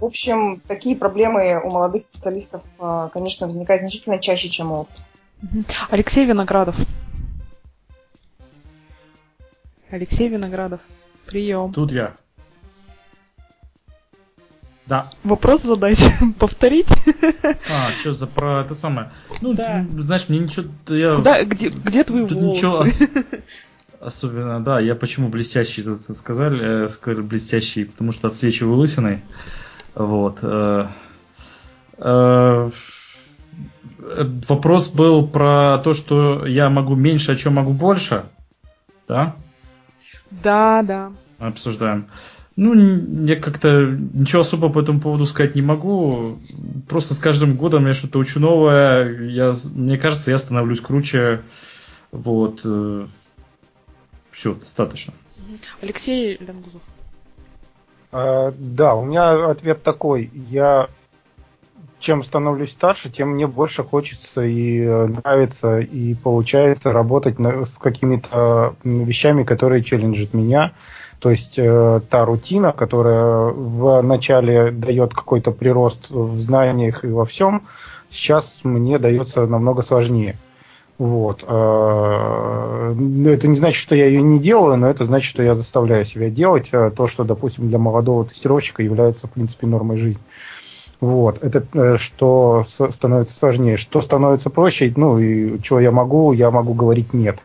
[0.00, 4.86] В общем, такие проблемы у молодых специалистов, э, конечно, возникают значительно чаще, чем у.
[5.90, 6.76] Алексей Виноградов.
[9.90, 10.80] Алексей Виноградов.
[11.26, 11.72] Прием.
[11.72, 12.14] Тут я.
[14.86, 15.10] Да.
[15.24, 16.00] Вопрос задать,
[16.38, 16.88] повторить.
[17.42, 19.10] А, что за про это самое?
[19.40, 19.84] Ну, да.
[19.98, 20.66] знаешь, мне ничего...
[20.88, 21.16] Я...
[21.16, 22.56] Куда, где, где твои тут волосы?
[22.56, 23.00] Ничего ос...
[24.00, 29.24] Особенно, да, я почему блестящий тут сказали, э, сказали блестящий, потому что отсвечиваю лысиной.
[29.94, 30.38] Вот.
[30.42, 30.86] Э,
[31.98, 32.70] э,
[34.48, 38.26] вопрос был про то, что я могу меньше, а что могу больше.
[39.08, 39.34] Да?
[40.30, 41.12] Да, да.
[41.38, 42.08] Обсуждаем.
[42.56, 46.38] Ну, я как-то ничего особо по этому поводу сказать не могу.
[46.88, 49.28] Просто с каждым годом я что-то учу новое.
[49.28, 51.42] Я, мне кажется, я становлюсь круче.
[52.12, 52.62] Вот.
[52.64, 53.06] Э,
[54.30, 55.12] Все, достаточно.
[55.82, 56.82] Алексей Лянгузов.
[58.10, 60.30] А, да, у меня ответ такой.
[60.48, 60.88] Я
[61.98, 68.76] чем становлюсь старше, тем мне больше хочется и э, нравится, и получается работать с какими-то
[68.84, 70.72] вещами, которые челленджат меня.
[71.26, 77.24] То есть э, та рутина, которая в начале дает какой-то прирост в знаниях и во
[77.24, 77.62] всем,
[78.10, 80.38] сейчас мне дается намного сложнее.
[80.98, 81.42] Вот.
[81.44, 82.94] Э,
[83.26, 86.30] это не значит, что я ее не делаю, но это значит, что я заставляю себя
[86.30, 90.22] делать э, то, что, допустим, для молодого тестировщика является, в принципе, нормой жизни.
[91.00, 91.42] Вот.
[91.42, 93.78] Это э, что становится сложнее.
[93.78, 97.40] Что становится проще, ну и чего я могу, я могу говорить нет.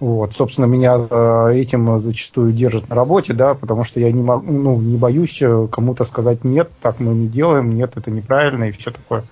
[0.00, 4.50] Вот, собственно, меня э, этим зачастую держат на работе, да, потому что я не, могу,
[4.50, 8.72] ну, не боюсь э, кому-то сказать нет, так мы не делаем, нет, это неправильно и
[8.72, 9.24] все такое.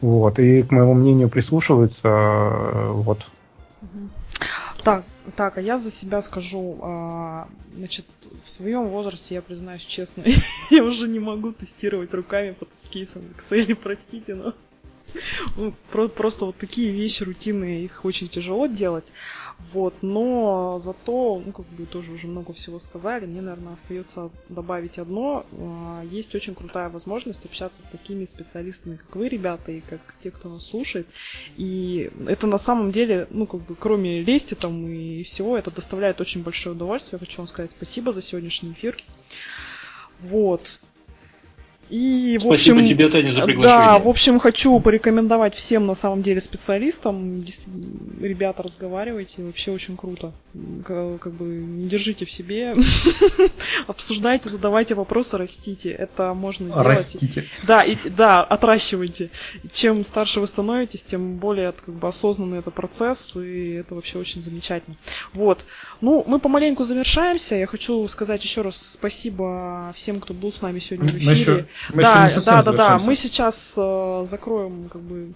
[0.00, 3.26] Вот, и к моему мнению прислушиваются, э, вот.
[4.84, 5.04] Так,
[5.34, 8.04] так, а я за себя скажу, а, значит,
[8.44, 10.22] в своем возрасте, я признаюсь честно,
[10.70, 14.54] я уже не могу тестировать руками под эскизом Excel, простите, но
[15.56, 15.72] ну,
[16.08, 19.04] просто вот такие вещи рутинные, их очень тяжело делать.
[19.72, 24.98] Вот, но зато, ну, как бы тоже уже много всего сказали, мне, наверное, остается добавить
[24.98, 25.46] одно.
[25.52, 30.30] А, есть очень крутая возможность общаться с такими специалистами, как вы, ребята, и как те,
[30.30, 31.08] кто нас слушает.
[31.56, 36.20] И это на самом деле, ну, как бы, кроме лести там и всего, это доставляет
[36.20, 37.18] очень большое удовольствие.
[37.20, 38.96] Я хочу вам сказать спасибо за сегодняшний эфир.
[40.20, 40.80] Вот.
[41.90, 43.86] И, в Спасибо общем, тебе, Таня, за приглашение.
[43.86, 47.44] Да, в общем, хочу порекомендовать всем, на самом деле, специалистам.
[48.20, 50.32] Ребята, разговаривайте, вообще очень круто.
[50.84, 52.74] Как бы не держите в себе,
[53.86, 55.90] обсуждайте, задавайте вопросы, растите.
[55.90, 56.86] Это можно делать.
[56.86, 57.44] Растите.
[57.66, 59.30] Да, и, да, отращивайте.
[59.72, 64.42] Чем старше вы становитесь, тем более как бы осознанный это процесс, и это вообще очень
[64.42, 64.96] замечательно.
[65.32, 65.64] Вот.
[66.00, 67.56] Ну, мы помаленьку завершаемся.
[67.56, 71.68] Я хочу сказать еще раз спасибо всем, кто был с нами сегодня в эфире.
[71.92, 72.98] Мы да, да, да, да.
[73.04, 75.32] Мы сейчас э, закроем как бы.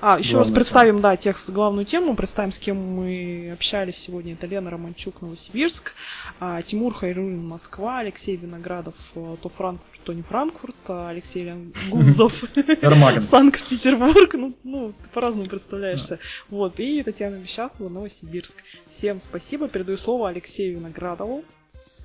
[0.00, 4.34] А, еще раз представим, да, тех главную тему, представим, с кем мы общались сегодня.
[4.34, 5.94] Это Лена Романчук, Новосибирск,
[6.38, 12.44] а, Тимур Хайрулин, Москва, Алексей Виноградов, э, то Франкфурт, то не Франкфурт, а Алексей Лянгузов,
[13.22, 16.18] Санкт-Петербург, ну, ну, по-разному представляешься.
[16.50, 18.56] Вот, и Татьяна Вещасова, Новосибирск.
[18.90, 21.42] Всем спасибо, передаю слово Алексею Виноградову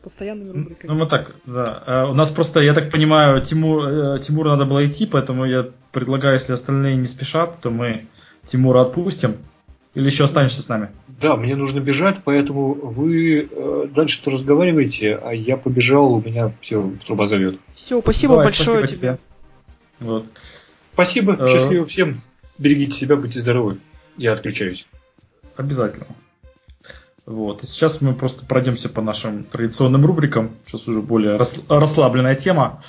[0.02, 0.92] постоянными рубриками.
[0.92, 1.84] Ну, мы так, да.
[1.86, 5.70] А у нас просто, я так понимаю, Тимур, э, Тимуру надо было идти, поэтому я
[5.92, 8.08] предлагаю, если остальные не спешат, то мы
[8.46, 9.38] Тимура отпустим.
[9.94, 10.90] Или еще останешься с нами?
[11.08, 16.94] Да, мне нужно бежать, поэтому вы э, дальше-то разговариваете, а я побежал, у меня все
[17.06, 17.60] труба зовет.
[17.76, 19.18] Все, спасибо Давай, большое спасибо тебе.
[20.00, 20.08] тебе.
[20.08, 20.26] Вот.
[20.94, 21.48] Спасибо, э...
[21.48, 22.22] счастливо всем.
[22.58, 23.80] Берегите себя, будьте здоровы.
[24.18, 24.86] Я отключаюсь.
[25.58, 26.08] Обязательно.
[27.26, 27.64] Вот.
[27.64, 30.52] И сейчас мы просто пройдемся по нашим традиционным рубрикам.
[30.66, 32.82] Сейчас уже более расслабленная тема.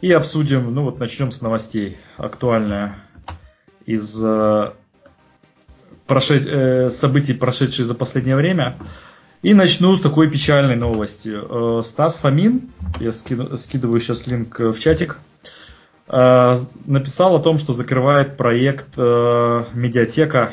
[0.00, 1.96] И обсудим, ну вот начнем с новостей.
[2.16, 2.96] Актуальная
[3.86, 4.72] из э,
[6.06, 6.46] прошед...
[6.46, 8.78] э, событий, прошедших за последнее время.
[9.42, 11.32] И начну с такой печальной новости.
[11.34, 12.70] Э, Стас Фомин,
[13.00, 13.56] я ски...
[13.56, 15.18] скидываю сейчас линк в чатик,
[16.08, 20.52] э, написал о том, что закрывает проект э, медиатека,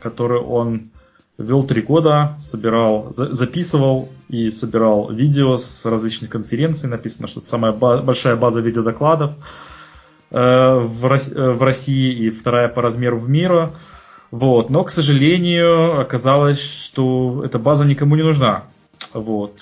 [0.00, 0.90] который он
[1.38, 6.88] Вел три года, собирал, записывал и собирал видео с различных конференций.
[6.88, 9.34] Написано, что это самая большая база видеодокладов
[10.32, 13.70] э, в, России и вторая по размеру в мире.
[14.32, 14.68] Вот.
[14.68, 18.64] Но, к сожалению, оказалось, что эта база никому не нужна.
[19.14, 19.60] Вот.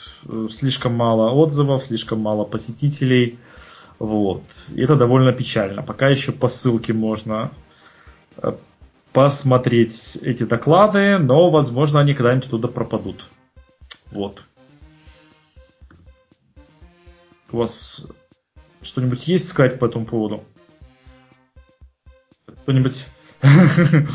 [0.50, 3.38] Слишком мало отзывов, слишком мало посетителей.
[3.98, 4.42] Вот.
[4.74, 5.82] И это довольно печально.
[5.82, 7.50] Пока еще по ссылке можно
[8.38, 8.54] э,
[9.16, 13.30] посмотреть эти доклады, но, возможно, они когда-нибудь туда пропадут.
[14.10, 14.44] Вот.
[17.50, 18.06] У вас
[18.82, 20.44] что-нибудь есть сказать по этому поводу?
[22.44, 23.06] Кто-нибудь...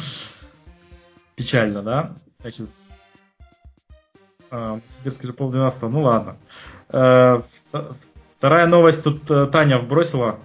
[1.36, 2.16] Печально, да?
[2.42, 2.70] Значит,
[4.52, 6.38] а, Сибирский же полдвенадцатого, ну ладно.
[6.90, 7.42] Э,
[8.38, 10.38] вторая новость тут э, Таня вбросила.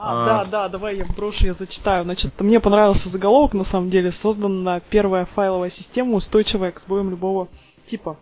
[0.00, 2.04] А, а, да, да, давай я брошу, я зачитаю.
[2.04, 4.12] Значит, мне понравился заголовок, на самом деле.
[4.12, 7.48] Создана первая файловая система, устойчивая к сбоям любого
[7.84, 8.16] типа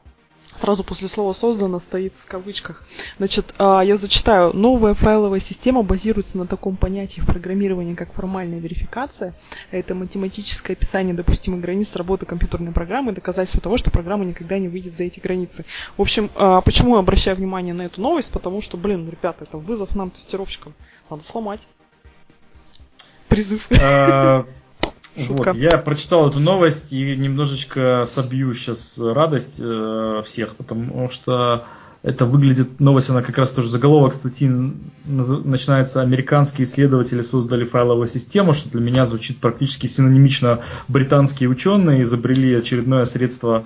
[0.56, 2.84] сразу после слова «создано» стоит в кавычках.
[3.18, 4.52] Значит, а, я зачитаю.
[4.54, 9.34] Новая файловая система базируется на таком понятии в программировании, как формальная верификация.
[9.70, 14.94] Это математическое описание допустимых границ работы компьютерной программы доказательство того, что программа никогда не выйдет
[14.94, 15.64] за эти границы.
[15.96, 18.32] В общем, а, почему я обращаю внимание на эту новость?
[18.32, 20.74] Потому что, блин, ребята, это вызов нам, тестировщикам.
[21.10, 21.66] Надо сломать.
[23.28, 23.66] Призыв.
[23.80, 24.46] А,
[25.18, 25.52] Шутка.
[25.52, 31.66] Вот, я прочитал эту новость и немножечко собью сейчас радость э, всех, потому что
[32.02, 34.48] это выглядит, новость, она как раз тоже заголовок статьи
[35.06, 42.54] начинается «Американские исследователи создали файловую систему», что для меня звучит практически синонимично «британские ученые изобрели
[42.54, 43.64] очередное средство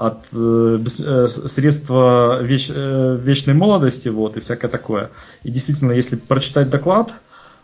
[0.00, 5.10] от э, э, средства веч, э, вечной молодости, вот, и всякое такое.
[5.42, 7.12] И действительно, если прочитать доклад,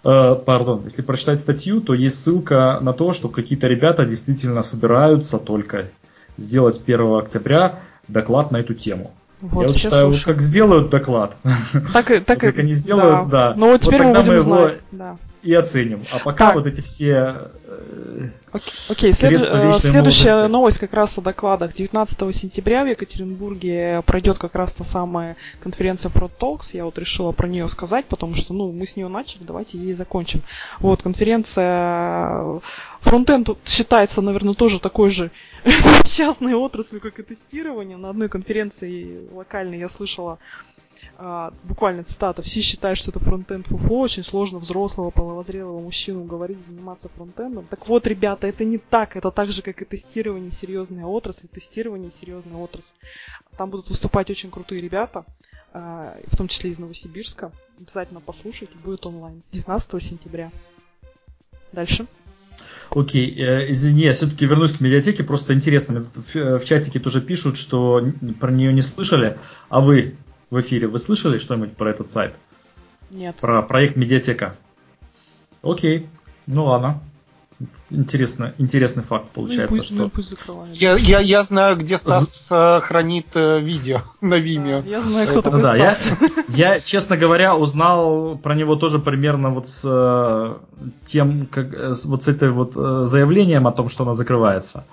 [0.08, 5.36] Э, пардон, если прочитать статью, то есть ссылка на то, что какие-то ребята действительно собираются
[5.40, 5.90] только
[6.36, 9.10] сделать 1 октября доклад на эту тему.
[9.40, 10.34] Вот, Я считаю, слушаю.
[10.34, 11.36] как сделают доклад,
[11.92, 13.50] так, так, вот как они сделают, да.
[13.50, 13.54] да.
[13.56, 14.78] Ну вот теперь вот мы будем мы знать.
[14.92, 15.16] Да.
[15.42, 16.02] И оценим.
[16.12, 16.54] А пока так.
[16.56, 18.28] вот эти все э,
[18.88, 19.42] Окей, След...
[19.42, 20.50] Э, следующая молодости.
[20.50, 21.74] новость как раз о докладах.
[21.74, 26.70] 19 сентября в Екатеринбурге пройдет как раз та самая конференция Fraud Talks.
[26.72, 29.92] Я вот решила про нее сказать, потому что ну, мы с нее начали, давайте ей
[29.92, 30.40] закончим.
[30.80, 32.60] Вот, конференция
[33.00, 35.30] фронтенд считается, наверное, тоже такой же
[36.05, 37.97] частной отраслью, как и тестирование.
[37.97, 40.38] На одной конференции локальной я слышала
[41.18, 46.64] а, буквально цитата, все считают, что это фронтенд фуфло, очень сложно взрослого, половозрелого мужчину говорить,
[46.64, 47.66] заниматься фронтендом.
[47.68, 52.10] Так вот, ребята, это не так, это так же, как и тестирование серьезная отрасль, тестирование
[52.10, 52.94] серьезная отрасль.
[53.56, 55.24] Там будут выступать очень крутые ребята,
[55.72, 57.51] а, в том числе из Новосибирска.
[57.80, 59.43] Обязательно послушайте, будет онлайн.
[59.51, 60.51] 19 сентября.
[61.72, 62.06] Дальше.
[62.91, 67.57] Окей, э, извини, я все-таки вернусь к медиатеке, просто интересно, в, в чатике тоже пишут,
[67.57, 68.03] что
[68.41, 69.39] про нее не слышали,
[69.69, 70.16] а вы
[70.51, 70.87] в эфире.
[70.87, 72.35] Вы слышали что-нибудь про этот сайт?
[73.11, 73.37] Нет.
[73.41, 74.57] Про проект Медиатека?
[75.62, 76.09] Окей,
[76.47, 77.03] ну ладно.
[77.89, 80.53] Интересно, интересный факт получается, ну, пусть, что...
[80.53, 82.81] Ну, пусть я, я, я знаю, где Стас З...
[82.83, 84.83] хранит э, видео на Vimeo.
[84.83, 86.19] Да, я знаю, кто такой да, Стас.
[86.49, 90.55] Я, я, честно говоря, узнал про него тоже примерно вот с э,
[91.07, 94.85] тем, как, с, вот с этой вот э, заявлением о том, что она закрывается.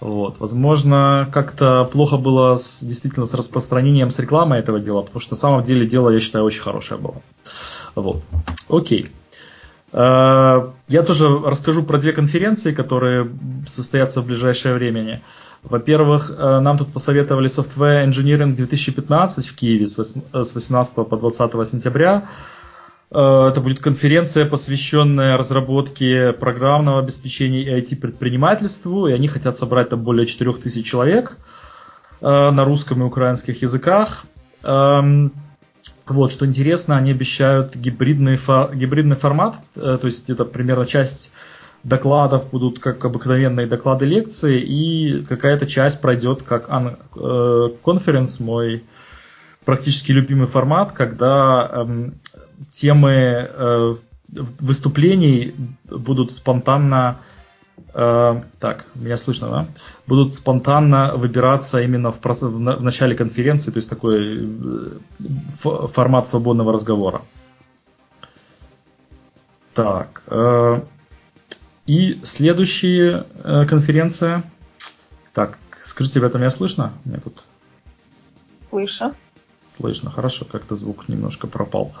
[0.00, 0.40] Вот.
[0.40, 5.38] Возможно, как-то плохо было с, действительно с распространением, с рекламой этого дела, потому что на
[5.38, 7.22] самом деле дело, я считаю, очень хорошее было.
[7.94, 8.24] Вот.
[8.68, 9.08] Окей.
[9.92, 13.30] Э, я тоже расскажу про две конференции, которые
[13.66, 15.22] состоятся в ближайшее время.
[15.62, 19.98] Во-первых, э, нам тут посоветовали Software Engineering 2015 в Киеве с
[20.32, 22.28] 18 по 20 сентября.
[23.10, 30.02] Э, это будет конференция, посвященная разработке программного обеспечения и IT-предпринимательству, и они хотят собрать там
[30.02, 31.38] более 4000 человек
[32.20, 34.24] на русском и украинских языках.
[36.10, 41.32] Вот, что интересно, они обещают гибридный, фо- гибридный формат, э, то есть это примерно часть
[41.84, 48.84] докладов будут как обыкновенные доклады лекции, и какая-то часть пройдет как э, конференц, мой
[49.64, 52.10] практически любимый формат, когда э,
[52.70, 53.96] темы э,
[54.28, 55.54] выступлений
[55.84, 57.20] будут спонтанно
[57.94, 59.66] Э, так, меня слышно, да?
[60.06, 66.72] Будут спонтанно выбираться именно в, процесс, в начале конференции, то есть такой э, формат свободного
[66.72, 67.22] разговора.
[69.74, 70.22] Так.
[70.26, 70.80] Э,
[71.86, 74.42] и следующая конференция.
[75.32, 76.92] Так, скажите, ребята, меня слышно?
[77.04, 77.44] Меня тут...
[78.68, 79.14] Слышу.
[79.70, 81.92] Слышно, хорошо, как-то звук немножко пропал.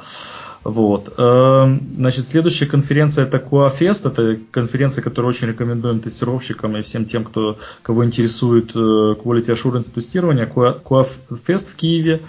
[0.64, 1.14] Вот.
[1.16, 7.24] Эм, значит, следующая конференция это QA Это конференция, которую очень рекомендуем тестировщикам и всем тем,
[7.24, 10.46] кто, кого интересует э, Quality Assurance тестирование.
[10.46, 12.22] QA в Киеве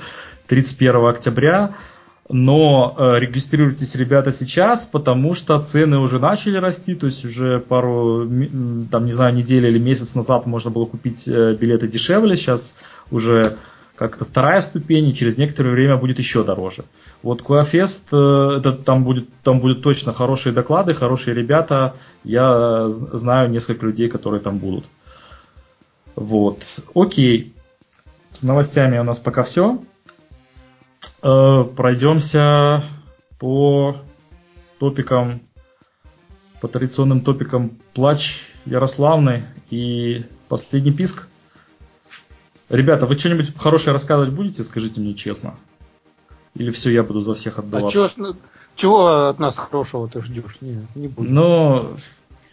[0.48, 1.76] 31 октября.
[2.32, 8.30] Но э, регистрируйтесь, ребята, сейчас, потому что цены уже начали расти, то есть уже пару,
[8.92, 12.78] там, не знаю, неделю или месяц назад можно было купить э, билеты дешевле, сейчас
[13.10, 13.58] уже
[14.00, 16.86] как-то вторая ступень, и через некоторое время будет еще дороже.
[17.22, 23.50] Вот Куафест, э, это, там, будет, там будут точно хорошие доклады, хорошие ребята, я знаю
[23.50, 24.86] несколько людей, которые там будут.
[26.16, 26.64] Вот,
[26.96, 27.54] окей,
[28.32, 29.82] с новостями у нас пока все.
[31.22, 32.82] Э, пройдемся
[33.38, 33.98] по
[34.80, 35.42] топикам,
[36.62, 41.28] по традиционным топикам Плач Ярославны и Последний писк.
[42.70, 45.56] Ребята, вы что-нибудь хорошее рассказывать будете, скажите мне честно?
[46.56, 48.06] Или все, я буду за всех отдаваться?
[48.06, 48.36] А чё,
[48.76, 50.58] чего от нас хорошего ты ждешь?
[50.62, 51.30] Не, не буду.
[51.30, 51.96] Ну,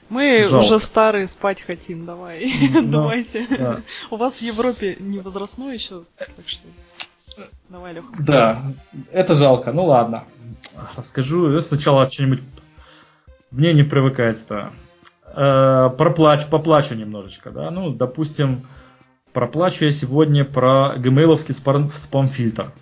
[0.09, 0.64] мы Жалко.
[0.64, 2.52] уже старые спать хотим, давай.
[2.72, 3.47] Ну, Давайте.
[3.51, 3.82] Да.
[4.10, 6.66] У вас в Европе не возрастной еще, так что
[7.68, 8.09] Давай, Леха.
[8.18, 8.62] Да,
[9.12, 9.72] это жалко.
[9.72, 10.24] Ну ладно.
[10.97, 11.52] Расскажу.
[11.52, 12.40] Я сначала что-нибудь...
[13.51, 14.72] Мне не привыкать-то.
[15.34, 17.70] Э, проплачу, поплачу немножечко, да.
[17.70, 18.66] Ну, допустим,
[19.37, 22.73] проплачу я сегодня про гмейловский спам-фильтр,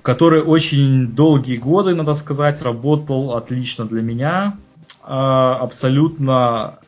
[0.00, 4.56] который очень долгие годы, надо сказать, работал отлично для меня.
[5.04, 6.78] Э, абсолютно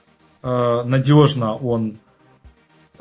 [0.44, 1.96] э, надежно он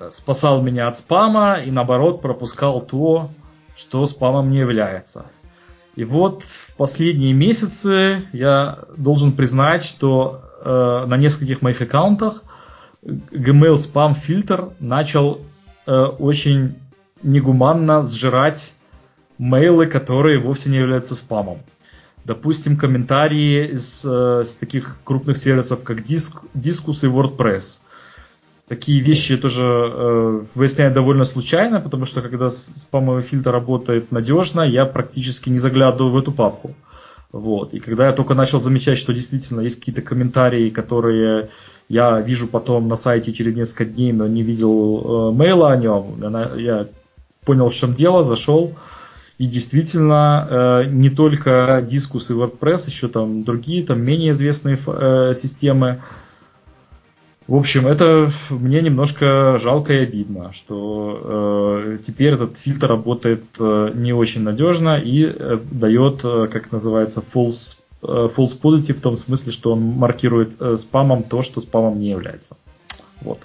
[0.10, 3.30] спасал меня от спама и наоборот пропускал то,
[3.78, 5.28] что спамом не является.
[5.96, 12.42] И вот в последние месяцы я должен признать, что э, на нескольких моих аккаунтах
[13.06, 15.42] Gmail спам фильтр начал
[15.86, 16.76] э, очень
[17.22, 18.76] негуманно сжирать
[19.38, 21.60] мейлы, которые вовсе не являются спамом.
[22.26, 27.82] Допустим, комментарии с, э, с таких крупных сервисов, как Disc, Discus и WordPress–
[28.68, 34.86] Такие вещи тоже э, выясняю довольно случайно, потому что когда спамовый фильтр работает надежно, я
[34.86, 36.74] практически не заглядываю в эту папку.
[37.34, 37.74] Вот.
[37.74, 41.50] И когда я только начал замечать, что действительно есть какие-то комментарии, которые
[41.90, 46.58] я вижу потом на сайте через несколько дней, но не видел э, мейла о нем,
[46.58, 46.88] я
[47.46, 48.76] понял, в чем дело, зашел.
[49.38, 55.34] И действительно, э, не только Discus и WordPress, еще там другие, там менее известные э,
[55.36, 56.02] системы
[57.46, 63.92] в общем, это мне немножко жалко и обидно, что э, теперь этот фильтр работает э,
[63.96, 69.52] не очень надежно и э, дает, э, как называется, false, false positive в том смысле,
[69.52, 72.58] что он маркирует э, спамом то, что спамом не является.
[73.22, 73.40] Вот.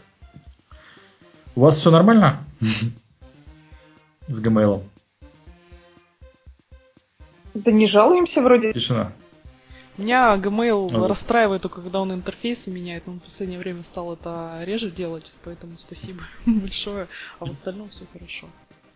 [1.55, 2.45] У вас все нормально
[4.29, 4.83] с Gmail?
[7.55, 8.73] Да не жалуемся вроде.
[8.73, 9.13] Тишина.
[9.97, 14.61] Меня Gmail а расстраивает только когда он интерфейсы меняет, но в последнее время стал это
[14.65, 17.09] реже делать, поэтому спасибо большое.
[17.41, 18.47] А в остальном все хорошо.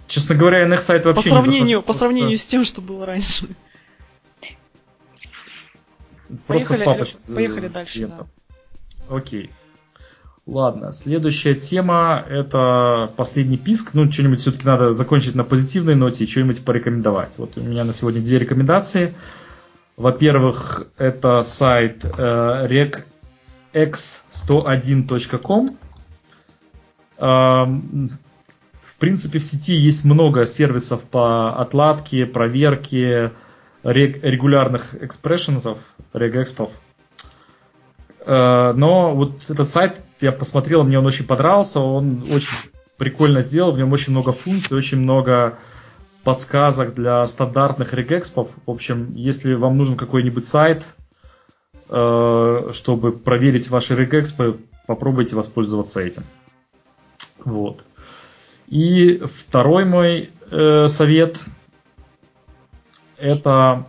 [0.07, 3.07] Честно говоря, NX сайт вообще по сравнению, не захожу, По сравнению с тем, что было
[3.07, 3.49] раньше.
[6.47, 8.27] Просто поехали, папочку поехали дальше, да.
[9.09, 9.51] Окей.
[10.45, 13.95] Ладно, следующая тема это последний писк.
[13.95, 17.39] Ну, что-нибудь все-таки надо закончить на позитивной ноте и что-нибудь порекомендовать.
[17.39, 19.15] Вот у меня на сегодня две рекомендации.
[19.97, 22.89] Во-первых, это сайт э,
[23.73, 25.79] regx101.com.
[27.19, 27.65] Э,
[28.81, 33.31] в принципе, в сети есть много сервисов по отладке, проверке
[33.85, 35.79] регулярных экспрессионсов,
[36.13, 36.71] регэкспов.
[38.25, 42.57] Но вот этот сайт, я посмотрел, мне он очень понравился, он очень
[42.97, 45.59] прикольно сделал, в нем очень много функций, очень много
[46.25, 48.51] подсказок для стандартных регэкспов.
[48.67, 50.85] В общем, если вам нужен какой-нибудь сайт,
[51.89, 56.23] э, чтобы проверить ваши регэкспы, попробуйте воспользоваться этим.
[57.45, 57.85] Вот.
[58.69, 61.39] И второй мой э, совет
[63.19, 63.87] это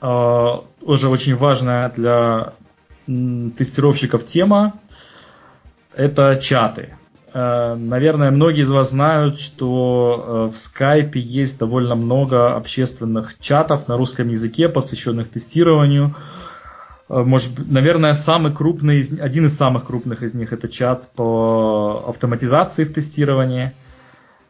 [0.00, 2.52] э, уже очень важная для
[3.06, 4.74] тестировщиков тема.
[5.94, 6.94] Это чаты.
[7.32, 13.88] Э, наверное, многие из вас знают, что э, в Skype есть довольно много общественных чатов
[13.88, 16.14] на русском языке, посвященных тестированию.
[17.08, 22.84] Э, может, наверное, самый крупный, один из самых крупных из них это чат по автоматизации
[22.84, 23.72] в тестировании.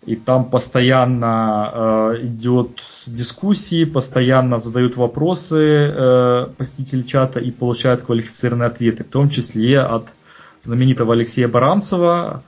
[0.07, 8.67] И там постоянно э, идет дискуссии, постоянно задают вопросы э, посетители чата и получают квалифицированные
[8.67, 10.09] ответы, в том числе от
[10.61, 12.43] знаменитого Алексея Баранцева,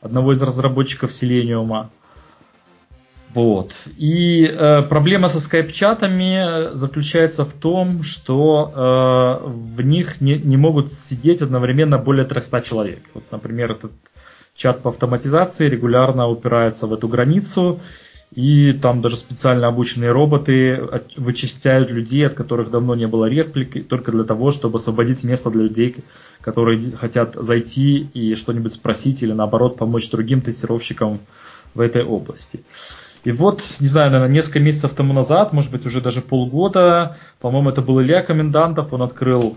[0.00, 1.88] одного из разработчиков Selenium.
[3.34, 3.74] Вот.
[3.98, 10.92] И э, проблема со скайп-чатами заключается в том, что э, в них не, не могут
[10.92, 13.00] сидеть одновременно более 300 человек.
[13.14, 13.92] Вот, например, этот
[14.56, 17.80] чат по автоматизации регулярно упирается в эту границу,
[18.34, 20.82] и там даже специально обученные роботы
[21.16, 25.62] вычищают людей, от которых давно не было реплики, только для того, чтобы освободить место для
[25.62, 26.04] людей,
[26.40, 31.20] которые хотят зайти и что-нибудь спросить или наоборот помочь другим тестировщикам
[31.74, 32.64] в этой области.
[33.24, 37.70] И вот, не знаю, наверное, несколько месяцев тому назад, может быть, уже даже полгода, по-моему,
[37.70, 39.56] это был Илья Комендантов, он открыл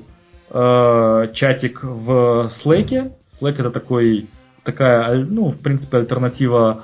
[0.50, 3.12] э, чатик в Slack.
[3.28, 4.28] Slack это такой,
[4.72, 6.84] такая, ну, в принципе, альтернатива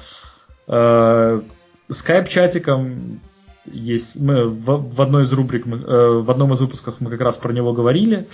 [0.68, 1.42] э,
[1.90, 3.20] скайп-чатикам.
[3.66, 7.22] Есть, мы в, в одной из рубрик, мы, э, в одном из выпусков мы как
[7.22, 8.28] раз про него говорили.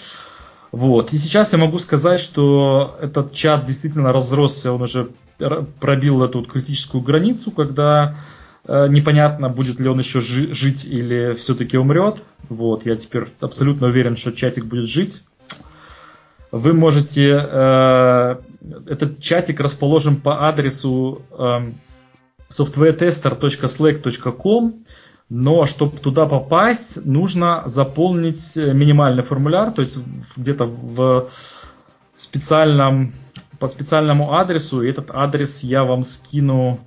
[0.72, 1.14] Вот.
[1.14, 5.10] И сейчас я могу сказать, что этот чат действительно разросся, он уже
[5.80, 8.16] пробил эту вот критическую границу, когда
[8.66, 12.24] Э, непонятно, будет ли он еще жи- жить или все-таки умрет.
[12.50, 15.24] Вот, я теперь абсолютно уверен, что чатик будет жить.
[16.52, 17.48] Вы можете...
[17.50, 18.36] Э,
[18.88, 21.72] этот чатик расположен по адресу э,
[22.50, 24.84] softwaretester.slack.com,
[25.30, 29.98] но чтобы туда попасть, нужно заполнить минимальный формуляр, то есть
[30.36, 31.28] где-то в
[32.14, 33.14] специальном,
[33.58, 34.84] по специальному адресу.
[34.84, 36.82] И этот адрес я вам скину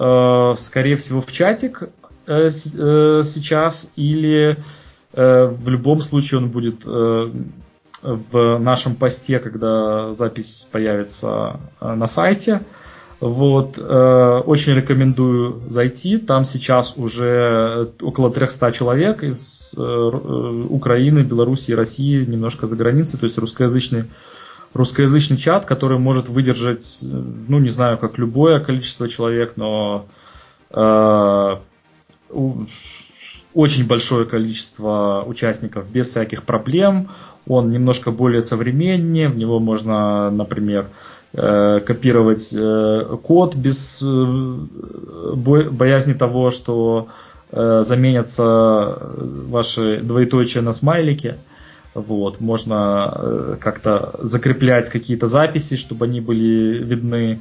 [0.00, 1.90] Э, скорее всего, в чатик
[2.26, 4.56] э, э, сейчас, или
[5.10, 6.84] в любом случае он будет
[8.02, 12.60] в нашем посте, когда запись появится на сайте.
[13.20, 16.18] Вот, очень рекомендую зайти.
[16.18, 23.36] Там сейчас уже около 300 человек из Украины, Беларуси, России, немножко за границей, то есть
[23.38, 24.04] русскоязычный
[24.74, 30.06] русскоязычный чат, который может выдержать, ну, не знаю, как любое количество человек, но
[30.70, 31.56] э,
[33.58, 37.08] очень большое количество участников без всяких проблем.
[37.44, 40.86] Он немножко более современнее, в него можно, например,
[41.32, 44.56] э, копировать э, код без э,
[45.34, 47.08] боязни того, что
[47.50, 48.96] заменятся
[49.48, 51.36] ваши двоеточия на смайлики.
[51.94, 57.40] Вот, можно как-то закреплять какие-то записи, чтобы они были видны,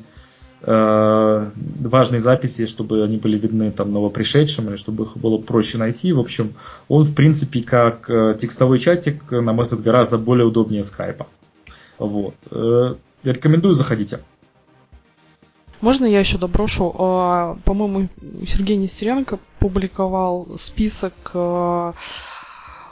[0.62, 6.14] важные записи, чтобы они были видны там новопришедшим, или чтобы их было проще найти.
[6.14, 6.54] В общем,
[6.88, 11.28] он, в принципе, как э, текстовой чатик, на мой взгляд, гораздо более удобнее скайпа.
[12.00, 12.34] Вот.
[12.52, 14.20] Э, рекомендую, заходите.
[15.80, 16.90] Можно я еще доброшу?
[17.64, 18.10] По-моему,
[18.48, 21.14] Сергей Нестеренко публиковал список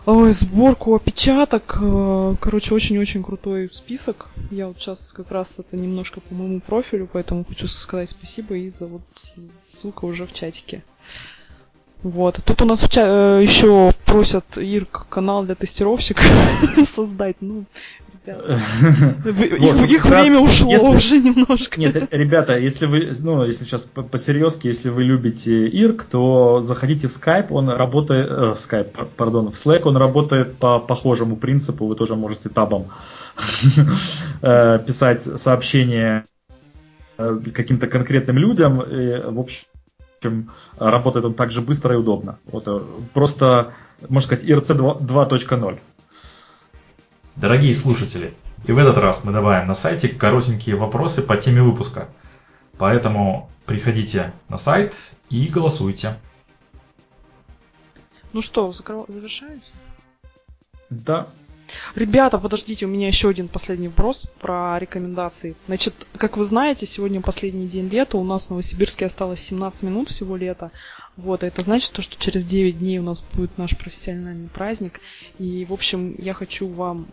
[0.05, 1.79] Ой, сборку опечаток.
[1.81, 4.29] Э, короче, очень-очень крутой список.
[4.51, 8.69] Я вот сейчас как раз это немножко по моему профилю, поэтому хочу сказать спасибо и
[8.69, 10.83] за вот ссылка уже в чатике.
[12.03, 12.39] Вот.
[12.45, 16.23] Тут у нас ча- э, еще просят Ирк канал для тестировщиков
[16.95, 17.37] создать.
[17.39, 17.65] Ну,
[19.85, 21.79] их, время ушло уже немножко.
[21.79, 27.11] Нет, ребята, если вы, ну, если сейчас по-серьезки, если вы любите IRC, то заходите в
[27.11, 31.95] Skype, он работает, э, в Skype, пардон, в Slack он работает по похожему принципу, вы
[31.95, 32.87] тоже можете табом
[34.41, 36.25] э, писать сообщения
[37.17, 40.49] э, каким-то конкретным людям, и, в общем,
[40.79, 42.39] работает он также быстро и удобно.
[42.51, 42.67] Вот,
[43.13, 43.73] просто,
[44.09, 45.79] можно сказать, IRC 2.0.
[47.35, 48.33] Дорогие слушатели,
[48.65, 52.07] и в этот раз мы добавим на сайте коротенькие вопросы по теме выпуска.
[52.77, 54.95] Поэтому приходите на сайт
[55.29, 56.15] и голосуйте.
[58.31, 59.71] Ну что, завершаемся?
[60.89, 61.27] Да.
[61.95, 65.55] Ребята, подождите, у меня еще один последний вопрос про рекомендации.
[65.67, 70.09] Значит, как вы знаете, сегодня последний день лета, у нас в Новосибирске осталось 17 минут
[70.09, 70.71] всего лета.
[71.17, 74.99] Вот, это значит, то, что через 9 дней у нас будет наш профессиональный праздник.
[75.39, 77.07] И, в общем, я хочу вам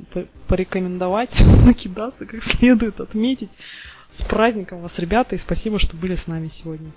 [0.48, 3.50] порекомендовать, накидаться как следует, отметить
[4.10, 6.90] с праздником вас, ребята, и спасибо, что были с нами сегодня.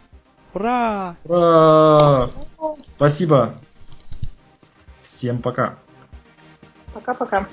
[0.53, 1.15] Ура!
[1.25, 2.29] Ура!
[2.83, 3.55] Спасибо!
[5.01, 5.77] Всем пока!
[6.95, 7.45] Пока-пока.